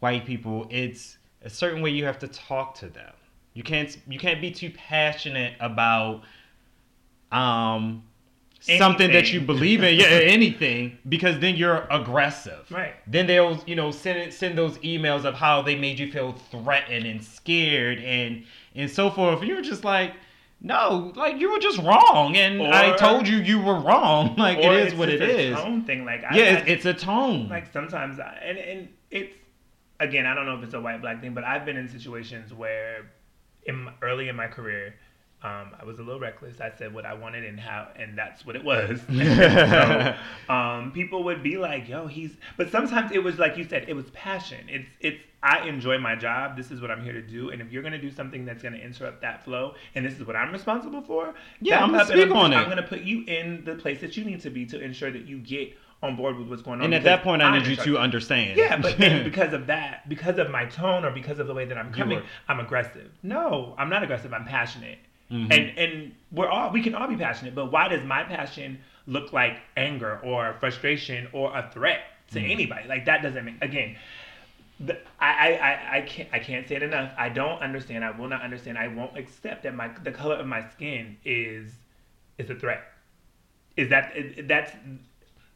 white 0.00 0.26
people 0.26 0.66
it's 0.70 1.16
a 1.42 1.50
certain 1.50 1.80
way 1.82 1.90
you 1.90 2.04
have 2.04 2.18
to 2.20 2.28
talk 2.28 2.74
to 2.76 2.88
them. 2.88 3.12
You 3.54 3.62
can't 3.62 3.96
you 4.08 4.18
can't 4.18 4.40
be 4.40 4.50
too 4.50 4.70
passionate 4.70 5.54
about 5.60 6.22
um 7.30 8.04
something 8.62 9.10
that 9.12 9.32
you 9.32 9.40
believe 9.40 9.82
in 9.82 9.94
yeah 9.96 10.06
anything 10.08 10.98
because 11.08 11.38
then 11.40 11.56
you're 11.56 11.86
aggressive. 11.90 12.64
Right. 12.70 12.94
then 13.06 13.26
they'll 13.26 13.62
you 13.66 13.74
know 13.76 13.90
send 13.90 14.32
send 14.32 14.56
those 14.56 14.78
emails 14.78 15.24
of 15.24 15.34
how 15.34 15.62
they 15.62 15.74
made 15.76 15.98
you 15.98 16.10
feel 16.12 16.32
threatened 16.50 17.04
and 17.06 17.22
scared 17.24 17.98
and 17.98 18.44
and 18.74 18.90
so 18.90 19.10
forth. 19.10 19.42
You're 19.42 19.62
just 19.62 19.84
like 19.84 20.14
no 20.64 21.12
like 21.16 21.38
you 21.38 21.50
were 21.50 21.58
just 21.58 21.78
wrong 21.78 22.36
and 22.36 22.62
i 22.62 22.96
told 22.96 23.26
you 23.26 23.38
you 23.38 23.60
were 23.60 23.80
wrong. 23.80 24.34
Like 24.38 24.58
it 24.58 24.72
is 24.72 24.94
what 24.94 25.08
it 25.08 25.20
is. 25.20 25.56
Tone 25.56 25.84
thing, 25.84 26.04
like 26.04 26.22
I, 26.24 26.36
yeah 26.36 26.42
I- 26.44 26.46
it's, 26.68 26.86
it's 26.86 27.02
a 27.02 27.06
tone. 27.06 27.48
Like 27.48 27.72
sometimes 27.72 28.20
I, 28.20 28.38
and 28.44 28.58
and 28.58 28.88
it's 29.10 29.34
again 29.98 30.24
I 30.26 30.34
don't 30.34 30.46
know 30.46 30.56
if 30.56 30.62
it's 30.62 30.74
a 30.74 30.80
white 30.80 31.00
black 31.00 31.20
thing, 31.20 31.34
but 31.34 31.42
I've 31.44 31.64
been 31.64 31.76
in 31.76 31.88
situations 31.88 32.54
where 32.54 33.10
in 33.66 33.88
early 34.02 34.28
in 34.28 34.36
my 34.36 34.46
career. 34.46 34.94
Um, 35.44 35.70
I 35.80 35.84
was 35.84 35.98
a 35.98 36.02
little 36.02 36.20
reckless. 36.20 36.60
I 36.60 36.70
said 36.78 36.94
what 36.94 37.04
I 37.04 37.14
wanted 37.14 37.44
and 37.44 37.58
how, 37.58 37.88
and 37.96 38.16
that's 38.16 38.46
what 38.46 38.54
it 38.54 38.62
was. 38.64 39.00
so, 39.08 40.14
um, 40.48 40.92
people 40.92 41.24
would 41.24 41.42
be 41.42 41.56
like, 41.58 41.88
"Yo, 41.88 42.06
he's," 42.06 42.36
but 42.56 42.70
sometimes 42.70 43.10
it 43.12 43.22
was 43.22 43.38
like 43.38 43.56
you 43.56 43.64
said, 43.64 43.86
it 43.88 43.94
was 43.94 44.08
passion. 44.10 44.66
It's 44.68 44.88
it's. 45.00 45.18
I 45.44 45.66
enjoy 45.66 45.98
my 45.98 46.14
job. 46.14 46.56
This 46.56 46.70
is 46.70 46.80
what 46.80 46.92
I'm 46.92 47.02
here 47.02 47.12
to 47.14 47.20
do. 47.20 47.50
And 47.50 47.60
if 47.60 47.72
you're 47.72 47.82
gonna 47.82 48.00
do 48.00 48.12
something 48.12 48.44
that's 48.44 48.62
gonna 48.62 48.76
interrupt 48.76 49.22
that 49.22 49.44
flow, 49.44 49.74
and 49.96 50.06
this 50.06 50.14
is 50.14 50.24
what 50.24 50.36
I'm 50.36 50.52
responsible 50.52 51.02
for, 51.02 51.34
Yeah, 51.60 51.82
I'm 51.82 51.90
gonna 51.90 52.06
speak 52.06 52.30
on 52.30 52.54
I'm 52.54 52.66
it. 52.66 52.68
gonna 52.68 52.86
put 52.86 53.00
you 53.00 53.24
in 53.26 53.64
the 53.64 53.74
place 53.74 54.00
that 54.02 54.16
you 54.16 54.24
need 54.24 54.40
to 54.42 54.50
be 54.50 54.64
to 54.66 54.80
ensure 54.80 55.10
that 55.10 55.26
you 55.26 55.38
get 55.38 55.76
on 56.00 56.14
board 56.14 56.36
with 56.38 56.48
what's 56.48 56.62
going 56.62 56.78
on. 56.80 56.84
and 56.84 56.94
at 56.94 57.04
that 57.04 57.22
point 57.22 57.40
i 57.42 57.56
need 57.56 57.64
you 57.66 57.76
to 57.76 57.96
understand 57.96 58.56
Yeah, 58.56 58.76
but 58.76 58.98
then 58.98 59.22
because 59.30 59.52
of 59.52 59.66
that, 59.68 60.08
because 60.08 60.38
of 60.38 60.50
my 60.50 60.64
tone 60.66 61.04
or 61.04 61.10
because 61.10 61.38
of 61.40 61.46
the 61.48 61.54
way 61.54 61.64
that 61.64 61.76
I'm 61.78 61.92
coming, 61.92 62.22
I'm 62.48 62.60
aggressive. 62.60 63.10
No, 63.24 63.74
I'm 63.78 63.88
not 63.88 64.02
aggressive. 64.04 64.32
I'm 64.32 64.44
passionate. 64.44 64.98
Mhm. 65.32 65.50
And 65.50 65.78
and 65.78 66.12
we're 66.30 66.48
all 66.48 66.70
we 66.70 66.82
can 66.82 66.94
all 66.94 67.08
be 67.08 67.16
passionate, 67.16 67.54
but 67.54 67.72
why 67.72 67.88
does 67.88 68.04
my 68.04 68.22
passion 68.24 68.78
look 69.06 69.32
like 69.32 69.58
anger 69.76 70.20
or 70.22 70.54
frustration 70.60 71.28
or 71.32 71.56
a 71.56 71.70
threat 71.72 72.02
to 72.32 72.38
Mm-hmm. 72.40 72.50
anybody? 72.50 72.88
Like 72.88 73.06
that 73.06 73.22
doesn't 73.22 73.44
make 73.44 73.62
again. 73.62 73.96
The, 74.80 74.98
I, 75.20 75.30
I, 75.30 75.48
I, 75.70 75.96
I 75.98 76.00
can't 76.02 76.28
I 76.32 76.38
can't 76.38 76.68
say 76.68 76.76
it 76.76 76.82
enough. 76.82 77.12
I 77.16 77.28
don't 77.28 77.60
understand. 77.62 78.04
I 78.04 78.10
will 78.10 78.28
not 78.28 78.42
understand. 78.42 78.76
I 78.78 78.88
won't 78.88 79.16
accept 79.16 79.62
that 79.62 79.74
my 79.74 79.88
the 80.04 80.12
color 80.12 80.36
of 80.36 80.46
my 80.46 80.68
skin 80.70 81.16
is 81.24 81.72
is 82.38 82.50
a 82.50 82.54
threat. 82.54 82.82
Is 83.76 83.88
that 83.90 84.14
that's 84.44 84.72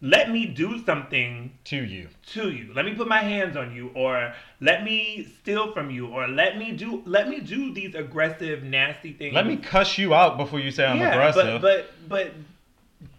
let 0.00 0.30
me 0.30 0.46
do 0.46 0.85
something 0.85 1.52
to 1.64 1.76
you 1.76 2.09
to 2.32 2.50
you. 2.50 2.72
Let 2.74 2.85
me 2.85 2.94
put 2.94 3.09
my 3.09 3.20
hands 3.20 3.56
on 3.56 3.74
you, 3.74 3.90
or 3.94 4.35
let 4.61 4.85
me 4.85 5.26
steal 5.40 5.72
from 5.72 5.90
you, 5.90 6.09
or 6.09 6.28
let 6.28 6.59
me 6.59 6.72
do 6.72 7.02
let 7.06 7.28
me 7.28 7.40
do 7.40 7.72
these 7.72 7.94
aggressive, 7.94 8.62
nasty 8.62 9.12
things. 9.12 9.35
let 9.35 9.46
me 9.46 9.56
cuss 9.56 9.96
you 9.96 10.14
out 10.14 10.37
before 10.37 10.61
you 10.61 10.70
say 10.70 10.85
i'm 10.85 10.98
yeah, 10.98 11.12
aggressive 11.12 11.62
but 11.62 11.90
but 12.09 12.09
but 12.09 12.35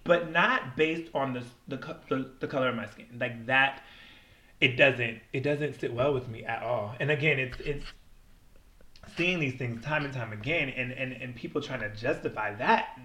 but 0.04 0.32
not 0.32 0.76
based 0.76 1.12
on 1.14 1.34
the 1.34 1.44
the, 1.68 1.96
the 2.10 2.32
the 2.40 2.48
color 2.48 2.70
of 2.70 2.76
my 2.76 2.88
skin. 2.88 3.08
Like 3.20 3.46
that, 3.48 3.84
it 4.62 4.78
doesn't 4.78 5.20
it 5.34 5.42
doesn't 5.42 5.80
sit 5.80 5.94
well 5.94 6.14
with 6.14 6.28
me 6.28 6.44
at 6.44 6.64
all. 6.64 6.96
And 7.00 7.12
again, 7.12 7.40
it's 7.40 7.60
it's 7.60 7.86
seeing 9.16 9.40
these 9.40 9.56
things 9.56 9.84
time 9.84 10.06
and 10.06 10.14
time 10.14 10.32
again, 10.32 10.70
and 10.70 10.92
and 10.92 11.14
and 11.14 11.36
people 11.36 11.62
trying 11.62 11.82
to 11.82 11.90
justify 11.96 12.54
that. 12.56 13.00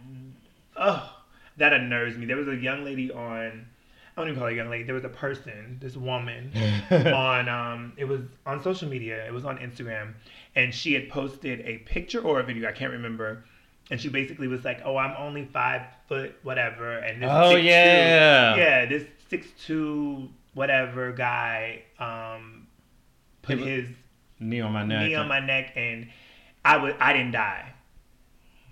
Oh, 0.76 1.21
that 1.58 1.72
unnerves 1.72 2.16
me. 2.16 2.26
There 2.26 2.36
was 2.36 2.48
a 2.48 2.56
young 2.56 2.84
lady 2.84 3.10
on. 3.12 3.66
I 4.14 4.20
don't 4.20 4.28
even 4.28 4.38
call 4.38 4.48
her 4.48 4.52
a 4.52 4.56
young 4.56 4.68
lady. 4.68 4.84
There 4.84 4.94
was 4.94 5.04
a 5.04 5.08
person, 5.08 5.78
this 5.80 5.96
woman, 5.96 6.52
on 6.90 7.48
um, 7.48 7.92
it 7.96 8.04
was 8.04 8.20
on 8.44 8.62
social 8.62 8.88
media. 8.88 9.26
It 9.26 9.32
was 9.32 9.44
on 9.46 9.56
Instagram, 9.58 10.12
and 10.54 10.74
she 10.74 10.92
had 10.92 11.08
posted 11.08 11.60
a 11.60 11.78
picture 11.78 12.20
or 12.20 12.40
a 12.40 12.42
video. 12.42 12.68
I 12.68 12.72
can't 12.72 12.92
remember. 12.92 13.44
And 13.90 14.00
she 14.00 14.08
basically 14.08 14.48
was 14.48 14.64
like, 14.64 14.80
"Oh, 14.84 14.96
I'm 14.96 15.14
only 15.18 15.46
five 15.46 15.82
foot, 16.08 16.34
whatever." 16.42 16.98
And 16.98 17.22
this 17.22 17.30
Oh, 17.30 17.54
6'2" 17.54 17.64
yeah. 17.64 18.56
yeah, 18.56 18.86
this 18.86 19.04
six 19.28 19.46
two 19.66 20.28
whatever 20.54 21.12
guy 21.12 21.82
um, 21.98 22.66
put 23.40 23.58
his 23.58 23.88
knee 24.38 24.60
on 24.60 24.72
my 24.72 24.84
neck 24.84 25.06
knee 25.08 25.14
on 25.14 25.26
my 25.28 25.40
neck, 25.40 25.72
and 25.74 26.08
I 26.64 26.76
would 26.76 26.96
I 27.00 27.12
didn't 27.14 27.32
die. 27.32 27.72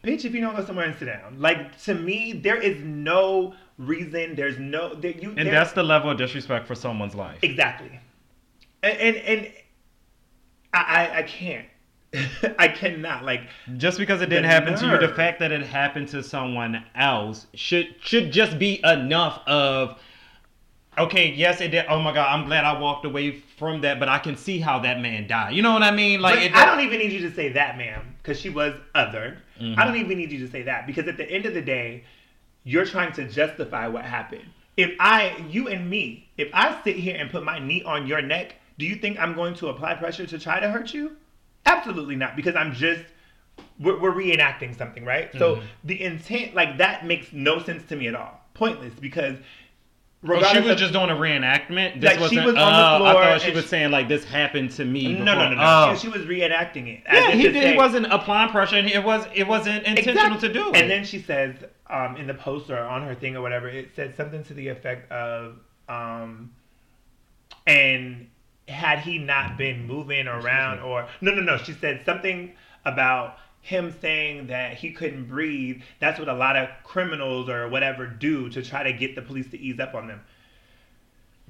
Bitch, 0.03 0.25
if 0.25 0.35
you 0.35 0.41
don't 0.41 0.57
go 0.57 0.65
somewhere 0.65 0.87
and 0.87 0.97
sit 0.99 1.07
down. 1.07 1.39
Like 1.39 1.79
to 1.83 1.95
me, 1.95 2.33
there 2.33 2.57
is 2.57 2.83
no 2.83 3.55
reason. 3.79 4.35
There's 4.35 4.59
no 4.59 4.95
there, 4.95 5.11
you. 5.13 5.31
and 5.31 5.39
there- 5.47 5.53
that's 5.53 5.73
the 5.73 5.83
level 5.83 6.11
of 6.11 6.19
disrespect 6.19 6.67
for 6.67 6.75
someone's 6.75 7.15
life 7.15 7.39
exactly. 7.43 8.01
And 8.83 8.97
and, 8.99 9.17
and 9.17 9.53
I, 10.73 10.79
I 10.79 11.19
I 11.19 11.23
can't. 11.25 11.67
I 12.59 12.67
cannot 12.67 13.25
like 13.25 13.43
just 13.77 13.97
because 13.99 14.21
it 14.21 14.31
didn't 14.31 14.47
happen 14.51 14.75
to 14.77 14.87
you, 14.87 14.99
the 14.99 15.15
fact 15.15 15.39
that 15.39 15.53
it 15.53 15.63
happened 15.63 16.09
to 16.09 16.25
someone 16.25 16.85
else 16.97 17.47
should 17.55 17.95
should 18.01 18.33
just 18.33 18.59
be 18.59 18.81
enough 18.83 19.47
of 19.47 20.01
okay, 20.99 21.31
yes, 21.33 21.61
it 21.61 21.69
did. 21.69 21.87
Oh 21.89 22.01
my 22.01 22.13
God, 22.13 22.27
I'm 22.29 22.47
glad 22.47 22.65
I 22.65 22.79
walked 22.79 23.05
away 23.05 23.43
from 23.59 23.81
that, 23.83 23.99
but 23.99 24.09
I 24.09 24.19
can 24.19 24.37
see 24.37 24.59
how 24.59 24.79
that 24.81 25.01
man 25.01 25.27
died. 25.27 25.55
You 25.55 25.63
know 25.63 25.73
what 25.73 25.83
I 25.83 25.91
mean? 25.91 26.21
Like, 26.21 26.41
it, 26.41 26.55
I 26.55 26.65
don't 26.67 26.81
even 26.81 26.99
need 26.99 27.13
you 27.13 27.21
to 27.29 27.35
say 27.35 27.51
that, 27.53 27.77
ma'am, 27.79 28.15
because 28.19 28.41
she 28.41 28.49
was 28.51 28.75
other. 28.95 29.39
Mhm. 29.61 29.79
I 29.79 29.85
don't 29.85 29.97
even 29.97 30.19
need 30.19 30.33
you 30.33 30.39
to 30.41 30.49
say 30.51 30.63
that 30.63 30.87
because 30.87 31.07
at 31.09 31.17
the 31.17 31.31
end 31.31 31.47
of 31.47 31.55
the 31.55 31.63
day, 31.63 32.05
you're 32.65 32.87
trying 32.87 33.13
to 33.15 33.25
justify 33.29 33.87
what 33.89 34.05
happened. 34.05 34.45
If 34.77 34.93
I, 35.01 35.37
you 35.51 35.69
and 35.69 35.89
me, 35.91 36.29
if 36.39 36.49
I 36.55 36.81
sit 36.85 36.97
here 36.97 37.17
and 37.17 37.31
put 37.31 37.45
my 37.45 37.59
knee 37.59 37.83
on 37.83 38.07
your 38.07 38.23
neck, 38.23 38.55
do 38.79 38.87
you 38.87 38.95
think 38.97 39.19
I'm 39.19 39.35
going 39.35 39.55
to 39.57 39.69
apply 39.69 39.95
pressure 39.95 40.27
to 40.27 40.39
try 40.39 40.61
to 40.61 40.71
hurt 40.71 40.95
you? 40.95 41.17
Absolutely 41.67 42.17
not, 42.17 42.37
because 42.37 42.55
I'm 42.57 42.73
just 42.73 43.03
we're, 43.79 43.99
we're 43.99 44.13
reenacting 44.13 44.77
something, 44.77 45.05
right? 45.05 45.31
So 45.37 45.57
Mhm. 45.57 45.63
the 45.85 46.03
intent, 46.03 46.55
like 46.55 46.79
that, 46.79 47.05
makes 47.05 47.33
no 47.33 47.59
sense 47.63 47.83
to 47.89 47.97
me 47.97 48.09
at 48.09 48.15
all. 48.15 48.41
Pointless 48.55 48.95
because. 48.95 49.37
Oh, 50.29 50.43
she 50.53 50.61
was 50.61 50.73
of- 50.73 50.79
just 50.79 50.93
doing 50.93 51.09
a 51.09 51.15
reenactment. 51.15 52.01
This 52.01 52.19
Like, 52.21 52.31
she 52.31 52.37
wasn't. 52.39 52.47
was 52.47 52.55
on 52.57 52.73
the 53.01 53.05
oh, 53.05 53.07
I 53.07 53.13
thought 53.15 53.41
she 53.41 53.53
was 53.53 53.63
she- 53.65 53.69
saying 53.69 53.91
like 53.91 54.07
this 54.07 54.23
happened 54.25 54.71
to 54.73 54.85
me. 54.85 55.15
No, 55.15 55.25
no, 55.25 55.49
no, 55.49 55.55
no. 55.55 55.63
Oh. 55.63 55.95
She, 55.95 56.03
she 56.03 56.09
was 56.09 56.27
reenacting 56.27 56.89
it. 56.89 57.03
as 57.07 57.25
yeah, 57.25 57.31
he, 57.31 57.43
did, 57.45 57.71
he 57.73 57.77
wasn't 57.77 58.07
applying 58.13 58.51
pressure, 58.51 58.77
and 58.77 58.87
it 58.87 59.03
was 59.03 59.25
it 59.35 59.47
wasn't 59.49 59.87
intentional 59.87 60.37
Exactly. 60.37 60.49
to 60.49 60.55
do 60.55 60.69
it. 60.71 60.77
And 60.77 60.91
then 60.91 61.05
she 61.07 61.21
says 61.23 61.55
um, 61.89 62.17
in 62.17 62.27
the 62.27 62.35
post 62.35 62.69
or 62.69 62.79
on 62.79 63.03
her 63.07 63.15
thing 63.15 63.35
or 63.35 63.41
whatever, 63.41 63.69
it 63.69 63.91
said 63.97 64.15
something 64.15 64.45
to 64.45 64.53
the 64.55 64.69
effect 64.69 65.11
of, 65.11 65.57
um, 65.89 66.51
and 67.67 68.29
had 68.69 68.99
he 69.01 69.19
not 69.19 69.57
been 69.57 69.87
moving 69.87 70.29
around 70.29 70.81
or 70.81 71.09
no, 71.23 71.33
no, 71.33 71.43
no. 71.43 71.57
She 71.57 71.73
said 71.73 72.03
something 72.05 72.53
about 72.85 73.39
him 73.63 73.95
saying 74.01 74.47
that 74.49 74.75
he 74.75 74.91
couldn't 74.93 75.27
breathe. 75.29 75.83
That's 76.01 76.19
what 76.19 76.29
a 76.29 76.35
lot 76.35 76.57
of 76.57 76.69
criminals 76.85 77.49
or 77.49 77.69
whatever 77.69 78.07
do 78.07 78.49
to 78.51 78.63
try 78.63 78.83
to 78.83 78.93
get 78.93 79.15
the 79.15 79.23
police 79.23 79.49
to 79.51 79.59
ease 79.61 79.79
up 79.81 79.95
on 79.95 80.09
them. 80.09 80.21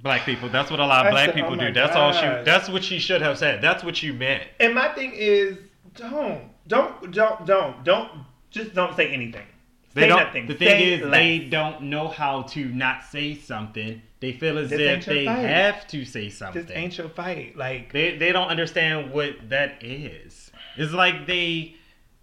black 0.02 0.24
people. 0.24 0.48
That's 0.48 0.70
what 0.70 0.80
a 0.80 0.86
lot 0.86 1.06
I 1.06 1.08
of 1.08 1.12
black 1.12 1.26
said, 1.26 1.34
people 1.34 1.52
oh 1.52 1.56
do. 1.56 1.64
my 1.66 1.70
That's 1.70 1.96
all 1.96 2.12
she. 2.12 2.20
That's 2.44 2.68
what 2.68 2.82
she 2.84 2.98
should 2.98 3.22
have 3.22 3.38
said. 3.38 3.62
That's 3.62 3.84
what 3.84 4.02
you 4.02 4.12
meant. 4.12 4.44
And 4.58 4.74
my 4.74 4.88
thing 4.88 5.12
is, 5.14 5.58
don't, 5.94 6.42
don't, 6.66 7.10
don't, 7.12 7.46
don't, 7.46 7.84
don't, 7.84 8.10
just 8.50 8.74
don't 8.74 8.96
say 8.96 9.08
anything. 9.12 9.46
They 9.94 10.02
say 10.02 10.08
don't. 10.08 10.18
nothing. 10.24 10.46
The 10.46 10.54
thing 10.54 10.68
Say 10.68 10.92
is, 10.94 11.00
less. 11.02 11.10
they 11.12 11.38
don't 11.48 11.82
know 11.82 12.08
how 12.08 12.42
to 12.42 12.64
not 12.66 13.02
say 13.04 13.34
something. 13.34 14.00
They 14.20 14.32
feel 14.32 14.58
as 14.58 14.70
This 14.70 14.80
if 14.80 15.04
they 15.06 15.24
fight. 15.26 15.38
have 15.38 15.86
to 15.88 16.04
say 16.04 16.28
something. 16.28 16.64
This 16.64 16.70
ain't 16.76 16.96
your 16.98 17.08
fight. 17.08 17.56
Like, 17.56 17.92
They 17.92 18.16
they 18.16 18.32
don't 18.32 18.48
understand 18.48 19.10
what 19.12 19.48
that 19.48 19.82
is. 19.82 20.52
It's 20.76 20.92
like 20.92 21.26
they 21.26 21.74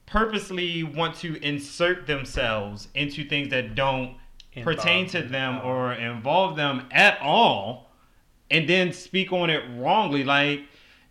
purposely 0.07 0.81
want 0.83 1.15
to 1.17 1.39
insert 1.45 2.07
themselves 2.07 2.87
into 2.95 3.23
things 3.27 3.49
that 3.49 3.75
don't 3.75 4.15
pertain 4.63 5.05
to 5.07 5.21
them 5.21 5.59
or 5.63 5.93
involve 5.93 6.55
them 6.55 6.87
at 6.91 7.19
all, 7.21 7.91
and 8.49 8.67
then 8.67 8.91
speak 8.91 9.31
on 9.31 9.51
it 9.51 9.63
wrongly. 9.75 10.23
Like 10.23 10.61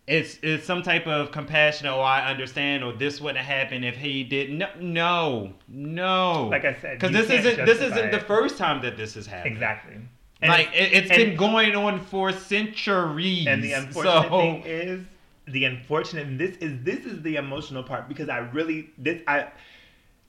it's 0.08 0.38
it's 0.42 0.64
some 0.66 0.82
type 0.82 1.06
of 1.06 1.30
compassion. 1.30 1.86
Oh, 1.86 2.00
I 2.00 2.28
understand. 2.28 2.82
Or 2.82 2.92
this 2.92 3.20
wouldn't 3.20 3.44
happen 3.44 3.84
if 3.84 3.96
he 3.96 4.24
did. 4.24 4.50
No, 4.50 4.68
no, 4.80 5.52
no. 5.68 6.48
Like 6.48 6.64
I 6.64 6.74
said, 6.74 6.98
because 6.98 7.12
this 7.12 7.30
isn't 7.30 7.64
this 7.66 7.80
isn't 7.80 8.10
the 8.10 8.16
it. 8.18 8.22
first 8.26 8.58
time 8.58 8.82
that 8.82 8.96
this 8.96 9.14
has 9.14 9.26
happened. 9.26 9.52
exactly. 9.54 9.96
And 10.42 10.50
like 10.50 10.68
it's- 10.74 10.92
it, 10.92 11.10
and- 11.10 11.30
been 11.30 11.36
going 11.36 11.74
on 11.76 12.00
for 12.00 12.32
centuries. 12.32 13.46
And 13.46 13.62
the 13.62 13.72
unfortunate 13.72 14.22
so, 14.22 14.28
thing 14.28 14.62
is, 14.64 15.00
the 15.46 15.64
unfortunate. 15.64 16.26
And 16.26 16.38
this 16.38 16.56
is 16.58 16.82
this 16.82 17.04
is 17.04 17.22
the 17.22 17.36
emotional 17.36 17.82
part 17.82 18.08
because 18.08 18.28
I 18.28 18.38
really 18.38 18.90
this 18.98 19.22
I. 19.26 19.48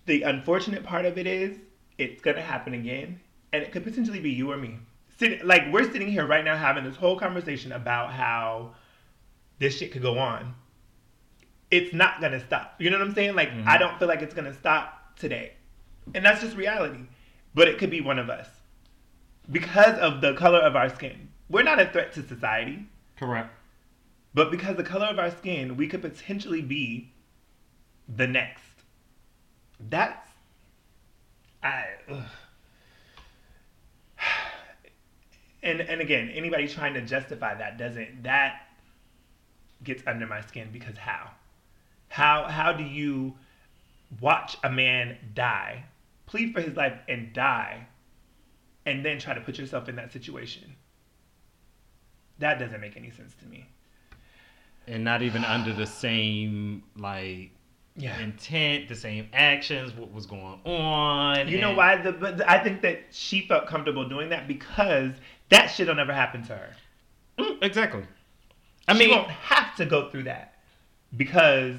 The 0.05 0.21
unfortunate 0.21 0.83
part 0.83 1.05
of 1.05 1.17
it 1.17 1.27
is 1.27 1.57
it's 1.97 2.21
gonna 2.21 2.41
happen 2.41 2.73
again, 2.73 3.19
and 3.51 3.61
it 3.63 3.71
could 3.71 3.83
potentially 3.83 4.19
be 4.19 4.31
you 4.31 4.51
or 4.51 4.57
me. 4.57 4.77
Sit, 5.17 5.45
like 5.45 5.63
we're 5.71 5.91
sitting 5.91 6.07
here 6.07 6.25
right 6.25 6.45
now 6.45 6.55
having 6.55 6.83
this 6.83 6.95
whole 6.95 7.17
conversation 7.17 7.71
about 7.71 8.11
how 8.13 8.75
this 9.59 9.77
shit 9.77 9.91
could 9.91 10.01
go 10.03 10.17
on. 10.17 10.53
It's 11.71 11.93
not 11.93 12.21
gonna 12.21 12.39
stop. 12.39 12.75
You 12.79 12.89
know 12.89 12.99
what 12.99 13.07
I'm 13.07 13.13
saying? 13.15 13.35
Like 13.35 13.49
Mhm. 13.49 13.67
I 13.67 13.77
don't 13.77 13.97
feel 13.99 14.07
like 14.07 14.21
it's 14.21 14.33
gonna 14.33 14.53
stop 14.53 15.17
today, 15.17 15.53
and 16.15 16.23
that's 16.23 16.41
just 16.41 16.55
reality. 16.55 17.03
But 17.53 17.67
it 17.67 17.77
could 17.79 17.89
be 17.89 17.99
one 18.01 18.19
of 18.19 18.29
us 18.29 18.47
because 19.51 19.97
of 19.99 20.21
the 20.21 20.35
color 20.35 20.59
of 20.59 20.75
our 20.75 20.89
skin. 20.89 21.29
We're 21.49 21.63
not 21.63 21.79
a 21.81 21.87
threat 21.87 22.13
to 22.13 22.23
society. 22.23 22.85
correct. 23.17 23.56
But 24.33 24.51
because 24.51 24.77
the 24.77 24.83
color 24.83 25.07
of 25.07 25.19
our 25.19 25.31
skin, 25.31 25.77
we 25.77 25.87
could 25.87 26.01
potentially 26.01 26.61
be 26.61 27.11
the 28.07 28.27
next. 28.27 28.63
That's 29.79 30.27
I 31.63 31.85
ugh. 32.09 32.23
and 35.63 35.81
and 35.81 36.01
again, 36.01 36.29
anybody 36.29 36.67
trying 36.67 36.93
to 36.93 37.01
justify 37.01 37.55
that 37.55 37.77
doesn't 37.77 38.23
that 38.23 38.67
gets 39.83 40.03
under 40.07 40.25
my 40.25 40.41
skin 40.41 40.69
because 40.71 40.97
how? 40.97 41.31
How 42.09 42.47
how 42.47 42.73
do 42.73 42.83
you 42.83 43.35
watch 44.21 44.57
a 44.63 44.71
man 44.71 45.17
die, 45.33 45.85
plead 46.25 46.53
for 46.53 46.61
his 46.61 46.75
life 46.75 46.97
and 47.07 47.33
die, 47.33 47.87
and 48.85 49.03
then 49.03 49.19
try 49.19 49.33
to 49.33 49.41
put 49.41 49.57
yourself 49.57 49.89
in 49.89 49.95
that 49.97 50.13
situation? 50.13 50.75
That 52.39 52.59
doesn't 52.59 52.79
make 52.79 52.95
any 52.95 53.09
sense 53.09 53.33
to 53.41 53.45
me. 53.45 53.65
And 54.87 55.03
not 55.03 55.21
even 55.21 55.43
under 55.43 55.73
the 55.73 55.85
same 55.85 56.83
like 56.97 57.51
Yeah. 57.95 58.19
intent, 58.19 58.87
the 58.87 58.95
same 58.95 59.27
actions, 59.33 59.93
what 59.93 60.11
was 60.13 60.25
going 60.25 60.59
on. 60.65 61.47
You 61.47 61.59
know 61.59 61.73
why? 61.73 61.97
The 62.01 62.11
but 62.13 62.47
I 62.47 62.57
think 62.63 62.81
that 62.81 62.99
she 63.11 63.41
felt 63.47 63.67
comfortable 63.67 64.07
doing 64.07 64.29
that 64.29 64.47
because 64.47 65.11
that 65.49 65.67
shit'll 65.67 65.95
never 65.95 66.13
happen 66.13 66.43
to 66.47 66.55
her. 66.55 66.69
Mm, 67.39 67.63
exactly. 67.63 68.03
I 68.87 68.93
she 68.93 68.99
mean, 68.99 69.09
she 69.09 69.15
won't 69.15 69.29
have 69.31 69.75
to 69.77 69.85
go 69.85 70.09
through 70.09 70.23
that 70.23 70.55
because 71.15 71.75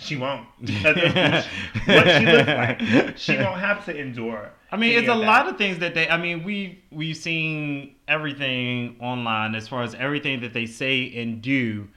she 0.00 0.16
won't. 0.16 0.46
Because 0.60 0.96
of 0.96 1.44
what 1.86 2.06
she 2.18 2.26
looks 2.26 2.48
like, 2.48 3.16
she 3.18 3.36
won't 3.36 3.58
have 3.60 3.84
to 3.86 3.96
endure. 3.96 4.50
I 4.72 4.78
mean, 4.78 4.96
it's 4.98 5.04
a 5.04 5.10
that. 5.10 5.16
lot 5.16 5.48
of 5.48 5.58
things 5.58 5.78
that 5.80 5.94
they. 5.94 6.08
I 6.08 6.16
mean, 6.16 6.42
we 6.44 6.82
we've 6.90 7.16
seen 7.16 7.94
everything 8.08 8.96
online 9.00 9.54
as 9.54 9.68
far 9.68 9.82
as 9.82 9.94
everything 9.94 10.40
that 10.40 10.54
they 10.54 10.64
say 10.64 11.12
and 11.14 11.42
do 11.42 11.88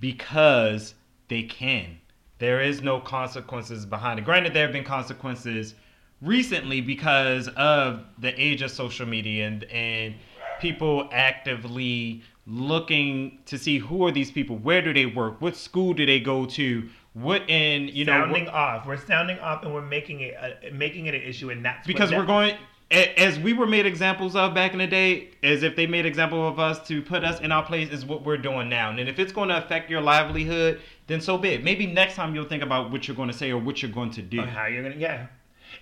because 0.00 0.94
they 1.28 1.44
can. 1.44 1.98
There 2.38 2.60
is 2.60 2.82
no 2.82 2.98
consequences 2.98 3.86
behind 3.86 4.18
it. 4.18 4.24
Granted, 4.24 4.52
there 4.52 4.64
have 4.64 4.72
been 4.72 4.84
consequences 4.84 5.76
recently 6.20 6.80
because 6.80 7.48
of 7.56 8.04
the 8.18 8.38
age 8.40 8.62
of 8.62 8.72
social 8.72 9.06
media 9.06 9.46
and 9.46 9.64
and 9.64 10.14
people 10.60 11.08
actively 11.12 12.22
looking 12.46 13.38
to 13.46 13.58
see 13.58 13.78
who 13.78 14.04
are 14.04 14.12
these 14.12 14.30
people, 14.30 14.56
where 14.56 14.82
do 14.82 14.92
they 14.92 15.06
work, 15.06 15.40
what 15.40 15.56
school 15.56 15.94
do 15.94 16.04
they 16.04 16.20
go 16.20 16.44
to, 16.44 16.88
what 17.14 17.48
in 17.48 17.88
you 17.88 18.04
know 18.04 18.20
what- 18.20 18.26
sounding 18.26 18.48
off. 18.48 18.86
We're 18.86 18.96
sounding 18.98 19.38
off, 19.38 19.64
and 19.64 19.72
we're 19.72 19.82
making 19.82 20.20
it 20.20 20.34
a, 20.34 20.70
making 20.72 21.06
it 21.06 21.14
an 21.14 21.22
issue, 21.22 21.50
and 21.50 21.64
that's 21.64 21.86
because 21.86 22.10
that- 22.10 22.18
we're 22.18 22.26
going 22.26 22.54
as 22.90 23.38
we 23.40 23.52
were 23.52 23.66
made 23.66 23.86
examples 23.86 24.36
of 24.36 24.54
back 24.54 24.72
in 24.72 24.78
the 24.78 24.86
day 24.86 25.30
as 25.42 25.62
if 25.62 25.74
they 25.74 25.86
made 25.86 26.06
example 26.06 26.46
of 26.46 26.60
us 26.60 26.86
to 26.86 27.02
put 27.02 27.24
us 27.24 27.40
in 27.40 27.50
our 27.50 27.64
place 27.64 27.90
is 27.90 28.04
what 28.04 28.24
we're 28.24 28.36
doing 28.36 28.68
now. 28.68 28.90
And 28.90 29.00
if 29.08 29.18
it's 29.18 29.32
going 29.32 29.48
to 29.48 29.56
affect 29.56 29.90
your 29.90 30.02
livelihood 30.02 30.80
then 31.06 31.20
so 31.20 31.36
be 31.36 31.50
it. 31.50 31.64
Maybe 31.64 31.86
next 31.86 32.14
time 32.14 32.34
you'll 32.34 32.48
think 32.48 32.62
about 32.62 32.90
what 32.90 33.06
you're 33.06 33.16
going 33.16 33.30
to 33.30 33.36
say 33.36 33.50
or 33.50 33.58
what 33.58 33.82
you're 33.82 33.90
going 33.90 34.10
to 34.12 34.22
do. 34.22 34.40
On 34.40 34.48
how 34.48 34.66
you're 34.66 34.82
gonna 34.82 34.96
yeah. 34.96 35.26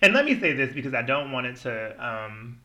And 0.01 0.15
let 0.15 0.25
me 0.25 0.39
say 0.39 0.53
this 0.53 0.73
because 0.73 0.95
i 0.95 1.03
don't 1.03 1.33
want 1.33 1.47
it 1.47 1.57
to 1.57 2.05
um 2.05 2.59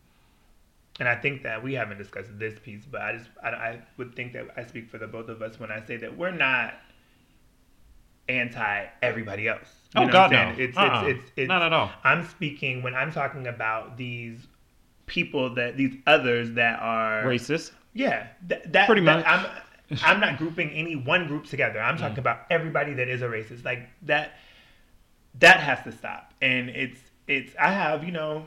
and 1.00 1.08
i 1.10 1.16
think 1.16 1.44
that 1.44 1.62
we 1.62 1.74
haven't 1.74 1.98
discussed 1.98 2.30
this 2.40 2.58
piece 2.60 2.84
but 2.90 3.02
i 3.02 3.18
just 3.18 3.30
i, 3.44 3.50
I 3.50 3.80
would 3.98 4.16
think 4.16 4.34
that 4.34 4.48
i 4.56 4.64
speak 4.64 4.90
for 4.90 4.98
the 4.98 5.08
both 5.08 5.28
of 5.28 5.42
us 5.42 5.60
when 5.60 5.72
i 5.72 5.86
say 5.86 5.98
that 5.98 6.18
we're 6.18 6.32
not 6.32 6.76
anti 8.30 8.86
everybody 9.02 9.48
else 9.48 9.68
You 9.96 10.02
oh 10.02 10.06
know 10.06 10.12
god 10.12 10.32
what 10.32 10.58
no 10.58 10.64
it's, 10.64 10.78
Uh-uh. 10.78 11.04
it's, 11.06 11.20
it's, 11.22 11.32
it's 11.38 11.48
not 11.48 11.62
at 11.62 11.72
all 11.74 11.92
i'm 12.04 12.26
speaking 12.28 12.82
when 12.84 12.94
i'm 12.96 13.12
talking 13.12 13.48
about 13.48 13.98
these 13.98 14.48
people 15.06 15.54
that 15.56 15.78
these 15.78 15.96
others 16.06 16.52
that 16.54 16.80
are 16.82 17.24
racist 17.24 17.72
yeah, 17.94 18.28
th- 18.48 18.62
that 18.68 18.86
Pretty 18.86 19.02
that- 19.06 19.26
much. 19.26 19.26
I'm 19.26 19.98
I'm 20.04 20.20
not 20.20 20.38
grouping 20.38 20.70
any 20.70 20.96
one 20.96 21.26
group 21.28 21.46
together. 21.46 21.80
I'm 21.80 21.96
Mm. 21.96 22.00
talking 22.02 22.20
about 22.20 22.42
everybody 22.52 22.94
that 22.94 23.08
is 23.08 23.24
a 23.24 23.26
racist. 23.28 23.64
Like 23.66 23.88
that 24.04 24.34
that 25.40 25.62
has 25.62 25.82
to 25.86 25.92
stop. 25.92 26.32
And 26.42 26.70
it's 26.70 27.00
it's 27.28 27.56
I 27.60 27.72
have, 27.72 28.04
you 28.04 28.12
know, 28.12 28.46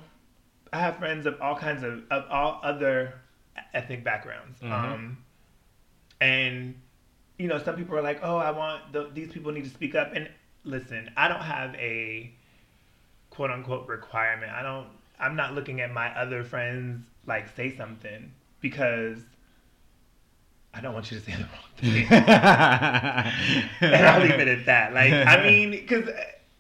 I 0.73 0.79
have 0.81 0.99
friends 0.99 1.27
of 1.27 1.41
all 1.41 1.57
kinds 1.57 1.83
of 1.83 2.05
of 2.13 2.27
all 2.31 2.61
other 2.63 3.15
ethnic 3.75 4.05
backgrounds. 4.05 4.61
Mhm. 4.61 4.71
Um 4.71 5.19
and 6.21 6.75
you 7.41 7.49
know, 7.49 7.59
some 7.59 7.77
people 7.77 7.97
are 7.97 8.03
like, 8.03 8.21
"Oh, 8.23 8.37
I 8.37 8.51
want 8.51 8.93
the, 8.93 9.11
these 9.15 9.33
people 9.33 9.51
need 9.53 9.65
to 9.65 9.71
speak 9.71 9.95
up." 9.95 10.13
And 10.15 10.29
listen, 10.65 11.11
I 11.17 11.27
don't 11.29 11.41
have 11.41 11.75
a 11.77 12.31
quote 13.31 13.51
unquote 13.51 13.89
requirement. 13.89 14.53
I 14.53 14.63
don't 14.63 14.89
I'm 15.19 15.37
not 15.37 15.55
looking 15.55 15.81
at 15.81 15.93
my 15.93 16.09
other 16.19 16.45
friends 16.45 17.05
like 17.27 17.49
say 17.57 17.75
something 17.77 18.33
because 18.61 19.19
I 20.75 20.81
don't 20.81 20.95
want 20.95 21.11
you 21.11 21.19
to 21.19 21.25
say 21.25 21.33
the 21.33 21.45
wrong 21.45 21.71
thing. 21.79 22.07
and 22.11 24.07
I'll 24.07 24.21
leave 24.21 24.39
it 24.39 24.49
at 24.49 24.67
that. 24.67 24.93
Like, 24.95 25.13
I 25.13 25.43
mean, 25.47 25.71
because 25.71 26.09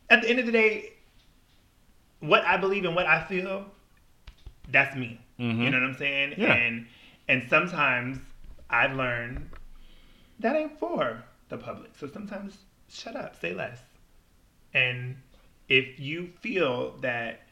at 0.09 0.23
the 0.23 0.29
end 0.31 0.39
of 0.41 0.47
the 0.47 0.53
day, 0.53 0.93
what 2.21 2.45
I 2.45 2.57
believe 2.57 2.85
and 2.85 2.97
what 2.97 3.07
I 3.07 3.23
feel, 3.25 3.67
that's 4.71 4.97
me. 4.97 5.21
Mhm. 5.39 5.59
You 5.65 5.71
know 5.71 5.81
what 5.81 5.89
I'm 5.91 5.97
saying? 5.97 6.35
Yeah. 6.39 6.53
And 6.55 6.87
and 7.29 7.49
sometimes 7.49 8.19
I've 8.69 8.95
learned 8.95 9.50
that 10.41 10.57
ain't 10.57 10.79
for 10.79 11.23
the 11.49 11.57
public. 11.57 11.91
So 11.99 12.09
sometimes 12.09 12.57
shut 12.89 13.17
up, 13.17 13.41
say 13.41 13.55
less. 13.55 13.79
And 14.75 15.17
if 15.69 15.99
you 16.01 16.31
feel 16.41 16.97
that 16.99 17.43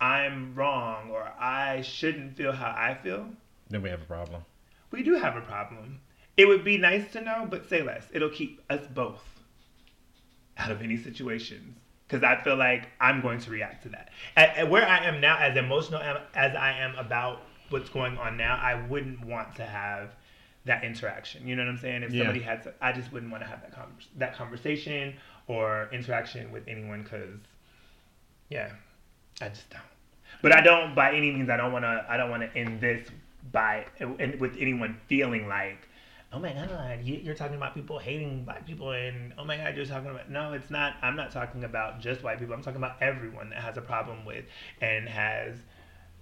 I'm 0.00 0.54
wrong 0.54 1.10
or 1.10 1.22
I 1.38 1.82
shouldn't 1.82 2.36
feel 2.36 2.52
how 2.52 2.68
I 2.76 2.94
feel, 3.02 3.28
Then 3.70 3.82
we 3.82 3.88
have 3.90 4.02
a 4.02 4.06
problem. 4.06 4.42
we 4.90 5.02
do 5.02 5.14
have 5.14 5.36
a 5.36 5.40
problem. 5.40 6.00
It 6.36 6.46
would 6.46 6.64
be 6.64 6.76
nice 6.76 7.10
to 7.12 7.20
know, 7.22 7.46
but 7.48 7.68
say 7.68 7.82
less. 7.82 8.06
It'll 8.12 8.28
keep 8.30 8.60
us 8.68 8.86
both 8.94 9.22
out 10.58 10.70
of 10.70 10.82
any 10.82 10.96
situations. 10.96 11.76
Because 12.06 12.22
I 12.22 12.36
feel 12.44 12.56
like 12.56 12.86
I'm 13.00 13.20
going 13.20 13.40
to 13.40 13.50
react 13.50 13.82
to 13.82 13.88
that. 13.90 14.10
At, 14.36 14.56
at 14.56 14.70
where 14.70 14.86
I 14.86 15.04
am 15.06 15.20
now, 15.20 15.38
as 15.38 15.56
emotional 15.56 16.00
as 16.34 16.54
I 16.54 16.72
am 16.78 16.94
about 16.96 17.42
what's 17.70 17.88
going 17.88 18.16
on 18.18 18.36
now, 18.36 18.56
I 18.62 18.86
wouldn't 18.86 19.24
want 19.26 19.56
to 19.56 19.64
have 19.64 20.14
that 20.66 20.84
interaction. 20.84 21.46
You 21.48 21.56
know 21.56 21.64
what 21.64 21.70
I'm 21.70 21.78
saying? 21.78 22.02
If 22.02 22.12
Yeah. 22.12 22.24
somebody 22.24 22.40
had 22.44 22.62
to, 22.64 22.74
I 22.80 22.92
just 22.92 23.12
wouldn't 23.12 23.32
want 23.32 23.42
to 23.42 23.48
have 23.48 23.62
that 23.62 23.72
convers- 23.72 24.08
that 24.16 24.34
conversation 24.34 25.14
or 25.46 25.88
interaction 25.92 26.50
with 26.52 26.66
anyone. 26.68 27.02
Because, 27.02 27.38
yeah, 28.48 28.70
I 29.40 29.48
just 29.48 29.70
don't. 29.70 29.82
But 30.42 30.54
I 30.54 30.60
don't, 30.60 30.94
by 30.94 31.12
any 31.14 31.30
means, 31.32 31.48
I 31.50 31.56
don't 31.56 31.72
want 31.72 31.84
to. 31.84 32.04
I 32.08 32.16
don't 32.16 32.30
want 32.30 32.42
to 32.42 32.58
end 32.58 32.80
this 32.80 33.08
by 33.52 33.86
and 34.00 34.38
with 34.40 34.56
anyone 34.58 34.98
feeling 35.06 35.48
like, 35.48 35.88
oh 36.32 36.38
my 36.40 36.52
god, 36.52 37.00
you- 37.02 37.18
you're 37.22 37.34
talking 37.34 37.56
about 37.56 37.74
people 37.74 37.98
hating 37.98 38.44
black 38.44 38.66
people, 38.66 38.90
and 38.90 39.32
oh 39.38 39.44
my 39.44 39.56
god, 39.56 39.76
you're 39.76 39.86
talking 39.86 40.10
about. 40.10 40.28
No, 40.28 40.52
it's 40.52 40.68
not. 40.70 40.96
I'm 41.00 41.16
not 41.16 41.30
talking 41.30 41.64
about 41.64 42.00
just 42.00 42.22
white 42.22 42.38
people. 42.38 42.54
I'm 42.54 42.62
talking 42.62 42.78
about 42.78 43.00
everyone 43.00 43.50
that 43.50 43.60
has 43.60 43.76
a 43.76 43.80
problem 43.82 44.24
with 44.24 44.44
and 44.80 45.08
has 45.08 45.56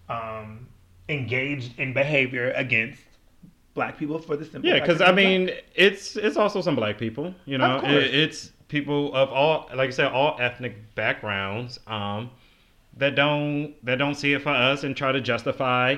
um, 0.08 0.68
engaged 1.08 1.78
in 1.78 1.92
behavior 1.94 2.50
against 2.52 3.00
black 3.74 3.98
people 3.98 4.18
for 4.18 4.36
the 4.36 4.44
simple. 4.44 4.68
Yeah, 4.70 4.80
because 4.80 5.00
I 5.00 5.12
mean, 5.12 5.46
black. 5.46 5.64
it's 5.74 6.16
it's 6.16 6.36
also 6.36 6.60
some 6.60 6.76
black 6.76 6.98
people. 6.98 7.34
You 7.44 7.58
know. 7.58 7.80
It- 7.84 8.14
it's 8.14 8.52
people 8.68 9.14
of 9.14 9.28
all, 9.30 9.68
like 9.74 9.88
I 9.88 9.92
said, 9.92 10.06
all 10.06 10.36
ethnic 10.40 10.94
backgrounds 10.94 11.78
um, 11.86 12.30
that 12.96 13.14
don't 13.14 13.74
that 13.84 13.98
don't 13.98 14.14
see 14.14 14.32
it 14.32 14.42
for 14.42 14.50
us 14.50 14.84
and 14.84 14.96
try 14.96 15.12
to 15.12 15.20
justify 15.20 15.96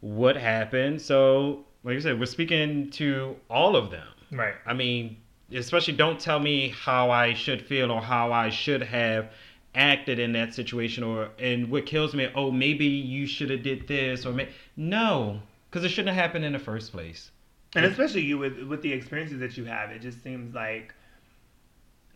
what 0.00 0.36
happened. 0.36 1.00
So, 1.02 1.64
like 1.84 1.96
I 1.96 2.00
said, 2.00 2.18
we're 2.18 2.26
speaking 2.26 2.90
to 2.92 3.36
all 3.50 3.76
of 3.76 3.90
them. 3.90 4.06
right. 4.32 4.54
I 4.66 4.72
mean, 4.74 5.16
especially 5.52 5.94
don't 5.94 6.18
tell 6.18 6.38
me 6.40 6.68
how 6.70 7.10
I 7.10 7.34
should 7.34 7.62
feel 7.62 7.90
or 7.92 8.00
how 8.00 8.32
I 8.32 8.50
should 8.50 8.82
have 8.82 9.30
acted 9.74 10.18
in 10.18 10.32
that 10.32 10.54
situation 10.54 11.04
or 11.04 11.28
and 11.38 11.70
what 11.70 11.84
kills 11.84 12.14
me 12.14 12.26
oh 12.34 12.50
maybe 12.50 12.86
you 12.86 13.26
should 13.26 13.50
have 13.50 13.62
did 13.62 13.86
this 13.86 14.24
or 14.24 14.32
may- 14.32 14.48
no 14.74 15.38
because 15.76 15.92
it 15.92 15.94
shouldn't 15.94 16.14
have 16.14 16.24
happened 16.24 16.42
in 16.42 16.54
the 16.54 16.58
first 16.58 16.90
place 16.90 17.30
And 17.74 17.84
especially 17.84 18.22
you 18.22 18.38
with 18.38 18.62
with 18.62 18.80
the 18.80 18.90
experiences 18.90 19.40
that 19.40 19.58
you 19.58 19.66
have, 19.66 19.90
it 19.90 20.00
just 20.00 20.22
seems 20.22 20.54
like 20.54 20.94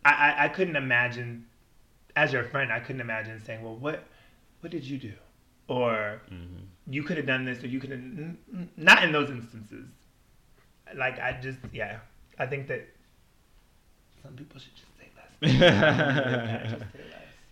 I, 0.03 0.09
I, 0.09 0.45
I 0.45 0.47
couldn't 0.47 0.75
imagine 0.75 1.45
as 2.15 2.33
your 2.33 2.43
friend, 2.43 2.71
I 2.71 2.79
couldn't 2.79 3.01
imagine 3.01 3.39
saying, 3.45 3.61
Well 3.61 3.75
what 3.75 4.03
what 4.61 4.71
did 4.71 4.83
you 4.83 4.97
do? 4.97 5.13
Or 5.67 6.23
mm-hmm. 6.33 6.63
you 6.87 7.03
could 7.03 7.17
have 7.17 7.27
done 7.27 7.45
this 7.45 7.63
or 7.63 7.67
you 7.67 7.79
could 7.79 7.91
have 7.91 8.01
not 8.77 9.03
in 9.03 9.11
those 9.11 9.29
instances. 9.29 9.85
Like 10.95 11.19
I 11.19 11.37
just 11.39 11.59
yeah. 11.71 11.99
I 12.39 12.47
think 12.47 12.67
that 12.67 12.87
some 14.23 14.33
people 14.33 14.59
should 14.59 14.73
just 14.75 14.87
say 14.97 15.07
less. 15.15 16.71
Just 16.71 16.91
say 16.93 17.03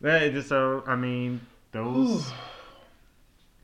less. 0.02 0.34
Is 0.34 0.48
so 0.48 0.84
I 0.88 0.96
mean 0.96 1.40
those 1.72 2.32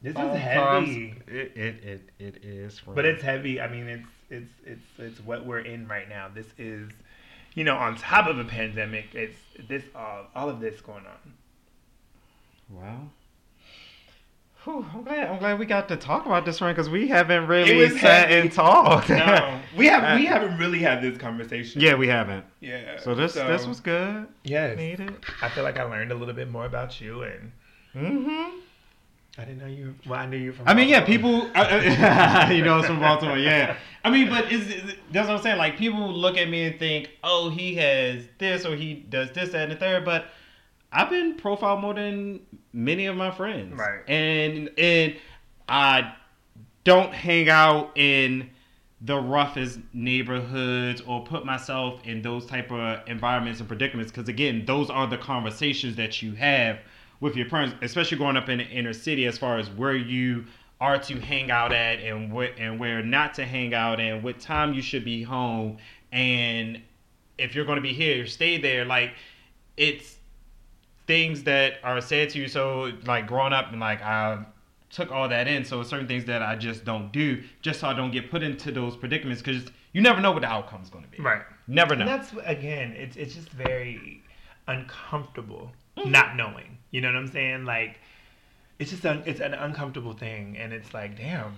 This 0.05 0.15
is 0.15 0.37
heavy. 0.39 1.09
times- 1.09 1.21
it, 1.27 1.51
it 1.57 1.83
it 1.83 2.09
it 2.19 2.43
is 2.45 2.79
for 2.79 2.93
But 2.93 3.05
it's 3.05 3.21
heavy. 3.23 3.59
I 3.59 3.67
mean, 3.67 3.87
it's 3.87 4.07
it's 4.29 4.51
it's 4.65 4.85
it's 4.99 5.19
what 5.25 5.45
we're 5.45 5.59
in 5.59 5.87
right 5.87 6.07
now. 6.07 6.27
This 6.33 6.47
is, 6.57 6.89
you 7.55 7.63
know, 7.63 7.75
on 7.75 7.95
top 7.97 8.27
of 8.27 8.37
a 8.39 8.43
pandemic. 8.45 9.05
It's 9.13 9.37
this 9.67 9.83
all 9.95 10.27
all 10.35 10.49
of 10.49 10.59
this 10.59 10.79
going 10.81 11.05
on. 11.05 11.33
wow 12.69 12.99
Whew, 14.63 14.83
I'm 14.95 15.03
glad 15.03 15.27
I'm 15.29 15.37
glad 15.39 15.59
we 15.59 15.65
got 15.67 15.87
to 15.89 15.95
talk 15.95 16.25
about 16.25 16.43
this 16.43 16.59
one 16.59 16.71
because 16.71 16.89
we 16.89 17.07
haven't 17.07 17.45
really 17.45 17.87
sat 17.99 18.29
heavy. 18.29 18.41
and 18.41 18.51
talked. 18.51 19.09
No, 19.09 19.59
we 19.77 19.85
have 19.87 20.19
we 20.19 20.25
haven't 20.33 20.57
really 20.57 20.79
had 20.79 21.03
this 21.03 21.17
conversation. 21.19 21.81
yeah, 21.81 21.93
we 21.93 22.07
haven't. 22.07 22.45
yeah. 22.61 22.99
So 22.99 23.13
this 23.13 23.33
this 23.33 23.65
was 23.67 23.79
good. 23.79 24.27
yes. 24.43 24.75
Needed. 24.77 25.13
I 25.41 25.49
feel 25.49 25.63
like 25.63 25.77
I 25.77 25.83
learned 25.83 26.11
a 26.11 26.15
little 26.15 26.33
bit 26.33 26.49
more 26.49 26.65
about 26.65 26.99
you, 27.01 27.21
and 27.23 27.51
Mm-hmm. 27.95 28.59
I 29.37 29.43
didn't 29.43 29.59
know 29.59 29.67
you. 29.67 29.95
Well, 30.07 30.19
I 30.19 30.25
knew 30.25 30.37
you 30.37 30.53
from. 30.53 30.67
I 30.67 30.73
mean, 30.73 30.87
yeah, 30.87 31.01
Baltimore. 31.01 31.41
people, 31.41 31.51
uh, 31.55 32.49
you 32.51 32.63
know, 32.63 32.79
it's 32.79 32.87
from 32.87 32.99
Baltimore, 32.99 33.37
yeah. 33.37 33.75
I 34.03 34.09
mean, 34.09 34.29
but 34.29 34.51
is, 34.51 34.67
is 34.69 34.93
that's 35.11 35.27
what 35.27 35.37
I'm 35.37 35.43
saying. 35.43 35.57
Like, 35.57 35.77
people 35.77 36.13
look 36.13 36.37
at 36.37 36.49
me 36.49 36.63
and 36.63 36.79
think, 36.79 37.09
oh, 37.23 37.49
he 37.49 37.75
has 37.75 38.23
this 38.37 38.65
or 38.65 38.75
he 38.75 38.93
does 38.93 39.31
this, 39.31 39.51
that, 39.51 39.63
and 39.63 39.71
the 39.73 39.75
third. 39.75 40.05
But 40.05 40.27
I've 40.91 41.09
been 41.09 41.35
profiled 41.35 41.81
more 41.81 41.93
than 41.93 42.41
many 42.71 43.07
of 43.07 43.17
my 43.17 43.31
friends, 43.31 43.77
Right. 43.77 44.07
And 44.07 44.69
and 44.77 45.15
I 45.67 46.15
don't 46.85 47.13
hang 47.13 47.49
out 47.49 47.91
in 47.97 48.49
the 49.01 49.19
roughest 49.19 49.79
neighborhoods 49.93 51.01
or 51.01 51.25
put 51.25 51.45
myself 51.45 51.99
in 52.05 52.21
those 52.21 52.45
type 52.45 52.71
of 52.71 52.99
environments 53.07 53.59
and 53.59 53.67
predicaments 53.67 54.11
because 54.11 54.29
again 54.29 54.63
those 54.65 54.89
are 54.89 55.05
the 55.05 55.17
conversations 55.17 55.97
that 55.97 56.21
you 56.21 56.33
have 56.33 56.79
with 57.19 57.35
your 57.35 57.49
parents, 57.49 57.75
especially 57.81 58.17
growing 58.17 58.37
up 58.37 58.49
in 58.49 58.57
the 58.59 58.65
inner 58.65 58.93
city 58.93 59.25
as 59.25 59.37
far 59.37 59.57
as 59.57 59.69
where 59.71 59.95
you 59.95 60.45
are 60.81 60.97
to 60.99 61.19
hang 61.19 61.49
out 61.51 61.71
at 61.71 61.99
and 61.99 62.31
what 62.31 62.51
and 62.57 62.79
where 62.79 63.01
not 63.01 63.33
to 63.33 63.45
hang 63.45 63.73
out 63.73 63.99
and 63.99 64.21
what 64.21 64.39
time 64.39 64.73
you 64.73 64.81
should 64.81 65.05
be 65.05 65.23
home 65.23 65.77
and 66.11 66.81
if 67.37 67.55
you're 67.55 67.63
going 67.65 67.77
to 67.77 67.81
be 67.81 67.93
here 67.93 68.27
stay 68.27 68.57
there 68.57 68.83
like 68.83 69.13
it's 69.77 70.17
things 71.07 71.43
that 71.43 71.75
are 71.81 72.01
said 72.01 72.29
to 72.29 72.39
you 72.39 72.47
so 72.49 72.91
like 73.05 73.25
growing 73.25 73.53
up 73.53 73.71
and 73.71 73.79
like 73.79 74.01
i 74.01 74.37
took 74.89 75.09
all 75.13 75.29
that 75.29 75.47
in 75.47 75.63
so 75.63 75.81
certain 75.81 76.07
things 76.07 76.25
that 76.25 76.41
i 76.41 76.57
just 76.57 76.83
don't 76.83 77.09
do 77.13 77.41
just 77.61 77.79
so 77.79 77.87
i 77.87 77.93
don't 77.93 78.11
get 78.11 78.29
put 78.29 78.43
into 78.43 78.69
those 78.69 78.97
predicaments 78.97 79.41
because 79.41 79.71
you 79.93 80.01
never 80.01 80.19
know 80.19 80.33
what 80.33 80.41
the 80.41 80.47
outcome 80.47 80.81
is 80.81 80.89
going 80.89 81.05
to 81.05 81.09
be 81.09 81.23
right. 81.23 81.43
never 81.67 81.95
know 81.95 82.01
And 82.01 82.09
that's 82.09 82.33
again, 82.45 82.91
it's 82.97 83.15
it's 83.15 83.33
just 83.33 83.49
very 83.49 84.21
uncomfortable 84.67 85.71
Mm-hmm. 85.97 86.11
not 86.11 86.35
knowing. 86.35 86.74
You 86.91 87.01
know 87.01 87.07
what 87.09 87.17
I'm 87.17 87.27
saying? 87.27 87.65
Like 87.65 87.99
it's 88.79 88.91
just 88.91 89.05
un, 89.05 89.23
it's 89.25 89.39
an 89.39 89.53
uncomfortable 89.53 90.13
thing, 90.13 90.57
and 90.57 90.73
it's 90.73 90.93
like 90.93 91.17
damn. 91.17 91.55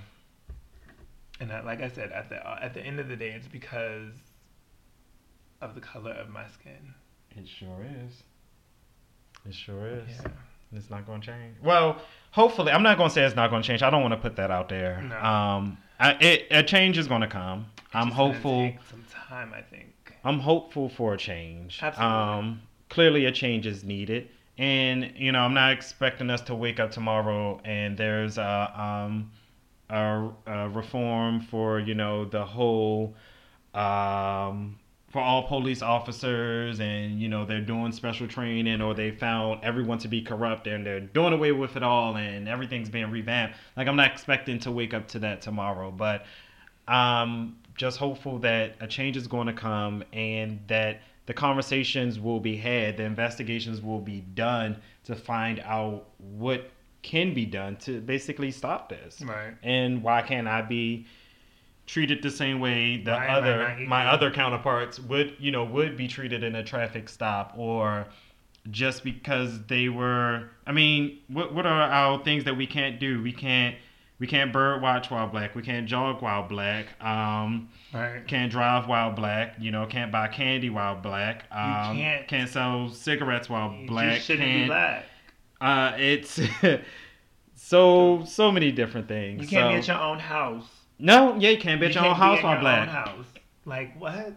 And 1.40 1.52
I, 1.52 1.62
like 1.62 1.82
I 1.82 1.90
said, 1.90 2.12
at 2.12 2.30
the 2.30 2.64
at 2.64 2.74
the 2.74 2.82
end 2.82 3.00
of 3.00 3.08
the 3.08 3.16
day, 3.16 3.30
it's 3.30 3.48
because 3.48 4.12
of 5.62 5.76
the 5.76 5.82
color 5.82 6.12
of 6.12 6.30
my 6.30 6.48
skin. 6.48 6.94
it 7.36 7.48
sure 7.48 7.84
is 8.06 8.24
it 9.48 9.54
sure 9.56 9.88
is 9.88 10.08
Yeah. 10.10 10.32
it's 10.74 10.90
not 10.92 11.06
going 11.08 11.22
to 11.22 11.28
change 11.28 11.56
well 11.64 12.00
hopefully 12.32 12.72
i'm 12.72 12.84
not 12.84 12.98
going 12.98 13.10
to 13.10 13.14
say 13.14 13.24
it's 13.24 13.36
not 13.36 13.50
going 13.50 13.64
to 13.64 13.68
change 13.68 13.82
i 13.82 13.90
don't 13.90 14.04
want 14.04 14.14
to 14.14 14.20
put 14.20 14.36
that 14.36 14.52
out 14.52 14.70
there 14.70 15.02
No. 15.02 15.18
um 15.18 15.78
I, 16.00 16.12
it, 16.22 16.48
a 16.52 16.62
change 16.62 17.00
is 17.00 17.08
going 17.08 17.22
to 17.22 17.28
come 17.28 17.66
i'm 17.94 18.10
It's 18.10 18.16
hopeful 18.16 18.62
take 18.68 18.78
some 18.90 19.04
time, 19.28 19.52
I 19.56 19.62
think. 19.62 19.94
I'm 20.24 20.40
hopeful 20.40 20.90
for 20.90 21.14
a 21.16 21.18
change. 21.18 21.80
Absolutely. 21.82 22.16
Um, 22.16 22.62
clearly, 22.90 23.26
a 23.26 23.32
change 23.32 23.66
is 23.66 23.84
needed, 23.84 24.30
and 24.58 25.14
you 25.16 25.32
know, 25.32 25.40
I'm 25.40 25.54
not 25.54 25.72
expecting 25.72 26.30
us 26.30 26.42
to 26.42 26.56
wake 26.56 26.80
up 26.80 26.92
tomorrow 26.92 27.62
and 27.64 27.98
there's 27.98 28.38
a 28.38 28.74
um, 28.76 29.32
a, 29.90 30.30
a 30.46 30.70
reform 30.70 31.42
for 31.42 31.80
you 31.80 31.96
know 31.96 32.26
the 32.26 32.46
whole 32.46 33.16
um, 33.74 34.78
for 35.10 35.22
all 35.22 35.48
police 35.48 35.82
officers, 35.82 36.80
and 36.80 37.22
you 37.22 37.30
know 37.30 37.46
they're 37.46 37.62
doing 37.62 37.92
special 37.92 38.28
training, 38.28 38.82
or 38.82 38.94
they 38.94 39.12
found 39.12 39.64
everyone 39.64 39.98
to 40.00 40.08
be 40.08 40.22
corrupt, 40.22 40.68
and 40.68 40.86
they're 40.86 41.00
doing 41.00 41.34
away 41.34 41.52
with 41.52 41.76
it 41.76 41.84
all, 41.84 42.18
and 42.18 42.48
everything's 42.48 42.90
being 42.90 43.10
revamped. 43.10 43.56
Like 43.76 43.88
I'm 43.88 43.96
not 43.96 44.12
expecting 44.12 44.60
to 44.60 44.72
wake 44.72 44.94
up 44.94 45.08
to 45.10 45.20
that 45.20 45.42
tomorrow, 45.42 45.92
but 45.92 46.26
um, 46.88 47.58
just 47.76 47.98
hopeful 47.98 48.40
that 48.40 48.76
a 48.82 48.88
change 48.88 49.16
is 49.16 49.28
going 49.28 49.48
to 49.48 49.54
come 49.54 50.04
and 50.12 50.60
that 50.68 51.02
the 51.28 51.34
conversations 51.34 52.20
will 52.20 52.40
be 52.40 52.58
had, 52.58 52.98
the 52.98 53.04
investigations 53.04 53.82
will 53.82 54.00
be 54.00 54.22
done 54.22 54.78
to 55.04 55.16
find 55.16 55.60
out 55.60 56.06
what 56.18 56.72
can 57.04 57.34
be 57.34 57.46
done 57.46 57.76
to 57.76 58.02
basically 58.02 58.50
stop 58.50 58.90
this. 58.90 59.22
Right. 59.22 59.54
And 59.62 60.02
why 60.02 60.22
can't 60.22 60.48
I 60.48 60.62
be 60.62 61.06
treated 61.86 62.22
the 62.24 62.32
same 62.32 62.60
way 62.60 62.98
the 62.98 63.12
I 63.12 63.28
other 63.30 63.58
not 63.60 63.80
my 63.82 64.08
other 64.08 64.30
counterparts 64.30 65.00
would 65.00 65.36
you 65.40 65.52
know 65.52 65.64
would 65.64 65.96
be 65.96 66.10
treated 66.10 66.44
in 66.44 66.54
a 66.56 66.64
traffic 66.64 67.08
stop 67.08 67.54
or 67.56 68.08
just 68.70 69.06
because 69.06 69.64
they 69.68 69.88
were 69.88 70.50
I 70.66 70.74
mean 70.74 71.20
what 71.30 71.54
what 71.54 71.66
are 71.66 71.82
our 71.84 72.22
things 72.26 72.44
that 72.44 72.58
we 72.58 72.68
can't 72.68 73.00
do 73.00 73.22
we 73.24 73.32
can't 73.32 73.78
we 74.20 74.28
can't 74.28 74.52
bird 74.52 74.82
watch 74.82 75.12
while 75.12 75.28
black 75.28 75.54
we 75.56 75.62
can't 75.62 75.88
jog 75.88 76.22
while 76.22 76.44
black 76.48 76.88
um 77.04 77.70
Right. 77.94 78.26
can't 78.28 78.52
drive 78.52 78.88
while 78.88 79.12
black 79.12 79.56
you 79.60 79.72
know 79.72 79.86
can't 79.86 80.12
buy 80.12 80.28
candy 80.28 80.70
while 80.70 80.96
black 80.96 81.46
um 81.52 81.98
can't- 81.98 82.28
can't 82.28 82.50
sell 82.50 82.90
cigarettes 82.90 83.50
while 83.50 83.74
You 83.74 83.88
black 83.88 84.22
shouldn't 84.22 84.46
be 84.46 84.54
can't 84.54 84.68
black. 84.68 85.06
uh, 85.62 85.94
it's 85.98 86.40
So 87.56 88.24
so 88.26 88.52
many 88.52 88.72
different 88.72 89.08
things. 89.08 89.42
You 89.42 89.48
can't 89.48 89.66
so, 89.66 89.70
be 89.70 89.76
at 89.76 89.88
your 89.88 89.98
own 90.00 90.20
house. 90.20 90.68
No, 91.00 91.36
yeah, 91.38 91.50
you 91.50 91.58
can't 91.58 91.80
be 91.80 91.88
at 91.88 91.96
You 91.96 92.02
your 92.02 92.10
own 92.12 92.16
be 92.16 92.20
house 92.20 92.44
while 92.44 92.54
your 92.54 92.62
black. 92.62 92.82
own 92.82 92.88
house. 92.88 93.26
Like 93.66 94.00
what? 94.00 94.34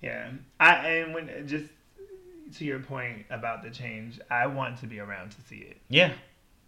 Yeah, 0.00 0.28
I 0.58 0.74
and 0.88 1.14
when 1.14 1.46
just 1.46 1.66
to 2.58 2.64
your 2.64 2.80
point 2.80 3.24
about 3.30 3.62
the 3.62 3.70
change, 3.70 4.18
I 4.30 4.46
want 4.48 4.78
to 4.78 4.86
be 4.86 4.98
around 4.98 5.30
to 5.30 5.40
see 5.42 5.58
it. 5.58 5.76
Yeah, 5.88 6.12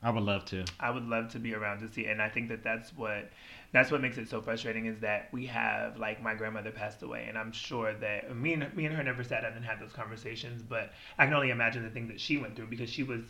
I 0.05 0.11
would 0.11 0.22
love 0.22 0.44
to. 0.46 0.64
I 0.78 0.90
would 0.90 1.09
love 1.09 1.32
to 1.32 1.38
be 1.38 1.55
around 1.55 1.80
to 1.80 1.88
see 1.88 2.05
it, 2.05 2.11
and 2.11 2.20
I 2.20 2.28
think 2.28 2.48
that 2.48 2.62
that's 2.62 2.94
what 2.96 3.30
that's 3.72 3.90
what 3.90 4.02
makes 4.02 4.18
it 4.18 4.28
so 4.28 4.40
frustrating 4.42 4.84
is 4.86 5.00
that 5.00 5.30
we 5.32 5.46
have 5.46 5.96
like 5.98 6.22
my 6.22 6.34
grandmother 6.34 6.70
passed 6.70 7.02
away, 7.02 7.24
and 7.26 7.38
I'm 7.38 7.50
sure 7.52 7.94
that 7.94 8.36
me 8.36 8.52
and 8.52 8.76
me 8.76 8.84
and 8.84 8.94
her 8.94 9.02
never 9.02 9.24
sat 9.24 9.42
down 9.42 9.55
and 9.55 9.64
had 9.64 9.80
those 9.80 9.92
conversations, 9.92 10.62
but 10.62 10.92
I 11.18 11.24
can 11.24 11.34
only 11.34 11.50
imagine 11.50 11.82
the 11.82 11.90
things 11.90 12.09
that 12.09 12.20
she 12.20 12.36
went 12.36 12.55
through 12.55 12.66
because 12.66 12.90
she 12.90 13.02
was. 13.02 13.22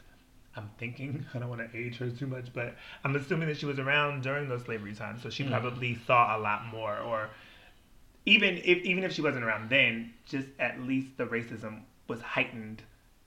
I'm 0.56 0.68
thinking 0.78 1.24
I 1.34 1.38
don't 1.38 1.48
want 1.48 1.60
to 1.72 1.78
age 1.78 1.96
her 1.98 2.10
too 2.10 2.26
much, 2.26 2.52
but 2.52 2.74
I'm 3.04 3.14
assuming 3.14 3.46
that 3.48 3.56
she 3.56 3.66
was 3.66 3.78
around 3.78 4.22
during 4.24 4.48
those 4.48 4.64
slavery 4.64 4.94
times, 4.94 5.22
so 5.22 5.30
she 5.30 5.44
Mhm. 5.44 5.50
probably 5.50 5.94
saw 6.06 6.36
a 6.36 6.38
lot 6.40 6.66
more, 6.66 6.98
or 6.98 7.30
even 8.26 8.56
if 8.58 8.78
even 8.84 9.04
if 9.04 9.12
she 9.12 9.22
wasn't 9.22 9.44
around 9.44 9.70
then, 9.70 10.12
just 10.26 10.48
at 10.58 10.80
least 10.80 11.16
the 11.18 11.26
racism 11.26 11.82
was 12.08 12.20
heightened 12.20 12.82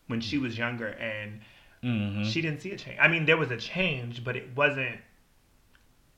when 0.08 0.20
she 0.20 0.38
was 0.38 0.58
younger, 0.58 0.88
and 0.88 1.40
hmm 1.88 2.24
she 2.24 2.42
didn't 2.42 2.62
see 2.62 2.72
a 2.72 2.78
change. 2.78 2.98
I 3.00 3.08
mean, 3.08 3.26
there 3.26 3.38
was 3.38 3.52
a 3.52 3.58
change, 3.58 4.24
but 4.24 4.36
it 4.36 4.56
wasn't. 4.56 5.00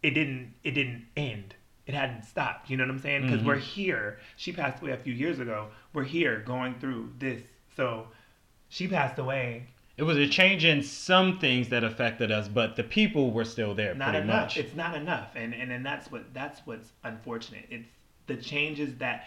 It 0.01 0.11
didn't. 0.11 0.53
It 0.63 0.71
didn't 0.71 1.05
end. 1.17 1.55
It 1.85 1.93
hadn't 1.93 2.23
stopped. 2.23 2.69
You 2.69 2.77
know 2.77 2.83
what 2.85 2.91
I'm 2.91 2.99
saying? 2.99 3.23
Because 3.23 3.41
Mhm. 3.41 3.45
we're 3.45 3.57
here. 3.57 4.19
She 4.37 4.51
passed 4.51 4.81
away 4.81 4.91
a 4.91 4.97
few 4.97 5.13
years 5.13 5.39
ago. 5.39 5.69
We're 5.93 6.03
here 6.03 6.39
going 6.39 6.75
through 6.79 7.13
this. 7.19 7.41
So 7.75 8.07
she 8.69 8.87
passed 8.87 9.17
away. 9.19 9.65
It 9.97 10.03
was 10.03 10.17
a 10.17 10.27
change 10.27 10.63
in 10.63 10.81
some 10.81 11.39
things 11.39 11.67
that 11.69 11.83
affected 11.83 12.31
us, 12.31 12.47
but 12.47 12.77
the 12.77 12.83
people 12.85 13.31
were 13.31 13.43
still 13.43 13.75
there 13.75 13.93
Not 13.95 14.11
pretty 14.11 14.23
enough. 14.23 14.43
much. 14.43 14.57
It's 14.57 14.73
not 14.75 14.95
enough, 14.95 15.35
and 15.35 15.53
and 15.53 15.71
and 15.71 15.85
that's 15.85 16.09
what 16.11 16.33
that's 16.33 16.61
what's 16.65 16.93
unfortunate. 17.03 17.65
It's 17.69 17.89
the 18.27 18.37
changes 18.37 18.95
that 18.99 19.25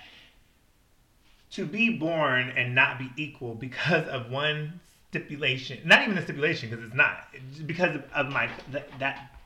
to 1.51 1.67
be 1.67 1.91
born 1.91 2.49
and 2.57 2.75
not 2.75 2.99
be 2.99 3.11
equal 3.17 3.55
because 3.55 4.07
of 4.09 4.31
one 4.31 4.81
stipulation. 5.13 5.79
Not 5.85 6.03
even 6.03 6.17
a 6.17 6.23
stipulation 6.23 6.71
because 6.71 6.85
it's 6.87 6.95
not. 6.95 7.29
Because 7.67 8.01
of, 8.15 8.29
my 8.31 8.49
that, 8.71 8.89
that 8.99 9.37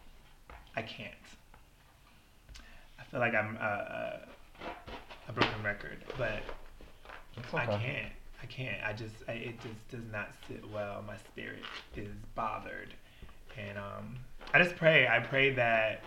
I 0.77 0.83
can't. 0.83 1.13
I 3.01 3.05
feel 3.11 3.19
like 3.19 3.35
I'm 3.35 3.57
a, 3.57 3.61
a, 3.61 4.71
a 5.29 5.33
broken 5.33 5.63
record, 5.65 6.05
but 6.17 6.43
It's 7.37 7.53
I 7.53 7.67
can't. 7.67 8.13
I 8.41 8.47
can't. 8.47 8.77
I 8.85 8.93
just. 8.93 9.15
I, 9.27 9.33
it 9.33 9.61
just 9.61 9.89
does 9.91 10.13
not 10.13 10.29
sit 10.47 10.63
well. 10.73 11.03
My 11.05 11.17
spirit 11.17 11.65
is 11.97 12.15
bothered, 12.37 12.95
and 13.59 13.77
um, 13.77 14.17
I 14.55 14.63
just 14.63 14.77
pray. 14.77 15.09
I 15.09 15.19
pray 15.19 15.51
that 15.55 16.05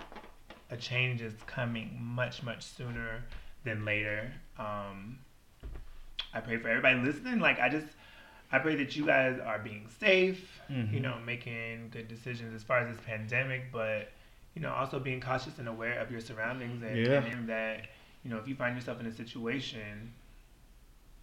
a 0.71 0.77
change 0.77 1.21
is 1.21 1.33
coming 1.47 1.97
much, 1.99 2.43
much 2.43 2.63
sooner 2.63 3.25
than 3.65 3.83
later. 3.83 4.31
Um, 4.57 5.19
I 6.33 6.39
pray 6.39 6.57
for 6.57 6.69
everybody 6.69 6.99
listening. 6.99 7.39
Like 7.39 7.59
I 7.59 7.67
just, 7.67 7.87
I 8.51 8.59
pray 8.59 8.75
that 8.77 8.95
you 8.95 9.05
guys 9.05 9.39
are 9.39 9.59
being 9.59 9.87
safe. 9.99 10.59
Mhm. 10.69 10.91
You 10.93 10.99
know, 10.99 11.17
making 11.25 11.89
good 11.91 12.07
decisions 12.07 12.53
as 12.53 12.63
far 12.63 12.79
as 12.79 12.95
this 12.95 13.05
pandemic, 13.05 13.71
but 13.71 14.11
you 14.55 14.61
know, 14.61 14.73
also 14.73 14.99
being 14.99 15.21
cautious 15.21 15.59
and 15.59 15.67
aware 15.67 15.99
of 15.99 16.11
your 16.11 16.19
surroundings, 16.21 16.81
and, 16.83 16.97
Yeah. 16.97 17.23
and 17.23 17.47
that 17.49 17.85
you 18.23 18.29
know, 18.29 18.37
if 18.37 18.47
you 18.47 18.55
find 18.55 18.75
yourself 18.75 18.99
in 18.99 19.05
a 19.05 19.11
situation 19.11 20.11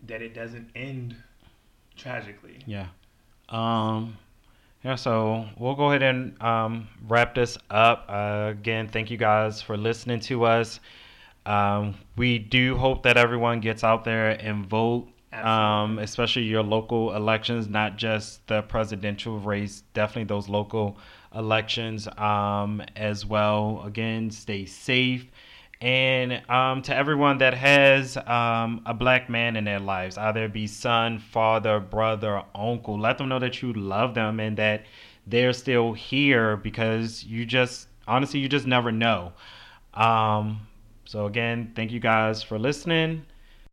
that 0.07 0.23
it 0.23 0.35
doesn't 0.35 0.71
end 0.75 1.17
tragically. 1.97 2.59
Yeah. 2.67 2.87
Um 3.49 4.17
yeah, 4.85 4.95
so 4.95 5.49
we'll 5.59 5.75
go 5.75 5.89
ahead 5.91 6.03
and 6.05 6.41
um, 6.41 6.87
wrap 7.09 7.35
this 7.35 7.59
up. 7.71 8.05
Uh, 8.09 8.51
again, 8.53 8.87
thank 8.87 9.11
you 9.11 9.17
guys 9.17 9.61
for 9.61 9.77
listening 9.77 10.21
to 10.21 10.45
us. 10.45 10.79
Um, 11.45 11.97
we 12.17 12.39
do 12.39 12.77
hope 12.77 13.03
that 13.03 13.17
everyone 13.17 13.59
gets 13.59 13.83
out 13.83 14.05
there 14.05 14.31
and 14.31 14.65
vote, 14.65 15.09
um, 15.45 15.99
especially 15.99 16.43
your 16.43 16.63
local 16.63 17.15
elections, 17.15 17.69
not 17.69 17.97
just 17.97 18.47
the 18.47 18.63
presidential 18.63 19.39
race, 19.39 19.83
definitely 19.95 20.25
those 20.25 20.49
local 20.49 20.99
elections 21.35 22.09
um, 22.19 22.83
as 22.97 23.27
well. 23.27 23.83
Again, 23.85 24.31
stay 24.31 24.65
safe. 24.65 25.27
And 25.81 26.43
um, 26.49 26.81
to 26.83 26.97
everyone 26.97 27.39
that 27.39 27.53
has 27.55 28.17
um, 28.17 28.81
a 28.87 28.95
black 28.95 29.29
man 29.29 29.57
in 29.57 29.65
their 29.65 29.79
lives, 29.79 30.17
either 30.17 30.45
it 30.45 30.53
be 30.53 30.67
son, 30.67 31.19
father, 31.19 31.81
brother, 31.81 32.43
uncle, 32.55 32.99
let 32.99 33.19
them 33.19 33.29
know 33.29 33.39
that 33.39 33.61
you 33.61 33.75
love 33.75 34.15
them 34.15 34.41
and 34.41 34.57
that 34.57 34.87
they're 35.27 35.53
still 35.53 35.93
here 35.93 36.57
because 36.57 37.25
you 37.25 37.45
just, 37.45 37.89
honestly, 38.09 38.41
you 38.41 38.49
just 38.49 38.67
never 38.67 38.91
know. 38.91 39.33
Um, 39.93 40.67
so, 41.05 41.27
again, 41.27 41.73
thank 41.77 41.93
you 41.93 42.01
guys 42.01 42.43
for 42.43 42.59
listening. 42.59 43.27